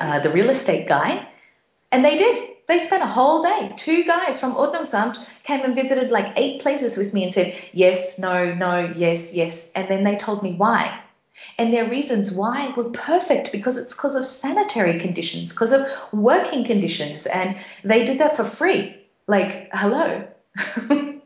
uh, 0.00 0.18
the 0.20 0.30
real 0.30 0.50
estate 0.50 0.88
guy? 0.88 1.28
And 1.92 2.04
they 2.04 2.16
did. 2.16 2.55
They 2.66 2.78
spent 2.80 3.02
a 3.02 3.06
whole 3.06 3.42
day. 3.42 3.72
Two 3.76 4.04
guys 4.04 4.40
from 4.40 4.54
Ordnungsamt 4.54 5.18
came 5.44 5.62
and 5.62 5.74
visited 5.74 6.10
like 6.10 6.32
eight 6.36 6.62
places 6.62 6.96
with 6.96 7.14
me 7.14 7.22
and 7.22 7.32
said, 7.32 7.54
yes, 7.72 8.18
no, 8.18 8.54
no, 8.54 8.92
yes, 8.96 9.32
yes. 9.32 9.70
And 9.74 9.88
then 9.88 10.02
they 10.02 10.16
told 10.16 10.42
me 10.42 10.54
why. 10.54 11.00
And 11.58 11.72
their 11.72 11.88
reasons 11.88 12.32
why 12.32 12.72
were 12.76 12.90
perfect 12.90 13.52
because 13.52 13.76
it's 13.76 13.94
because 13.94 14.14
of 14.14 14.24
sanitary 14.24 14.98
conditions, 14.98 15.52
because 15.52 15.72
of 15.72 15.86
working 16.12 16.64
conditions. 16.64 17.26
And 17.26 17.58
they 17.84 18.04
did 18.04 18.18
that 18.18 18.36
for 18.36 18.44
free. 18.44 18.96
Like, 19.26 19.68
hello. 19.72 20.26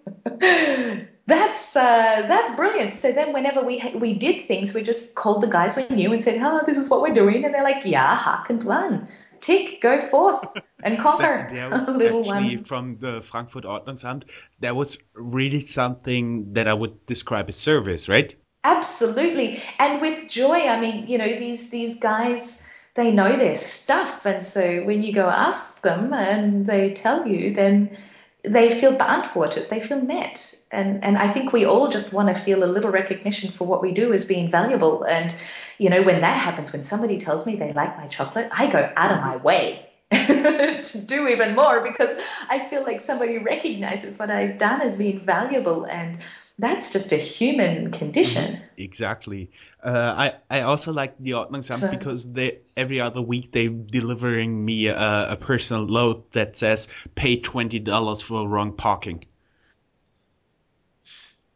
that's 1.26 1.76
uh, 1.76 2.24
that's 2.26 2.54
brilliant. 2.56 2.92
So 2.92 3.12
then, 3.12 3.32
whenever 3.32 3.62
we 3.62 3.80
we 3.94 4.14
did 4.14 4.46
things, 4.46 4.74
we 4.74 4.82
just 4.82 5.14
called 5.14 5.42
the 5.42 5.46
guys 5.46 5.76
we 5.76 5.86
knew 5.94 6.12
and 6.12 6.22
said, 6.22 6.40
"Oh, 6.42 6.62
this 6.66 6.78
is 6.78 6.90
what 6.90 7.02
we're 7.02 7.14
doing," 7.14 7.44
and 7.44 7.54
they're 7.54 7.62
like, 7.62 7.84
"Yeah, 7.84 8.16
hack 8.16 8.50
and 8.50 8.64
run, 8.64 9.06
tick, 9.40 9.80
go 9.80 9.98
forth 9.98 10.44
and 10.82 10.98
conquer." 11.06 11.48
That 11.52 11.70
was 11.78 11.88
little 11.88 12.20
actually 12.20 12.56
one. 12.56 12.64
from 12.64 12.98
the 12.98 13.22
Frankfurt 13.22 13.64
Ordnungsamt. 13.64 14.24
That 14.60 14.76
was 14.76 14.98
really 15.14 15.66
something 15.66 16.54
that 16.54 16.68
I 16.68 16.74
would 16.74 17.06
describe 17.06 17.48
as 17.48 17.56
service, 17.56 18.08
right? 18.08 18.34
Absolutely. 18.62 19.62
And 19.78 20.00
with 20.00 20.28
joy, 20.28 20.66
I 20.66 20.80
mean, 20.80 21.06
you 21.06 21.18
know, 21.18 21.28
these 21.38 21.70
these 21.70 21.98
guys 21.98 22.66
they 22.94 23.10
know 23.12 23.36
their 23.36 23.54
stuff 23.54 24.26
and 24.26 24.44
so 24.44 24.82
when 24.82 25.02
you 25.02 25.12
go 25.12 25.28
ask 25.28 25.80
them 25.80 26.12
and 26.12 26.66
they 26.66 26.92
tell 26.92 27.26
you 27.26 27.54
then 27.54 27.96
they 28.42 28.80
feel 28.80 28.92
beantworted, 28.92 29.68
they 29.68 29.80
feel 29.80 30.00
met. 30.00 30.54
And 30.70 31.04
and 31.04 31.18
I 31.18 31.28
think 31.28 31.52
we 31.52 31.64
all 31.64 31.88
just 31.88 32.12
want 32.12 32.34
to 32.34 32.40
feel 32.40 32.64
a 32.64 32.66
little 32.66 32.90
recognition 32.90 33.50
for 33.50 33.66
what 33.66 33.82
we 33.82 33.92
do 33.92 34.12
as 34.12 34.24
being 34.24 34.50
valuable. 34.50 35.02
And 35.04 35.34
you 35.78 35.90
know, 35.90 36.02
when 36.02 36.20
that 36.20 36.36
happens, 36.36 36.72
when 36.72 36.84
somebody 36.84 37.18
tells 37.18 37.46
me 37.46 37.56
they 37.56 37.72
like 37.72 37.96
my 37.96 38.06
chocolate, 38.06 38.48
I 38.52 38.70
go 38.70 38.90
out 38.96 39.12
of 39.12 39.20
my 39.20 39.36
way 39.36 39.86
to 40.10 41.02
do 41.06 41.28
even 41.28 41.54
more 41.54 41.80
because 41.82 42.14
I 42.48 42.58
feel 42.58 42.82
like 42.82 43.00
somebody 43.00 43.38
recognizes 43.38 44.18
what 44.18 44.30
I've 44.30 44.58
done 44.58 44.80
as 44.80 44.96
being 44.96 45.18
valuable 45.18 45.84
and 45.84 46.18
that's 46.60 46.92
just 46.92 47.12
a 47.12 47.16
human 47.16 47.90
condition. 47.90 48.54
Mm-hmm. 48.54 48.64
Exactly. 48.76 49.50
Uh, 49.84 49.88
I 49.90 50.32
I 50.48 50.60
also 50.62 50.92
like 50.92 51.16
the 51.18 51.32
Ordnungsamt 51.32 51.74
So- 51.80 51.90
because 51.90 52.30
they 52.30 52.58
every 52.76 53.00
other 53.00 53.20
week 53.22 53.50
they're 53.52 53.68
delivering 53.68 54.64
me 54.64 54.86
a, 54.86 55.32
a 55.32 55.36
personal 55.36 55.86
note 55.86 56.32
that 56.32 56.56
says 56.58 56.88
pay 57.14 57.40
twenty 57.40 57.78
dollars 57.78 58.22
for 58.22 58.46
wrong 58.48 58.72
parking. 58.76 59.24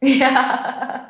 Yeah. 0.01 1.07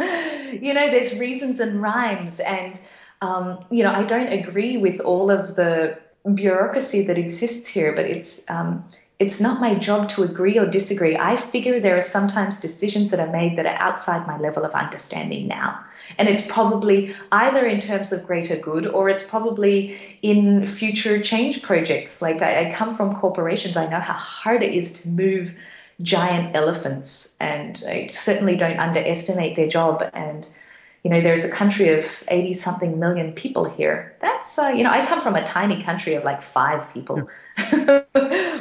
you 0.52 0.72
know, 0.74 0.90
there's 0.90 1.18
reasons 1.18 1.58
and 1.60 1.82
rhymes. 1.82 2.38
And, 2.38 2.80
um, 3.20 3.58
you 3.70 3.82
know, 3.82 3.90
I 3.90 4.04
don't 4.04 4.32
agree 4.32 4.76
with 4.76 5.00
all 5.00 5.30
of 5.30 5.56
the 5.56 5.98
bureaucracy 6.32 7.06
that 7.06 7.18
exists 7.18 7.66
here, 7.66 7.92
but 7.94 8.04
it's, 8.06 8.48
um, 8.48 8.84
it's 9.18 9.38
not 9.38 9.60
my 9.60 9.74
job 9.74 10.08
to 10.10 10.24
agree 10.24 10.58
or 10.58 10.66
disagree. 10.66 11.16
I 11.16 11.36
figure 11.36 11.78
there 11.78 11.96
are 11.96 12.02
sometimes 12.02 12.60
decisions 12.60 13.12
that 13.12 13.20
are 13.20 13.30
made 13.30 13.58
that 13.58 13.66
are 13.66 13.76
outside 13.78 14.26
my 14.26 14.38
level 14.38 14.64
of 14.64 14.72
understanding 14.72 15.46
now. 15.46 15.84
And 16.18 16.28
it's 16.28 16.44
probably 16.46 17.14
either 17.30 17.64
in 17.64 17.80
terms 17.80 18.12
of 18.12 18.26
greater 18.26 18.56
good 18.56 18.86
or 18.88 19.08
it's 19.08 19.22
probably 19.22 20.18
in 20.20 20.66
future 20.66 21.22
change 21.22 21.62
projects. 21.62 22.20
Like 22.20 22.42
I, 22.42 22.66
I 22.66 22.70
come 22.72 22.94
from 22.94 23.14
corporations, 23.14 23.76
I 23.76 23.86
know 23.86 24.00
how 24.00 24.14
hard 24.14 24.62
it 24.64 24.74
is 24.74 25.02
to 25.02 25.08
move 25.08 25.56
giant 26.02 26.56
elephants, 26.56 27.36
and 27.40 27.82
I 27.86 28.08
certainly 28.08 28.56
don't 28.56 28.78
underestimate 28.78 29.54
their 29.54 29.68
job. 29.68 30.02
And 30.12 30.46
you 31.04 31.10
know, 31.10 31.20
there's 31.20 31.44
a 31.44 31.50
country 31.50 31.98
of 31.98 32.24
80 32.26 32.54
something 32.54 32.98
million 32.98 33.32
people 33.32 33.64
here. 33.64 34.16
That's 34.20 34.58
uh, 34.58 34.72
you 34.74 34.82
know, 34.82 34.90
I 34.90 35.06
come 35.06 35.20
from 35.20 35.36
a 35.36 35.44
tiny 35.44 35.82
country 35.82 36.14
of 36.14 36.24
like 36.24 36.42
five 36.42 36.92
people. 36.92 37.28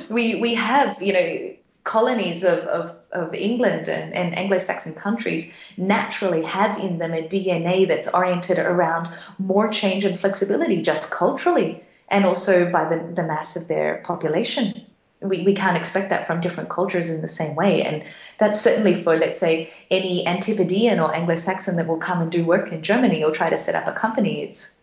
we 0.10 0.36
we 0.36 0.56
have 0.56 1.02
you 1.02 1.13
know 1.13 1.56
colonies 1.84 2.46
of, 2.46 2.60
of, 2.60 2.96
of 3.12 3.34
England 3.34 3.89
and, 3.89 4.13
and 4.13 4.38
Anglo-Saxon 4.38 4.96
countries 4.96 5.54
naturally 5.76 6.42
have 6.46 6.80
in 6.80 6.98
them 6.98 7.13
a 7.13 7.28
DNA 7.28 7.86
that's 7.86 8.08
oriented 8.08 8.58
around 8.58 9.10
more 9.38 9.68
change 9.68 10.06
and 10.06 10.18
flexibility 10.18 10.82
just 10.82 11.12
culturally 11.12 11.84
and 12.08 12.24
also 12.24 12.72
by 12.72 12.86
the, 12.86 13.13
the 13.16 13.24
mass 13.24 13.58
of 13.58 13.68
their 13.68 14.02
population 14.06 14.86
we, 15.24 15.44
we 15.44 15.54
can't 15.54 15.78
expect 15.78 16.10
that 16.10 16.28
from 16.28 16.42
different 16.42 16.70
cultures 16.70 17.10
in 17.10 17.22
the 17.22 17.28
same 17.28 17.56
way. 17.56 17.84
And 17.84 18.04
that's 18.38 18.62
certainly 18.62 18.94
for, 18.94 19.16
let's 19.16 19.39
say, 19.39 19.72
any 19.89 20.28
Antipodean 20.28 21.00
or 21.00 21.13
Anglo 21.13 21.36
Saxon 21.36 21.78
that 21.78 21.88
will 21.88 21.98
come 21.98 22.22
and 22.22 22.32
do 22.32 22.46
work 22.46 22.72
in 22.72 22.84
Germany 22.84 23.24
or 23.24 23.32
try 23.32 23.50
to 23.50 23.58
set 23.58 23.76
up 23.76 23.88
a 23.88 23.98
company. 23.98 24.44
It's 24.44 24.83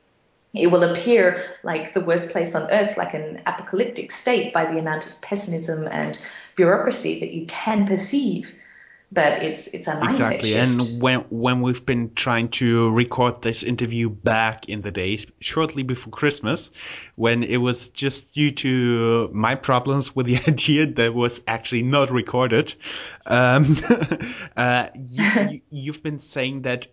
it 0.53 0.67
will 0.67 0.83
appear 0.83 1.43
like 1.63 1.95
the 1.95 2.01
worst 2.01 2.31
place 2.31 2.55
on 2.55 2.71
earth, 2.71 2.97
like 2.97 3.15
an 3.15 3.43
apocalyptic 3.47 4.11
state 4.11 4.53
by 4.53 4.67
the 4.67 4.79
amount 4.79 5.07
of 5.07 5.21
pessimism 5.21 5.87
and 5.87 6.19
bureaucracy 6.57 7.21
that 7.21 7.33
you 7.33 7.47
can 7.47 7.87
perceive. 7.87 8.55
But 9.13 9.43
it's 9.43 9.67
it's 9.67 9.89
a 9.89 9.95
mindset 9.95 10.09
Exactly. 10.09 10.51
shift. 10.51 10.61
And 10.61 11.03
when 11.03 11.21
when 11.31 11.63
we've 11.63 11.85
been 11.85 12.15
trying 12.15 12.51
to 12.51 12.91
record 12.91 13.43
this 13.43 13.65
interview 13.65 14.09
back 14.09 14.69
in 14.69 14.83
the 14.83 14.93
days 14.93 15.27
shortly 15.41 15.83
before 15.83 16.13
Christmas, 16.13 16.71
when 17.17 17.43
it 17.43 17.57
was 17.57 17.89
just 17.89 18.35
due 18.35 18.53
to 18.53 19.29
my 19.33 19.57
problems 19.57 20.15
with 20.15 20.27
the 20.27 20.39
idea 20.49 20.87
that 20.87 21.13
was 21.13 21.43
actually 21.49 21.83
not 21.83 22.13
recorded, 22.13 22.73
um, 23.27 23.77
uh, 24.57 24.89
you, 24.95 25.25
you, 25.51 25.61
you've 25.71 26.03
been 26.05 26.21
saying 26.21 26.63
that 26.63 26.87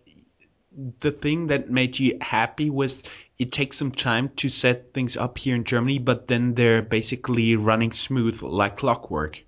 the 1.00 1.12
thing 1.12 1.48
that 1.48 1.70
made 1.70 1.98
you 1.98 2.18
happy 2.20 2.68
was 2.68 3.04
it 3.38 3.52
takes 3.52 3.78
some 3.78 3.92
time 3.92 4.30
to 4.36 4.48
set 4.48 4.92
things 4.92 5.16
up 5.16 5.38
here 5.38 5.54
in 5.54 5.64
Germany, 5.64 5.98
but 5.98 6.26
then 6.26 6.54
they're 6.54 6.82
basically 6.82 7.54
running 7.54 7.92
smooth 7.92 8.42
like 8.42 8.76
clockwork. 8.76 9.42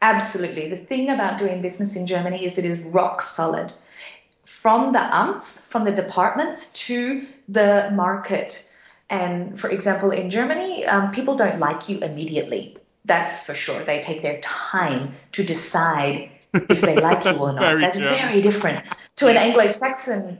Absolutely. 0.00 0.70
The 0.70 0.76
thing 0.76 1.10
about 1.10 1.38
doing 1.38 1.60
business 1.62 1.96
in 1.96 2.06
Germany 2.06 2.44
is 2.44 2.58
it 2.58 2.64
is 2.64 2.82
rock 2.82 3.20
solid. 3.20 3.72
From 4.44 4.92
the 4.92 4.98
amts, 4.98 5.60
from 5.60 5.84
the 5.84 5.92
departments 5.92 6.72
to 6.86 7.26
the 7.48 7.90
market. 7.92 8.70
And 9.10 9.58
for 9.58 9.68
example, 9.70 10.10
in 10.10 10.30
Germany, 10.30 10.86
um, 10.86 11.10
people 11.10 11.36
don't 11.36 11.58
like 11.58 11.88
you 11.88 11.98
immediately. 11.98 12.78
That's 13.04 13.44
for 13.44 13.54
sure. 13.54 13.84
They 13.84 14.00
take 14.00 14.22
their 14.22 14.40
time 14.40 15.14
to 15.32 15.44
decide 15.44 16.30
if 16.54 16.80
they 16.80 16.96
like 16.96 17.24
you 17.24 17.32
or 17.32 17.52
not. 17.52 17.60
Very 17.60 17.80
That's 17.82 17.98
German. 17.98 18.18
very 18.18 18.40
different 18.40 18.84
to 19.16 19.28
an 19.28 19.36
Anglo-Saxon 19.36 20.38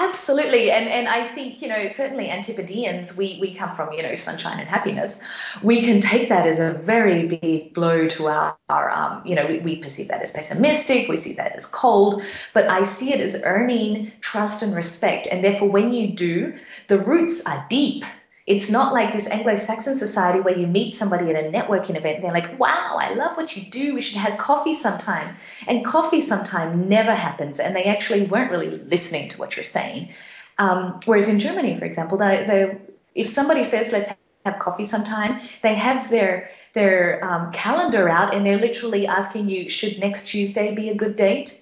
Absolutely, 0.00 0.70
and 0.70 0.88
and 0.88 1.08
I 1.08 1.26
think 1.26 1.60
you 1.60 1.66
know 1.66 1.88
certainly 1.88 2.30
Antipodeans 2.30 3.16
we 3.16 3.38
we 3.40 3.52
come 3.52 3.74
from 3.74 3.92
you 3.92 4.04
know 4.04 4.14
sunshine 4.14 4.60
and 4.60 4.68
happiness. 4.68 5.20
We 5.60 5.82
can 5.82 6.00
take 6.00 6.28
that 6.28 6.46
as 6.46 6.60
a 6.60 6.72
very 6.72 7.26
big 7.26 7.74
blow 7.74 8.06
to 8.06 8.28
our, 8.28 8.56
our 8.68 8.90
um 8.90 9.22
you 9.26 9.34
know 9.34 9.46
we, 9.46 9.58
we 9.58 9.76
perceive 9.76 10.08
that 10.08 10.22
as 10.22 10.30
pessimistic, 10.30 11.08
we 11.08 11.16
see 11.16 11.32
that 11.32 11.56
as 11.56 11.66
cold, 11.66 12.22
but 12.54 12.70
I 12.70 12.84
see 12.84 13.12
it 13.12 13.20
as 13.20 13.42
earning 13.42 14.12
trust 14.20 14.62
and 14.62 14.72
respect, 14.72 15.26
and 15.26 15.42
therefore 15.42 15.68
when 15.68 15.92
you 15.92 16.12
do, 16.14 16.56
the 16.86 17.00
roots 17.00 17.44
are 17.44 17.66
deep. 17.68 18.04
It's 18.48 18.70
not 18.70 18.94
like 18.94 19.12
this 19.12 19.26
Anglo-Saxon 19.26 19.96
society 19.96 20.40
where 20.40 20.58
you 20.58 20.66
meet 20.66 20.94
somebody 20.94 21.30
at 21.30 21.36
a 21.44 21.50
networking 21.50 21.96
event 21.96 22.16
and 22.16 22.24
they're 22.24 22.32
like, 22.32 22.58
wow, 22.58 22.96
I 22.98 23.12
love 23.12 23.36
what 23.36 23.54
you 23.54 23.62
do. 23.70 23.94
We 23.94 24.00
should 24.00 24.16
have 24.16 24.38
coffee 24.38 24.72
sometime. 24.72 25.36
And 25.66 25.84
coffee 25.84 26.22
sometime 26.22 26.88
never 26.88 27.14
happens. 27.14 27.60
And 27.60 27.76
they 27.76 27.84
actually 27.84 28.22
weren't 28.22 28.50
really 28.50 28.70
listening 28.70 29.28
to 29.30 29.38
what 29.38 29.54
you're 29.54 29.64
saying. 29.64 30.14
Um, 30.56 31.00
whereas 31.04 31.28
in 31.28 31.40
Germany, 31.40 31.76
for 31.76 31.84
example, 31.84 32.16
they, 32.16 32.44
they, 32.46 32.78
if 33.14 33.28
somebody 33.28 33.64
says, 33.64 33.92
let's 33.92 34.10
have 34.46 34.58
coffee 34.58 34.84
sometime, 34.84 35.40
they 35.62 35.74
have 35.74 36.08
their 36.08 36.50
their 36.72 37.24
um, 37.24 37.52
calendar 37.52 38.08
out 38.08 38.34
and 38.34 38.46
they're 38.46 38.58
literally 38.58 39.06
asking 39.06 39.48
you, 39.48 39.68
should 39.68 39.98
next 39.98 40.26
Tuesday 40.26 40.74
be 40.74 40.90
a 40.90 40.94
good 40.94 41.16
date? 41.16 41.60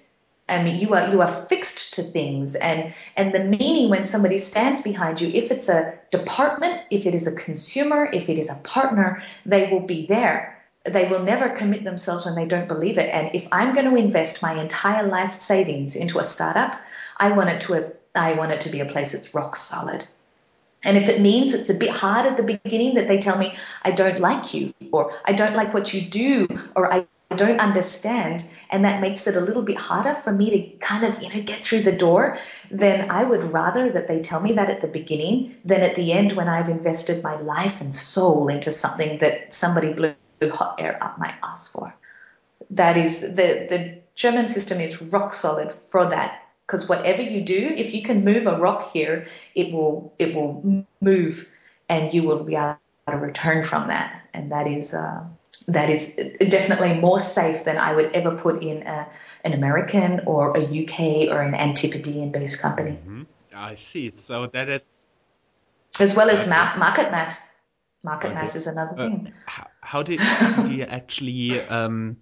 I 0.49 0.63
mean, 0.63 0.79
you 0.79 0.93
are 0.93 1.09
you 1.11 1.21
are 1.21 1.27
fixed 1.27 1.95
to 1.95 2.03
things, 2.03 2.55
and 2.55 2.93
and 3.15 3.33
the 3.33 3.43
meaning 3.43 3.89
when 3.89 4.05
somebody 4.05 4.37
stands 4.37 4.81
behind 4.81 5.19
you, 5.19 5.29
if 5.33 5.51
it's 5.51 5.67
a 5.69 5.93
department, 6.11 6.81
if 6.89 7.05
it 7.05 7.13
is 7.15 7.27
a 7.27 7.35
consumer, 7.35 8.09
if 8.11 8.29
it 8.29 8.37
is 8.37 8.49
a 8.49 8.55
partner, 8.55 9.23
they 9.45 9.69
will 9.71 9.81
be 9.81 10.05
there. 10.05 10.53
they 10.87 11.05
will 11.05 11.23
never 11.23 11.49
commit 11.49 11.83
themselves 11.83 12.25
when 12.25 12.35
they 12.35 12.45
don't 12.45 12.67
believe 12.67 12.97
it. 12.97 13.09
And 13.13 13.35
if 13.35 13.47
I'm 13.51 13.73
going 13.73 13.89
to 13.89 13.95
invest 13.95 14.41
my 14.41 14.59
entire 14.59 15.05
life 15.07 15.33
savings 15.33 15.95
into 15.95 16.19
a 16.19 16.23
startup, 16.23 16.79
I 17.17 17.31
want 17.31 17.49
it 17.49 17.61
to 17.61 17.93
I 18.15 18.33
want 18.33 18.51
it 18.51 18.61
to 18.61 18.69
be 18.69 18.79
a 18.79 18.85
place 18.85 19.11
that's 19.11 19.33
rock 19.33 19.55
solid. 19.55 20.07
And 20.83 20.97
if 20.97 21.09
it 21.09 21.21
means 21.21 21.53
it's 21.53 21.69
a 21.69 21.73
bit 21.73 21.89
hard 21.89 22.25
at 22.25 22.37
the 22.37 22.43
beginning 22.43 22.95
that 22.95 23.07
they 23.07 23.19
tell 23.19 23.37
me 23.37 23.53
I 23.81 23.91
don't 23.91 24.19
like 24.19 24.53
you 24.53 24.73
or 24.91 25.13
I 25.25 25.33
don't 25.33 25.55
like 25.55 25.73
what 25.73 25.93
you 25.93 26.01
do 26.01 26.47
or 26.75 26.91
I 26.93 27.05
don't 27.35 27.59
understand 27.59 28.47
and 28.69 28.85
that 28.85 29.01
makes 29.01 29.27
it 29.27 29.35
a 29.35 29.41
little 29.41 29.61
bit 29.61 29.75
harder 29.75 30.15
for 30.15 30.31
me 30.31 30.49
to 30.49 30.77
kind 30.77 31.03
of 31.03 31.21
you 31.21 31.29
know 31.29 31.41
get 31.41 31.63
through 31.63 31.81
the 31.81 31.91
door 31.91 32.39
then 32.71 33.11
i 33.11 33.23
would 33.23 33.43
rather 33.43 33.91
that 33.91 34.07
they 34.07 34.21
tell 34.21 34.39
me 34.39 34.53
that 34.53 34.69
at 34.69 34.81
the 34.81 34.87
beginning 34.87 35.55
than 35.65 35.81
at 35.81 35.95
the 35.95 36.13
end 36.13 36.31
when 36.31 36.47
i've 36.47 36.69
invested 36.69 37.21
my 37.23 37.39
life 37.41 37.81
and 37.81 37.93
soul 37.93 38.47
into 38.47 38.71
something 38.71 39.17
that 39.19 39.53
somebody 39.53 39.91
blew 39.93 40.15
hot 40.51 40.79
air 40.79 40.97
up 41.03 41.17
my 41.17 41.33
ass 41.43 41.67
for. 41.67 41.95
That 42.71 42.97
is 42.97 43.21
the 43.21 43.67
the 43.69 44.01
german 44.15 44.49
system 44.49 44.79
is 44.79 45.01
rock 45.01 45.33
solid 45.33 45.71
for 45.89 46.09
that 46.09 46.43
because 46.65 46.87
whatever 46.87 47.21
you 47.21 47.41
do 47.41 47.73
if 47.75 47.93
you 47.93 48.03
can 48.03 48.25
move 48.25 48.47
a 48.47 48.57
rock 48.57 48.91
here 48.91 49.27
it 49.55 49.71
will 49.71 50.13
it 50.19 50.35
will 50.35 50.85
move 51.01 51.47
and 51.87 52.13
you 52.13 52.23
will 52.23 52.43
be 52.43 52.55
able 52.55 52.77
to 53.07 53.15
return 53.15 53.63
from 53.63 53.87
that 53.87 54.21
and 54.33 54.51
that 54.51 54.67
is 54.67 54.93
uh, 54.93 55.23
that 55.67 55.89
is 55.89 56.15
definitely 56.49 56.93
more 56.93 57.19
safe 57.19 57.63
than 57.65 57.77
I 57.77 57.93
would 57.93 58.13
ever 58.13 58.35
put 58.37 58.63
in 58.63 58.83
a, 58.83 59.07
an 59.43 59.53
American 59.53 60.21
or 60.25 60.57
a 60.57 60.61
UK 60.61 61.29
or 61.29 61.41
an 61.41 61.53
Antipodean 61.53 62.31
based 62.31 62.61
company. 62.61 62.91
Mm-hmm. 62.91 63.23
I 63.53 63.75
see. 63.75 64.11
So 64.11 64.47
that 64.47 64.69
is. 64.69 65.05
As 65.99 66.15
well 66.15 66.29
as 66.29 66.47
ma- 66.47 66.75
market 66.77 67.11
mass. 67.11 67.43
Market 68.03 68.27
okay. 68.27 68.35
mass 68.35 68.55
is 68.55 68.67
another 68.67 68.93
uh, 68.93 69.09
thing. 69.09 69.33
How, 69.45 69.67
how, 69.81 70.03
did, 70.03 70.19
do 70.19 70.71
you 70.71 70.83
actually. 70.83 71.59
Um, 71.61 72.17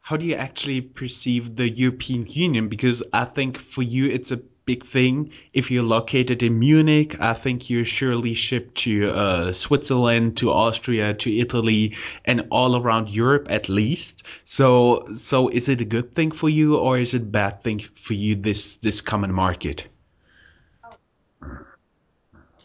how 0.00 0.18
do 0.18 0.26
you 0.26 0.34
actually 0.34 0.82
perceive 0.82 1.56
the 1.56 1.68
European 1.68 2.26
Union? 2.26 2.68
Because 2.68 3.02
I 3.12 3.24
think 3.24 3.58
for 3.58 3.82
you 3.82 4.06
it's 4.10 4.32
a 4.32 4.40
big 4.66 4.86
thing. 4.86 5.30
If 5.52 5.70
you're 5.70 5.82
located 5.82 6.42
in 6.42 6.58
Munich, 6.58 7.16
I 7.20 7.34
think 7.34 7.70
you're 7.70 7.84
surely 7.84 8.34
shipped 8.34 8.78
to 8.78 9.10
uh, 9.10 9.52
Switzerland, 9.52 10.38
to 10.38 10.52
Austria, 10.52 11.14
to 11.14 11.38
Italy, 11.38 11.96
and 12.24 12.48
all 12.50 12.76
around 12.76 13.08
Europe 13.08 13.46
at 13.50 13.68
least. 13.68 14.22
So, 14.44 15.08
so 15.14 15.48
is 15.48 15.68
it 15.68 15.80
a 15.80 15.84
good 15.84 16.14
thing 16.14 16.32
for 16.32 16.48
you, 16.48 16.76
or 16.76 16.98
is 16.98 17.14
it 17.14 17.30
bad 17.30 17.62
thing 17.62 17.80
for 17.80 18.14
you? 18.14 18.36
This 18.36 18.76
this 18.76 19.00
common 19.00 19.32
market. 19.32 19.86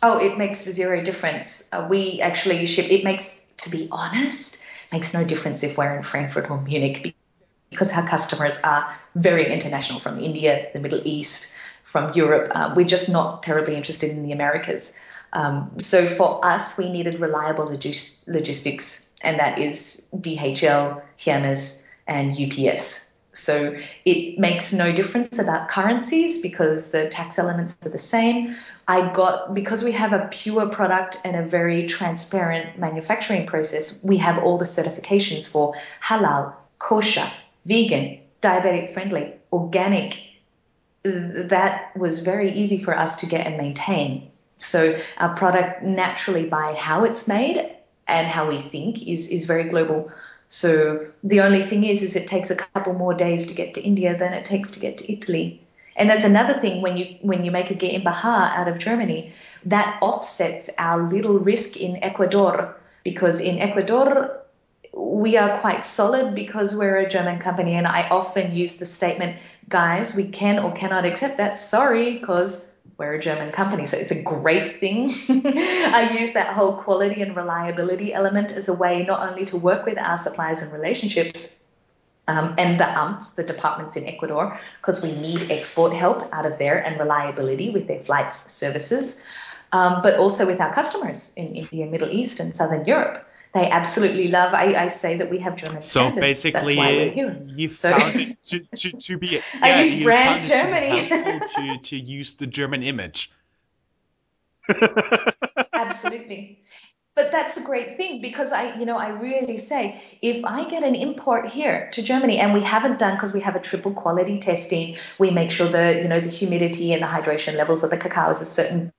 Oh, 0.01 0.17
it 0.17 0.37
makes 0.37 0.63
zero 0.63 1.03
difference. 1.03 1.67
Uh, 1.71 1.85
we 1.89 2.21
actually 2.21 2.65
ship. 2.65 2.89
It 2.89 3.03
makes, 3.03 3.37
to 3.57 3.69
be 3.69 3.89
honest, 3.91 4.57
makes 4.93 5.13
no 5.13 5.25
difference 5.25 5.63
if 5.63 5.77
we're 5.77 5.93
in 5.95 6.03
Frankfurt 6.03 6.49
or 6.49 6.61
Munich 6.61 7.15
because 7.69 7.91
our 7.91 8.07
customers 8.07 8.57
are 8.63 8.95
very 9.13 9.51
international 9.51 9.99
from 9.99 10.19
India, 10.19 10.69
the 10.73 10.79
Middle 10.79 11.01
East, 11.03 11.53
from 11.89 12.13
Europe. 12.13 12.51
Uh, 12.53 12.71
we're 12.75 12.85
just 12.85 13.09
not 13.09 13.41
terribly 13.41 13.75
interested 13.75 14.11
in 14.11 14.21
the 14.21 14.31
Americas. 14.31 14.93
Um, 15.33 15.79
so 15.79 16.05
for 16.05 16.45
us, 16.45 16.77
we 16.77 16.91
needed 16.91 17.19
reliable 17.19 17.65
logis- 17.65 18.27
logistics, 18.27 19.09
and 19.21 19.39
that 19.39 19.57
is 19.57 20.07
DHL, 20.15 21.01
Hermes, 21.17 21.83
and 22.05 22.37
UPS. 22.37 23.15
So 23.33 23.75
it 24.05 24.37
makes 24.37 24.71
no 24.71 24.91
difference 24.91 25.39
about 25.39 25.69
currencies 25.69 26.43
because 26.43 26.91
the 26.91 27.09
tax 27.09 27.39
elements 27.39 27.79
are 27.83 27.89
the 27.89 27.97
same. 27.97 28.55
I 28.87 29.11
got, 29.11 29.55
because 29.55 29.83
we 29.83 29.93
have 29.93 30.13
a 30.13 30.27
pure 30.29 30.67
product 30.69 31.17
and 31.23 31.35
a 31.35 31.43
very 31.43 31.87
transparent 31.87 32.77
manufacturing 32.77 33.47
process, 33.47 34.03
we 34.03 34.17
have 34.17 34.37
all 34.43 34.59
the 34.59 34.65
certifications 34.65 35.49
for 35.49 35.73
halal, 36.03 36.53
kosher, 36.77 37.31
vegan, 37.65 38.19
diabetic 38.41 38.91
friendly, 38.91 39.33
organic, 39.51 40.28
that 41.03 41.95
was 41.95 42.19
very 42.19 42.51
easy 42.51 42.83
for 42.83 42.97
us 42.97 43.17
to 43.17 43.25
get 43.25 43.47
and 43.47 43.57
maintain. 43.57 44.31
So 44.57 44.99
our 45.17 45.35
product 45.35 45.83
naturally 45.83 46.45
by 46.45 46.73
how 46.73 47.05
it's 47.05 47.27
made 47.27 47.75
and 48.07 48.27
how 48.27 48.49
we 48.49 48.59
think 48.59 49.07
is 49.07 49.29
is 49.29 49.45
very 49.45 49.65
global. 49.65 50.11
So 50.49 51.07
the 51.23 51.41
only 51.41 51.61
thing 51.61 51.83
is 51.85 52.01
is 52.01 52.15
it 52.15 52.27
takes 52.27 52.49
a 52.49 52.55
couple 52.55 52.93
more 52.93 53.13
days 53.13 53.45
to 53.47 53.53
get 53.53 53.75
to 53.75 53.81
India 53.81 54.17
than 54.17 54.33
it 54.33 54.45
takes 54.45 54.71
to 54.71 54.79
get 54.79 54.97
to 54.97 55.11
Italy. 55.11 55.61
And 55.95 56.09
that's 56.09 56.23
another 56.23 56.59
thing 56.59 56.81
when 56.81 56.97
you 56.97 57.17
when 57.21 57.43
you 57.43 57.51
make 57.51 57.71
a 57.71 57.75
GmbH 57.75 58.23
out 58.25 58.67
of 58.67 58.77
Germany, 58.77 59.33
that 59.65 59.99
offsets 60.01 60.69
our 60.77 61.07
little 61.07 61.39
risk 61.39 61.77
in 61.77 62.03
Ecuador 62.03 62.75
because 63.03 63.39
in 63.39 63.59
Ecuador 63.59 64.38
we 64.99 65.37
are 65.37 65.59
quite 65.59 65.85
solid 65.85 66.35
because 66.35 66.75
we're 66.75 66.97
a 66.97 67.09
German 67.09 67.39
company. 67.39 67.75
And 67.75 67.87
I 67.87 68.09
often 68.09 68.53
use 68.53 68.75
the 68.75 68.85
statement, 68.85 69.37
guys, 69.67 70.13
we 70.13 70.29
can 70.29 70.59
or 70.59 70.71
cannot 70.73 71.05
accept 71.05 71.37
that. 71.37 71.57
Sorry, 71.57 72.17
because 72.17 72.69
we're 72.97 73.13
a 73.13 73.19
German 73.19 73.51
company. 73.51 73.85
So 73.85 73.97
it's 73.97 74.11
a 74.11 74.21
great 74.21 74.79
thing. 74.79 75.09
I 75.29 76.17
use 76.19 76.33
that 76.33 76.53
whole 76.53 76.77
quality 76.77 77.21
and 77.21 77.35
reliability 77.35 78.13
element 78.13 78.51
as 78.51 78.67
a 78.67 78.73
way 78.73 79.03
not 79.03 79.29
only 79.29 79.45
to 79.45 79.57
work 79.57 79.85
with 79.85 79.97
our 79.97 80.17
suppliers 80.17 80.61
and 80.61 80.71
relationships. 80.73 81.63
Um, 82.27 82.55
and 82.59 82.79
the 82.79 82.83
AMTs, 82.83 83.33
the 83.33 83.43
departments 83.43 83.95
in 83.95 84.05
Ecuador, 84.05 84.59
because 84.79 85.01
we 85.01 85.13
need 85.13 85.49
export 85.49 85.93
help 85.93 86.31
out 86.31 86.45
of 86.45 86.59
there 86.59 86.77
and 86.77 86.99
reliability 86.99 87.71
with 87.71 87.87
their 87.87 87.99
flights 87.99 88.51
services, 88.51 89.19
um, 89.71 90.03
but 90.03 90.19
also 90.19 90.45
with 90.45 90.61
our 90.61 90.71
customers 90.71 91.33
in 91.35 91.55
India, 91.55 91.87
Middle 91.87 92.11
East, 92.11 92.39
and 92.39 92.55
Southern 92.55 92.85
Europe 92.85 93.25
they 93.53 93.69
absolutely 93.69 94.27
love. 94.27 94.53
I, 94.53 94.75
I 94.75 94.87
say 94.87 95.17
that 95.17 95.31
we 95.31 95.39
have 95.39 95.55
German 95.55 95.81
so 95.81 96.11
basically, 96.11 96.75
you've 97.55 97.73
so, 97.73 97.91
found 97.91 98.15
it 98.15 98.41
to, 98.49 98.59
to, 98.59 98.91
to 98.91 99.17
be. 99.17 99.27
Yeah, 99.27 99.41
I 99.61 99.81
use 99.81 100.03
brand 100.03 100.41
Germany. 100.41 101.09
To, 101.09 101.39
to, 101.55 101.77
to 101.83 101.95
use 101.97 102.35
the 102.35 102.45
German 102.45 102.83
image. 102.83 103.31
absolutely. 105.73 106.63
But 107.15 107.31
that's 107.31 107.57
a 107.57 107.63
great 107.63 107.97
thing 107.97 108.21
because 108.21 108.51
I, 108.53 108.77
you 108.77 108.85
know, 108.85 108.97
I 108.97 109.09
really 109.09 109.57
say 109.57 110.01
if 110.21 110.45
I 110.45 110.69
get 110.69 110.83
an 110.83 110.95
import 110.95 111.49
here 111.49 111.89
to 111.93 112.03
Germany 112.03 112.37
and 112.37 112.53
we 112.53 112.61
haven't 112.61 112.99
done 112.99 113.15
because 113.15 113.33
we 113.33 113.41
have 113.41 113.55
a 113.55 113.59
triple 113.59 113.93
quality 113.93 114.37
testing, 114.37 114.95
we 115.17 115.31
make 115.31 115.51
sure 115.51 115.67
the, 115.67 115.99
you 116.01 116.07
know, 116.07 116.21
the 116.21 116.29
humidity 116.29 116.93
and 116.93 117.01
the 117.01 117.07
hydration 117.07 117.55
levels 117.55 117.83
of 117.83 117.89
the 117.89 117.97
cacao 117.97 118.29
is 118.29 118.39
a 118.41 118.45
certain 118.45 118.93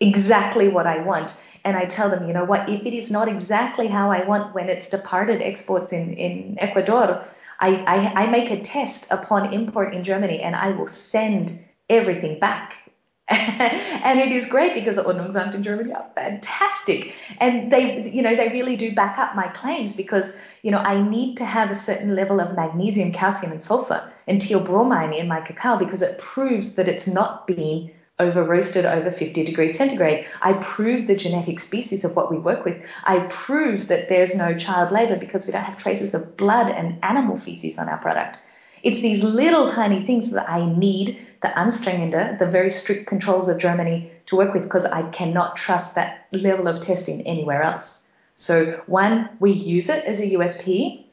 exactly 0.00 0.68
what 0.68 0.86
I 0.86 1.00
want 1.02 1.36
and 1.64 1.76
I 1.76 1.84
tell 1.84 2.10
them, 2.10 2.26
you 2.26 2.32
know 2.32 2.44
what, 2.44 2.68
if 2.68 2.86
it 2.86 2.94
is 2.94 3.10
not 3.10 3.28
exactly 3.28 3.86
how 3.86 4.10
I 4.10 4.24
want 4.24 4.54
when 4.54 4.68
it's 4.68 4.88
departed 4.88 5.42
exports 5.42 5.92
in, 5.92 6.14
in 6.14 6.56
Ecuador, 6.58 7.24
I, 7.58 7.76
I, 7.76 8.22
I 8.22 8.26
make 8.26 8.50
a 8.50 8.60
test 8.60 9.06
upon 9.10 9.52
import 9.52 9.94
in 9.94 10.02
Germany 10.02 10.40
and 10.40 10.56
I 10.56 10.70
will 10.70 10.86
send 10.86 11.64
everything 11.88 12.38
back. 12.38 12.76
and 13.30 14.18
it 14.18 14.32
is 14.32 14.46
great 14.46 14.74
because 14.74 14.96
the 14.96 15.04
Ordnungsamt 15.04 15.54
in 15.54 15.62
Germany 15.62 15.92
are 15.92 16.10
fantastic. 16.16 17.14
And 17.38 17.70
they, 17.70 18.10
you 18.10 18.22
know, 18.22 18.34
they 18.34 18.48
really 18.48 18.76
do 18.76 18.92
back 18.92 19.18
up 19.18 19.36
my 19.36 19.46
claims 19.46 19.94
because, 19.94 20.36
you 20.62 20.72
know, 20.72 20.78
I 20.78 21.00
need 21.00 21.36
to 21.36 21.44
have 21.44 21.70
a 21.70 21.74
certain 21.76 22.16
level 22.16 22.40
of 22.40 22.56
magnesium, 22.56 23.12
calcium, 23.12 23.52
and 23.52 23.62
sulfur 23.62 24.10
and 24.26 24.40
theobromine 24.40 25.16
in 25.16 25.28
my 25.28 25.42
cacao 25.42 25.76
because 25.76 26.02
it 26.02 26.18
proves 26.18 26.74
that 26.74 26.88
it's 26.88 27.06
not 27.06 27.46
being 27.46 27.92
over 28.20 28.44
roasted 28.44 28.84
over 28.84 29.10
50 29.10 29.44
degrees 29.44 29.76
centigrade. 29.76 30.26
I 30.40 30.52
prove 30.52 31.06
the 31.06 31.16
genetic 31.16 31.58
species 31.58 32.04
of 32.04 32.14
what 32.14 32.30
we 32.30 32.38
work 32.38 32.64
with. 32.64 32.86
I 33.02 33.20
prove 33.20 33.88
that 33.88 34.08
there's 34.08 34.36
no 34.36 34.54
child 34.54 34.92
labor 34.92 35.16
because 35.16 35.46
we 35.46 35.52
don't 35.52 35.64
have 35.64 35.78
traces 35.78 36.14
of 36.14 36.36
blood 36.36 36.70
and 36.70 37.02
animal 37.02 37.36
feces 37.36 37.78
on 37.78 37.88
our 37.88 37.98
product. 37.98 38.38
It's 38.82 39.00
these 39.00 39.22
little 39.22 39.68
tiny 39.68 40.00
things 40.00 40.30
that 40.30 40.48
I 40.48 40.64
need 40.64 41.26
the 41.42 41.48
Anstrengende, 41.48 42.38
the 42.38 42.46
very 42.46 42.70
strict 42.70 43.06
controls 43.06 43.48
of 43.48 43.58
Germany 43.58 44.12
to 44.26 44.36
work 44.36 44.54
with 44.54 44.64
because 44.64 44.84
I 44.84 45.02
cannot 45.10 45.56
trust 45.56 45.94
that 45.94 46.26
level 46.32 46.68
of 46.68 46.80
testing 46.80 47.26
anywhere 47.26 47.62
else. 47.62 48.10
So 48.34 48.82
one, 48.86 49.30
we 49.38 49.52
use 49.52 49.88
it 49.88 50.04
as 50.04 50.20
a 50.20 50.30
USP, 50.30 51.04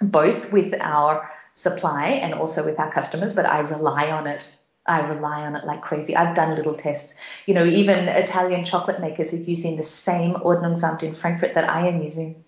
both 0.00 0.52
with 0.52 0.74
our 0.80 1.30
supply 1.52 2.08
and 2.10 2.34
also 2.34 2.64
with 2.64 2.78
our 2.78 2.92
customers, 2.92 3.32
but 3.32 3.46
I 3.46 3.60
rely 3.60 4.10
on 4.10 4.26
it 4.26 4.56
I 4.86 5.00
rely 5.00 5.42
on 5.42 5.56
it 5.56 5.64
like 5.64 5.82
crazy. 5.82 6.16
I've 6.16 6.34
done 6.34 6.54
little 6.54 6.74
tests. 6.74 7.14
You 7.46 7.54
know, 7.54 7.64
even 7.64 8.08
Italian 8.08 8.64
chocolate 8.64 9.00
makers 9.00 9.32
are 9.32 9.38
using 9.38 9.76
the 9.76 9.82
same 9.82 10.34
Ordnungsamt 10.34 11.02
in 11.02 11.14
Frankfurt 11.14 11.54
that 11.54 11.68
I 11.68 11.88
am 11.88 12.02
using 12.02 12.44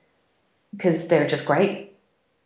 because 0.72 1.09
they're 1.09 1.26
just 1.26 1.47
great. 1.47 1.97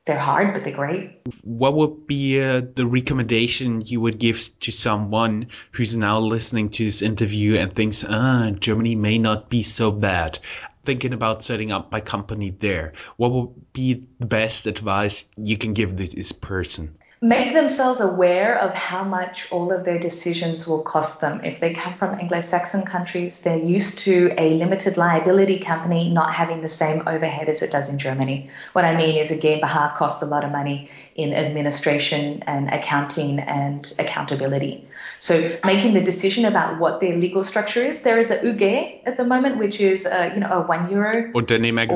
They're 0.05 0.19
hard, 0.19 0.53
but 0.53 0.65
they're 0.65 0.75
great. 0.75 1.21
What 1.45 1.75
would 1.75 2.09
be 2.09 2.43
uh, 2.43 2.63
the 2.75 2.87
recommendation 2.87 3.83
you 3.83 4.01
would 4.01 4.19
give 4.19 4.51
to 4.61 4.73
someone 4.73 5.47
who's 5.71 5.97
now 5.97 6.19
listening 6.19 6.71
to 6.71 6.85
this 6.85 7.03
interview 7.03 7.57
and 7.57 7.73
thinks, 7.73 8.05
ah, 8.09 8.51
Germany 8.51 8.97
may 8.97 9.19
not 9.19 9.49
be 9.49 9.63
so 9.63 9.93
bad? 9.93 10.41
Thinking 10.85 11.13
about 11.13 11.45
setting 11.45 11.71
up 11.71 11.93
my 11.93 12.01
company 12.01 12.51
there, 12.51 12.95
what 13.17 13.31
would 13.31 13.73
be 13.73 14.09
the 14.19 14.27
best 14.27 14.67
advice 14.67 15.25
you 15.37 15.57
can 15.57 15.73
give 15.73 15.97
this 15.97 16.33
person? 16.33 16.97
Make 17.23 17.55
themselves 17.55 18.01
aware 18.01 18.59
of 18.59 18.75
how 18.75 19.05
much 19.05 19.51
all 19.53 19.71
of 19.71 19.85
their 19.85 19.99
decisions 19.99 20.67
will 20.67 20.83
cost 20.83 21.21
them. 21.21 21.41
If 21.45 21.61
they 21.61 21.73
come 21.73 21.95
from 21.95 22.19
Anglo 22.19 22.41
Saxon 22.41 22.85
countries, 22.85 23.43
they're 23.43 23.57
used 23.57 24.01
to 24.01 24.35
a 24.37 24.49
limited 24.55 24.97
liability 24.97 25.61
company 25.61 26.11
not 26.11 26.35
having 26.35 26.63
the 26.63 26.69
same 26.69 27.07
overhead 27.07 27.49
as 27.49 27.63
it 27.63 27.71
does 27.71 27.89
in 27.89 28.01
Germany. 28.01 28.51
What 28.73 28.85
I 28.85 28.97
mean 28.97 29.17
is 29.17 29.31
a 29.31 29.39
GmbH 29.39 29.95
costs 29.95 30.21
a 30.21 30.27
lot 30.27 30.43
of 30.43 30.51
money 30.51 30.91
in 31.15 31.33
administration 31.33 32.43
and 32.49 32.69
accounting 32.71 33.39
and 33.39 33.95
accountability. 34.01 34.89
So 35.21 35.59
making 35.65 35.95
the 35.95 36.03
decision 36.03 36.45
about 36.45 36.81
what 36.81 36.99
their 36.99 37.17
legal 37.17 37.45
structure 37.45 37.85
is, 37.85 38.03
there 38.03 38.19
is 38.19 38.33
a 38.33 38.51
UG 38.51 39.03
at 39.07 39.17
the 39.17 39.25
moment, 39.25 39.59
which 39.59 39.81
is 39.81 40.07
a, 40.07 40.33
you 40.35 40.41
know 40.41 40.51
a 40.51 40.61
one 40.63 40.91
euro 40.91 41.31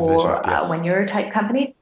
or 0.06 0.40
yes. 0.46 0.68
one 0.68 0.84
euro 0.84 1.04
type 1.04 1.32
company. 1.32 1.74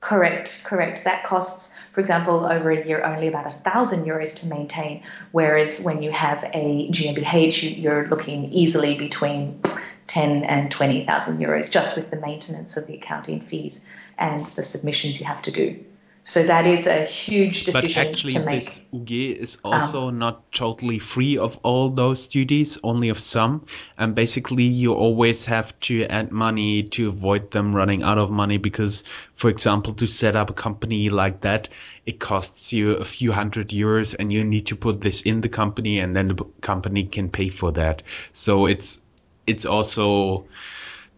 Correct, 0.00 0.62
correct. 0.64 1.04
That 1.04 1.24
costs 1.24 1.69
for 1.92 2.00
example, 2.00 2.46
over 2.46 2.70
a 2.70 2.86
year 2.86 3.02
only 3.02 3.28
about 3.28 3.46
a 3.46 3.58
thousand 3.70 4.04
euros 4.04 4.36
to 4.36 4.46
maintain, 4.46 5.02
whereas 5.32 5.80
when 5.82 6.02
you 6.02 6.12
have 6.12 6.44
a 6.44 6.88
GmbH, 6.88 7.78
you, 7.78 7.90
are 7.90 8.06
looking 8.08 8.52
easily 8.52 8.96
between 8.96 9.60
10 10.06 10.44
and 10.44 10.70
20,000 10.70 11.38
euros 11.38 11.70
just 11.70 11.96
with 11.96 12.10
the 12.10 12.16
maintenance 12.16 12.76
of 12.76 12.86
the 12.86 12.94
accounting 12.94 13.40
fees 13.40 13.86
and 14.18 14.46
the 14.46 14.62
submissions 14.62 15.18
you 15.18 15.26
have 15.26 15.42
to 15.42 15.50
do. 15.50 15.84
So 16.22 16.42
that 16.42 16.66
is 16.66 16.86
a 16.86 17.04
huge 17.04 17.64
decision 17.64 18.04
but 18.04 18.08
actually, 18.10 18.32
to 18.34 18.44
make. 18.44 18.64
this 18.64 18.80
UG 18.92 19.10
is 19.10 19.58
also 19.64 20.08
um, 20.08 20.18
not 20.18 20.52
totally 20.52 20.98
free 20.98 21.38
of 21.38 21.58
all 21.62 21.88
those 21.90 22.26
duties, 22.26 22.78
only 22.84 23.08
of 23.08 23.18
some. 23.18 23.66
And 23.96 24.14
basically, 24.14 24.64
you 24.64 24.92
always 24.92 25.46
have 25.46 25.78
to 25.80 26.04
add 26.04 26.30
money 26.30 26.82
to 26.84 27.08
avoid 27.08 27.50
them 27.50 27.74
running 27.74 28.02
out 28.02 28.18
of 28.18 28.30
money 28.30 28.58
because, 28.58 29.02
for 29.34 29.48
example, 29.48 29.94
to 29.94 30.06
set 30.06 30.36
up 30.36 30.50
a 30.50 30.54
company 30.54 31.08
like 31.08 31.40
that, 31.40 31.70
it 32.04 32.20
costs 32.20 32.72
you 32.72 32.92
a 32.92 33.04
few 33.04 33.32
hundred 33.32 33.70
euros 33.70 34.14
and 34.18 34.30
you 34.30 34.44
need 34.44 34.66
to 34.66 34.76
put 34.76 35.00
this 35.00 35.22
in 35.22 35.40
the 35.40 35.48
company 35.48 36.00
and 36.00 36.14
then 36.14 36.28
the 36.28 36.44
company 36.60 37.06
can 37.06 37.30
pay 37.30 37.48
for 37.48 37.72
that. 37.72 38.02
So 38.34 38.66
it's, 38.66 39.00
it's 39.46 39.64
also, 39.64 40.44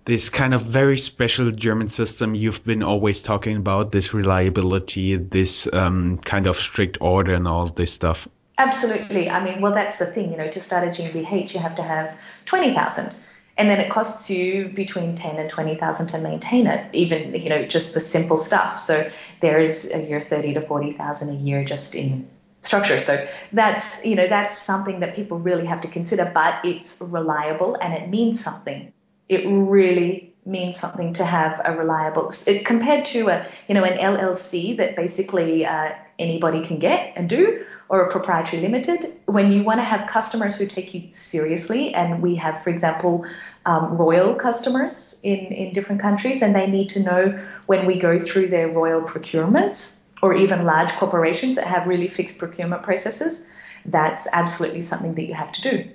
this 0.05 0.31
kind 0.31 0.55
of 0.55 0.63
very 0.63 0.99
special 0.99 1.51
German 1.51 1.89
system 1.89 2.35
you've 2.35 2.65
been 2.65 2.83
always 2.83 3.23
talking 3.23 3.57
about, 3.57 3.93
this 3.93 4.13
reliability, 4.13 5.17
this 5.17 5.69
um, 5.73 6.19
kind 6.19 6.47
of 6.47 6.57
strict 6.57 6.99
order 7.01 7.35
and 7.35 7.47
all 7.47 7.67
this 7.67 7.93
stuff. 7.93 8.27
Absolutely. 8.59 9.31
I 9.31 9.43
mean, 9.43 9.61
well, 9.61 9.73
that's 9.73 9.97
the 9.97 10.07
thing, 10.07 10.31
you 10.31 10.37
know, 10.37 10.49
to 10.49 10.61
start 10.61 10.87
a 10.87 10.91
GmbH, 10.91 11.55
you 11.55 11.61
have 11.61 11.77
to 11.77 11.83
have 11.83 12.17
20,000 12.45 13.15
and 13.57 13.69
then 13.69 13.81
it 13.81 13.91
costs 13.91 14.31
you 14.31 14.69
between 14.69 15.15
10 15.15 15.37
and 15.37 15.49
20,000 15.49 16.07
to 16.09 16.19
maintain 16.19 16.67
it, 16.67 16.95
even, 16.95 17.35
you 17.35 17.51
know, 17.51 17.67
just 17.67 17.93
the 17.93 18.01
simple 18.01 18.37
stuff. 18.37 18.79
So 18.79 19.11
there 19.41 19.61
is 19.61 19.93
a 19.93 20.03
year 20.03 20.21
30 20.21 20.55
to 20.55 20.63
40,000 20.63 21.29
a 21.29 21.35
year 21.35 21.65
just 21.65 21.95
in 21.95 22.29
structure. 22.63 22.99
So 22.99 23.27
that's, 23.53 24.05
you 24.05 24.17
know, 24.17 24.27
that's 24.27 24.57
something 24.57 25.01
that 25.01 25.15
people 25.17 25.39
really 25.39 25.67
have 25.67 25.83
to 25.83 25.89
consider, 25.89 26.31
but 26.33 26.65
it's 26.65 27.01
reliable 27.01 27.75
and 27.75 27.93
it 27.93 28.09
means 28.09 28.43
something 28.43 28.93
it 29.33 29.47
really 29.47 30.35
means 30.45 30.77
something 30.77 31.15
to 31.15 31.25
have 31.25 31.61
a 31.65 31.77
reliable 31.77 32.33
it, 32.47 32.65
compared 32.65 33.05
to 33.05 33.29
a 33.29 33.47
you 33.69 33.75
know 33.75 33.85
an 33.85 33.99
LLC 33.99 34.77
that 34.77 34.97
basically 34.97 35.65
uh, 35.65 35.93
anybody 36.19 36.63
can 36.63 36.79
get 36.79 37.13
and 37.17 37.29
do 37.29 37.65
or 37.89 38.07
a 38.07 38.11
proprietary 38.11 38.63
limited 38.63 39.17
when 39.27 39.53
you 39.53 39.63
want 39.63 39.79
to 39.79 39.85
have 39.85 40.09
customers 40.09 40.57
who 40.57 40.67
take 40.67 40.95
you 40.95 41.13
seriously 41.13 41.95
and 41.95 42.21
we 42.21 42.35
have 42.35 42.63
for 42.63 42.71
example 42.71 43.25
um, 43.65 43.97
royal 43.97 44.35
customers 44.35 45.21
in 45.23 45.39
in 45.53 45.73
different 45.73 46.01
countries 46.01 46.43
and 46.43 46.57
they 46.57 46.67
need 46.67 46.89
to 46.89 47.01
know 47.01 47.41
when 47.67 47.87
we 47.87 47.99
go 47.99 48.19
through 48.19 48.49
their 48.49 48.69
royal 48.69 49.03
procurements 49.03 50.01
or 50.23 50.35
even 50.35 50.65
large 50.65 50.93
corporations 50.93 51.57
that 51.57 51.67
have 51.67 51.87
really 51.87 52.09
fixed 52.09 52.39
procurement 52.39 52.83
processes 52.83 53.47
that's 53.85 54.27
absolutely 54.33 54.83
something 54.83 55.15
that 55.15 55.23
you 55.23 55.35
have 55.35 55.53
to 55.53 55.61
do 55.61 55.89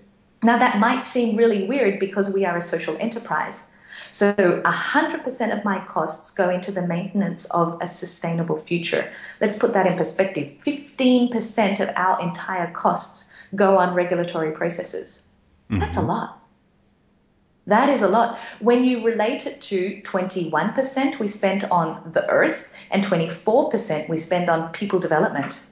now, 0.43 0.59
that 0.59 0.79
might 0.79 1.03
seem 1.03 1.35
really 1.35 1.65
weird 1.65 1.99
because 1.99 2.29
we 2.29 2.45
are 2.45 2.57
a 2.57 2.61
social 2.61 2.95
enterprise. 2.99 3.73
So 4.11 4.33
100% 4.33 5.57
of 5.57 5.65
my 5.65 5.83
costs 5.85 6.31
go 6.31 6.49
into 6.49 6.71
the 6.71 6.81
maintenance 6.81 7.45
of 7.45 7.79
a 7.81 7.87
sustainable 7.87 8.57
future. 8.57 9.11
Let's 9.41 9.55
put 9.55 9.73
that 9.73 9.87
in 9.87 9.97
perspective. 9.97 10.53
15% 10.65 11.79
of 11.79 11.89
our 11.95 12.21
entire 12.21 12.71
costs 12.71 13.33
go 13.55 13.77
on 13.77 13.95
regulatory 13.95 14.51
processes. 14.51 15.25
Mm-hmm. 15.69 15.79
That's 15.79 15.97
a 15.97 16.01
lot. 16.01 16.41
That 17.65 17.89
is 17.89 18.01
a 18.01 18.07
lot. 18.07 18.39
When 18.59 18.85
you 18.85 19.03
relate 19.03 19.45
it 19.45 19.59
to 19.61 20.01
21% 20.01 21.19
we 21.19 21.27
spent 21.27 21.69
on 21.69 22.11
the 22.13 22.29
earth 22.29 22.73
and 22.89 23.03
24% 23.03 24.07
we 24.07 24.15
spend 24.15 24.49
on 24.49 24.71
people 24.71 24.99
development. 24.99 25.65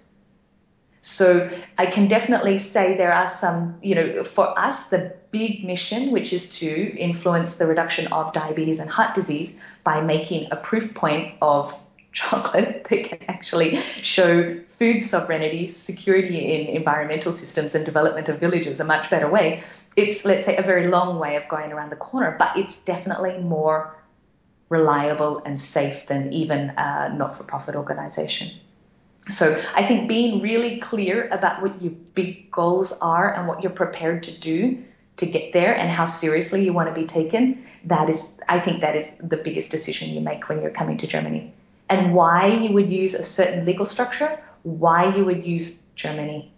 So 1.06 1.52
I 1.78 1.86
can 1.86 2.08
definitely 2.08 2.58
say 2.58 2.98
there 2.98 3.14
are 3.14 3.28
some, 3.28 3.78
you 3.84 3.94
know, 3.94 4.24
for 4.24 4.60
us, 4.60 4.88
the 4.88 5.14
big 5.30 5.64
mission, 5.64 6.10
which 6.10 6.34
is 6.34 6.58
to 6.58 6.98
influence 6.98 7.54
the 7.58 7.68
reduction 7.68 8.08
of 8.08 8.34
diabetes 8.34 8.80
and 8.80 8.90
heart 8.90 9.14
disease 9.14 9.56
by 9.84 10.02
making 10.02 10.48
a 10.50 10.56
proof 10.56 10.96
point 10.96 11.36
of 11.44 11.80
chocolate 12.12 12.88
that 12.90 13.04
can 13.04 13.20
actually 13.28 13.76
show 13.76 14.60
food 14.64 15.04
sovereignty, 15.04 15.68
security 15.68 16.40
in 16.40 16.76
environmental 16.76 17.32
systems, 17.32 17.76
and 17.76 17.86
development 17.86 18.28
of 18.28 18.40
villages 18.40 18.80
a 18.80 18.84
much 18.84 19.12
better 19.12 19.30
way. 19.30 19.62
It's, 19.96 20.26
let's 20.26 20.48
say, 20.48 20.58
a 20.58 20.64
very 20.64 20.88
long 20.88 21.20
way 21.20 21.36
of 21.36 21.48
going 21.48 21.72
around 21.72 21.92
the 21.92 21.98
corner, 21.98 22.36
but 22.40 22.58
it's 22.58 22.84
definitely 22.84 23.38
more 23.38 23.96
reliable 24.70 25.44
and 25.46 25.60
safe 25.60 26.08
than 26.08 26.34
even 26.34 26.74
a 26.78 27.14
not 27.16 27.38
for 27.38 27.44
profit 27.44 27.76
organization. 27.76 28.60
So 29.28 29.62
I 29.74 29.86
think 29.86 30.08
being 30.08 30.42
really 30.42 30.80
clear 30.80 31.28
about 31.30 31.62
what 31.62 31.82
your 31.82 31.94
big 32.14 32.52
goals 32.52 32.92
are 32.92 33.34
and 33.34 33.48
what 33.48 33.64
you're 33.64 33.72
prepared 33.72 34.24
to 34.24 34.32
do 34.32 34.84
to 35.18 35.26
get 35.26 35.54
there 35.54 35.76
and 35.76 35.90
how 35.90 36.06
seriously 36.06 36.64
you 36.64 36.74
want 36.74 36.94
to 36.94 37.00
be 37.00 37.08
taken, 37.08 37.66
that 37.86 38.10
is 38.10 38.24
I 38.48 38.60
think 38.60 38.82
that 38.82 38.96
is 38.96 39.12
the 39.20 39.38
biggest 39.38 39.72
decision 39.72 40.10
you 40.10 40.22
make 40.22 40.48
when 40.48 40.62
you're 40.62 40.72
coming 40.72 40.98
to 40.98 41.08
Germany. 41.08 41.54
And 41.90 42.14
why 42.14 42.48
you 42.48 42.74
would 42.74 42.90
use 42.90 43.14
a 43.14 43.24
certain 43.24 43.66
legal 43.66 43.86
structure, 43.86 44.40
why 44.64 45.16
you 45.16 45.26
would 45.26 45.46
use 45.46 45.82
Germany. 45.96 46.52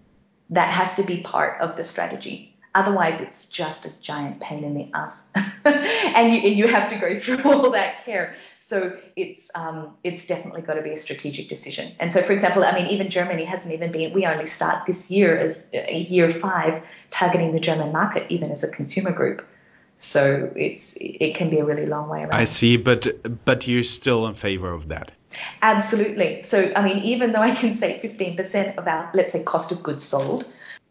That 0.50 0.70
has 0.70 0.96
to 0.96 1.04
be 1.04 1.22
part 1.22 1.62
of 1.62 1.76
the 1.76 1.84
strategy. 1.84 2.56
Otherwise, 2.74 3.22
it's 3.22 3.46
just 3.46 3.86
a 3.86 3.90
giant 4.02 4.40
pain 4.40 4.64
in 4.64 4.74
the 4.74 4.90
ass. 4.94 5.30
and, 5.66 6.34
you, 6.34 6.42
and 6.42 6.58
you 6.58 6.68
have 6.68 6.90
to 6.90 6.96
go 6.98 7.18
through 7.18 7.42
all 7.46 7.72
that 7.72 8.06
care. 8.06 8.36
So 8.68 8.98
it's 9.16 9.50
um, 9.56 9.94
it's 10.04 10.28
definitely 10.28 10.62
got 10.62 10.74
to 10.74 10.82
be 10.82 10.90
a 10.90 10.98
strategic 10.98 11.48
decision. 11.48 11.94
And 12.02 12.12
so, 12.12 12.22
for 12.22 12.34
example, 12.34 12.66
I 12.66 12.74
mean, 12.78 12.88
even 12.88 13.10
Germany 13.10 13.46
hasn't 13.46 13.74
even 13.74 13.94
been. 13.94 14.12
We 14.12 14.26
only 14.26 14.46
start 14.46 14.86
this 14.86 15.10
year 15.10 15.38
as 15.38 15.70
uh, 15.74 15.90
year 15.90 16.30
five 16.30 16.84
targeting 17.10 17.54
the 17.54 17.62
German 17.62 17.94
market, 17.94 18.30
even 18.30 18.52
as 18.52 18.66
a 18.66 18.70
consumer 18.70 19.14
group. 19.14 19.48
So 19.96 20.52
it's 20.54 20.98
it 21.00 21.36
can 21.36 21.50
be 21.50 21.60
a 21.60 21.64
really 21.64 21.86
long 21.86 22.10
way 22.10 22.24
around. 22.24 22.34
I 22.34 22.44
see, 22.44 22.76
but 22.76 23.08
but 23.46 23.68
you're 23.68 23.84
still 23.84 24.28
in 24.28 24.34
favor 24.34 24.74
of 24.74 24.90
that. 24.90 25.14
Absolutely. 25.62 26.42
So 26.42 26.74
I 26.76 26.84
mean, 26.84 27.06
even 27.06 27.32
though 27.32 27.40
I 27.40 27.56
can 27.56 27.72
say 27.72 27.98
15% 28.04 28.78
of 28.78 28.86
our 28.86 29.10
let's 29.14 29.32
say 29.32 29.44
cost 29.44 29.72
of 29.72 29.82
goods 29.82 30.04
sold 30.04 30.46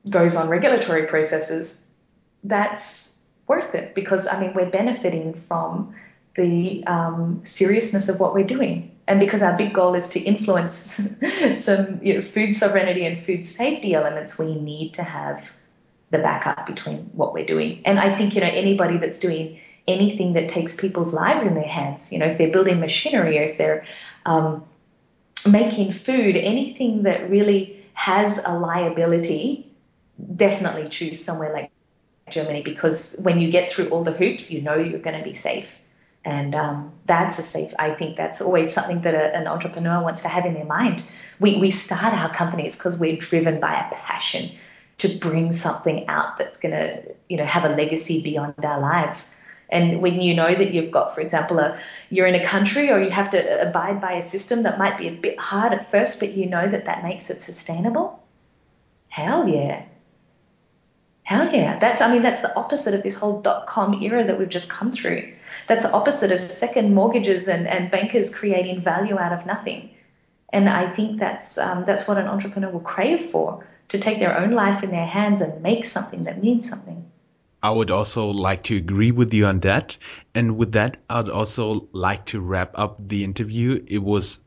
goes 0.09 0.35
on 0.35 0.49
regulatory 0.49 1.07
processes, 1.09 1.87
that's 2.43 3.19
worth 3.47 3.75
it 3.75 3.95
because 3.95 4.27
I 4.27 4.41
mean 4.41 4.55
we're 4.55 4.71
benefiting 4.71 5.35
from 5.35 5.95
the 6.37 6.87
um, 6.87 7.45
seriousness 7.45 8.09
of 8.09 8.21
what 8.21 8.35
we're 8.35 8.45
doing. 8.47 8.97
And 9.09 9.21
because 9.21 9.43
our 9.43 9.57
big 9.57 9.73
goal 9.73 9.95
is 9.95 10.09
to 10.11 10.21
influence 10.21 11.11
some 11.55 12.01
you 12.03 12.15
know, 12.15 12.23
food 12.23 12.55
sovereignty 12.55 13.07
and 13.07 13.19
food 13.19 13.45
safety 13.45 13.95
elements, 13.95 14.39
we 14.39 14.55
need 14.55 14.95
to 14.95 15.03
have 15.03 15.53
the 16.11 16.19
backup 16.19 16.67
between 16.67 17.11
what 17.13 17.33
we're 17.33 17.47
doing. 17.47 17.83
And 17.85 17.99
I 17.99 18.15
think, 18.15 18.35
you 18.35 18.41
know, 18.41 18.49
anybody 18.49 18.99
that's 18.99 19.19
doing 19.19 19.61
anything 19.89 20.35
that 20.35 20.49
takes 20.49 20.75
people's 20.75 21.13
lives 21.13 21.45
in 21.45 21.55
their 21.55 21.63
hands, 21.63 22.13
you 22.13 22.19
know, 22.19 22.27
if 22.27 22.39
they're 22.39 22.51
building 22.51 22.81
machinery 22.81 23.39
or 23.39 23.43
if 23.43 23.59
they're 23.59 23.87
um, 24.25 24.65
making 25.49 25.93
food, 25.93 26.37
anything 26.37 27.05
that 27.05 27.31
really 27.31 27.85
has 27.93 28.41
a 28.45 28.53
liability, 28.53 29.73
definitely 30.35 30.89
choose 30.89 31.25
somewhere 31.25 31.53
like 31.53 31.71
Germany 32.29 32.63
because 32.63 33.19
when 33.23 33.41
you 33.41 33.51
get 33.51 33.71
through 33.71 33.89
all 33.91 34.03
the 34.03 34.13
hoops, 34.13 34.51
you 34.51 34.63
know 34.63 34.75
you're 34.75 34.99
going 34.99 35.17
to 35.19 35.25
be 35.25 35.33
safe. 35.33 35.77
And 36.27 36.57
um, 36.57 36.93
that's 37.05 37.39
a 37.39 37.43
safe, 37.43 37.73
I 37.79 37.93
think 37.93 38.17
that's 38.17 38.41
always 38.41 38.73
something 38.73 39.03
that 39.03 39.15
a, 39.15 39.37
an 39.37 39.47
entrepreneur 39.47 40.03
wants 40.03 40.23
to 40.23 40.29
have 40.29 40.45
in 40.45 40.55
their 40.55 40.65
mind. 40.65 41.05
We, 41.39 41.59
we 41.59 41.71
start 41.71 42.13
our 42.13 42.29
companies 42.29 42.75
because 42.75 42.99
we're 42.99 43.17
driven 43.17 43.61
by 43.61 43.75
a 43.79 43.95
passion 43.95 44.51
to 44.99 45.09
bring 45.19 45.53
something 45.53 46.09
out 46.09 46.37
that's 46.37 46.57
going 46.57 46.73
to, 46.73 47.15
you 47.29 47.37
know, 47.37 47.45
have 47.45 47.65
a 47.65 47.69
legacy 47.69 48.25
beyond 48.25 48.65
our 48.65 48.81
lives. 48.81 49.39
And 49.69 50.03
when 50.03 50.21
you 50.21 50.35
know 50.35 50.53
that 50.53 50.75
you've 50.75 50.91
got, 50.91 51.15
for 51.15 51.21
example, 51.21 51.61
a, 51.61 51.81
you're 52.11 52.27
in 52.27 52.35
a 52.35 52.45
country 52.45 52.91
or 52.91 53.01
you 53.01 53.11
have 53.11 53.31
to 53.31 53.69
abide 53.69 54.01
by 54.01 54.15
a 54.15 54.23
system 54.23 54.65
that 54.65 54.79
might 54.79 54.99
be 54.99 55.07
a 55.07 55.13
bit 55.13 55.39
hard 55.39 55.73
at 55.73 55.89
first, 55.89 56.19
but 56.19 56.33
you 56.33 56.47
know 56.47 56.69
that 56.69 56.87
that 56.87 57.05
makes 57.05 57.31
it 57.31 57.41
sustainable, 57.41 58.21
hell 59.09 59.47
yeah. 59.49 59.85
Hell 61.27 61.53
yeah. 61.53 61.77
That's, 61.81 62.01
I 62.01 62.13
mean, 62.13 62.23
that's 62.23 62.39
the 62.39 62.55
opposite 62.55 62.95
of 62.95 63.03
this 63.03 63.17
whole 63.17 63.41
dot 63.41 63.67
com 63.67 64.01
era 64.01 64.25
that 64.25 64.39
we've 64.39 64.49
just 64.49 64.69
come 64.69 64.93
through. 64.93 65.33
That's 65.67 65.83
the 65.83 65.91
opposite 65.91 66.31
of 66.31 66.41
second 66.41 66.95
mortgages 66.95 67.49
and, 67.49 67.67
and 67.67 67.91
bankers 67.91 68.31
creating 68.31 68.81
value 68.81 69.19
out 69.19 69.33
of 69.33 69.45
nothing. 69.45 69.91
And 70.51 70.69
I 70.69 70.87
think 70.87 71.19
that's 71.19 71.59
um, 71.59 71.83
that's 71.83 72.07
what 72.07 72.17
an 72.19 72.29
entrepreneur 72.29 72.71
will 72.71 72.79
crave 72.79 73.23
for 73.23 73.67
to 73.89 73.99
take 73.99 74.21
their 74.21 74.39
own 74.39 74.53
life 74.53 74.85
in 74.85 74.93
their 74.93 75.05
hands 75.05 75.41
and 75.41 75.61
make 75.65 75.85
something 75.85 76.25
that 76.25 76.41
means 76.41 76.69
something. 76.69 77.11
I 77.61 77.73
would 77.73 77.91
also 77.91 78.29
like 78.29 78.63
to 78.65 78.77
agree 78.77 79.11
with 79.11 79.35
you 79.35 79.47
on 79.47 79.59
that. 79.61 79.97
And 80.33 80.57
with 80.57 80.73
that, 80.73 80.99
I'd 81.11 81.29
also 81.29 81.89
like 81.91 82.27
to 82.27 82.41
wrap 82.41 82.79
up 82.79 83.01
the 83.09 83.25
interview. 83.25 83.85
It 83.85 83.99
was 83.99 84.39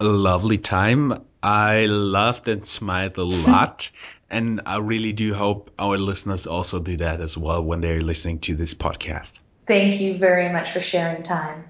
a 0.00 0.04
lovely 0.04 0.56
time. 0.56 1.26
I 1.42 1.84
laughed 1.84 2.48
and 2.48 2.66
smiled 2.66 3.18
a 3.18 3.24
lot. 3.50 3.90
And 4.32 4.62
I 4.66 4.78
really 4.78 5.12
do 5.12 5.34
hope 5.34 5.70
our 5.78 5.98
listeners 5.98 6.46
also 6.46 6.80
do 6.80 6.96
that 6.96 7.20
as 7.20 7.36
well 7.36 7.62
when 7.62 7.80
they're 7.80 8.00
listening 8.00 8.40
to 8.40 8.56
this 8.56 8.74
podcast. 8.74 9.38
Thank 9.66 10.00
you 10.00 10.18
very 10.18 10.50
much 10.50 10.72
for 10.72 10.80
sharing 10.80 11.22
time. 11.22 11.64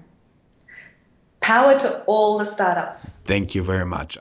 Power 1.41 1.77
to 1.77 2.03
all 2.05 2.39
the 2.39 2.45
startups. 2.45 3.09
Thank 3.25 3.53
you 3.53 3.63
very 3.63 3.85
much. 3.85 4.11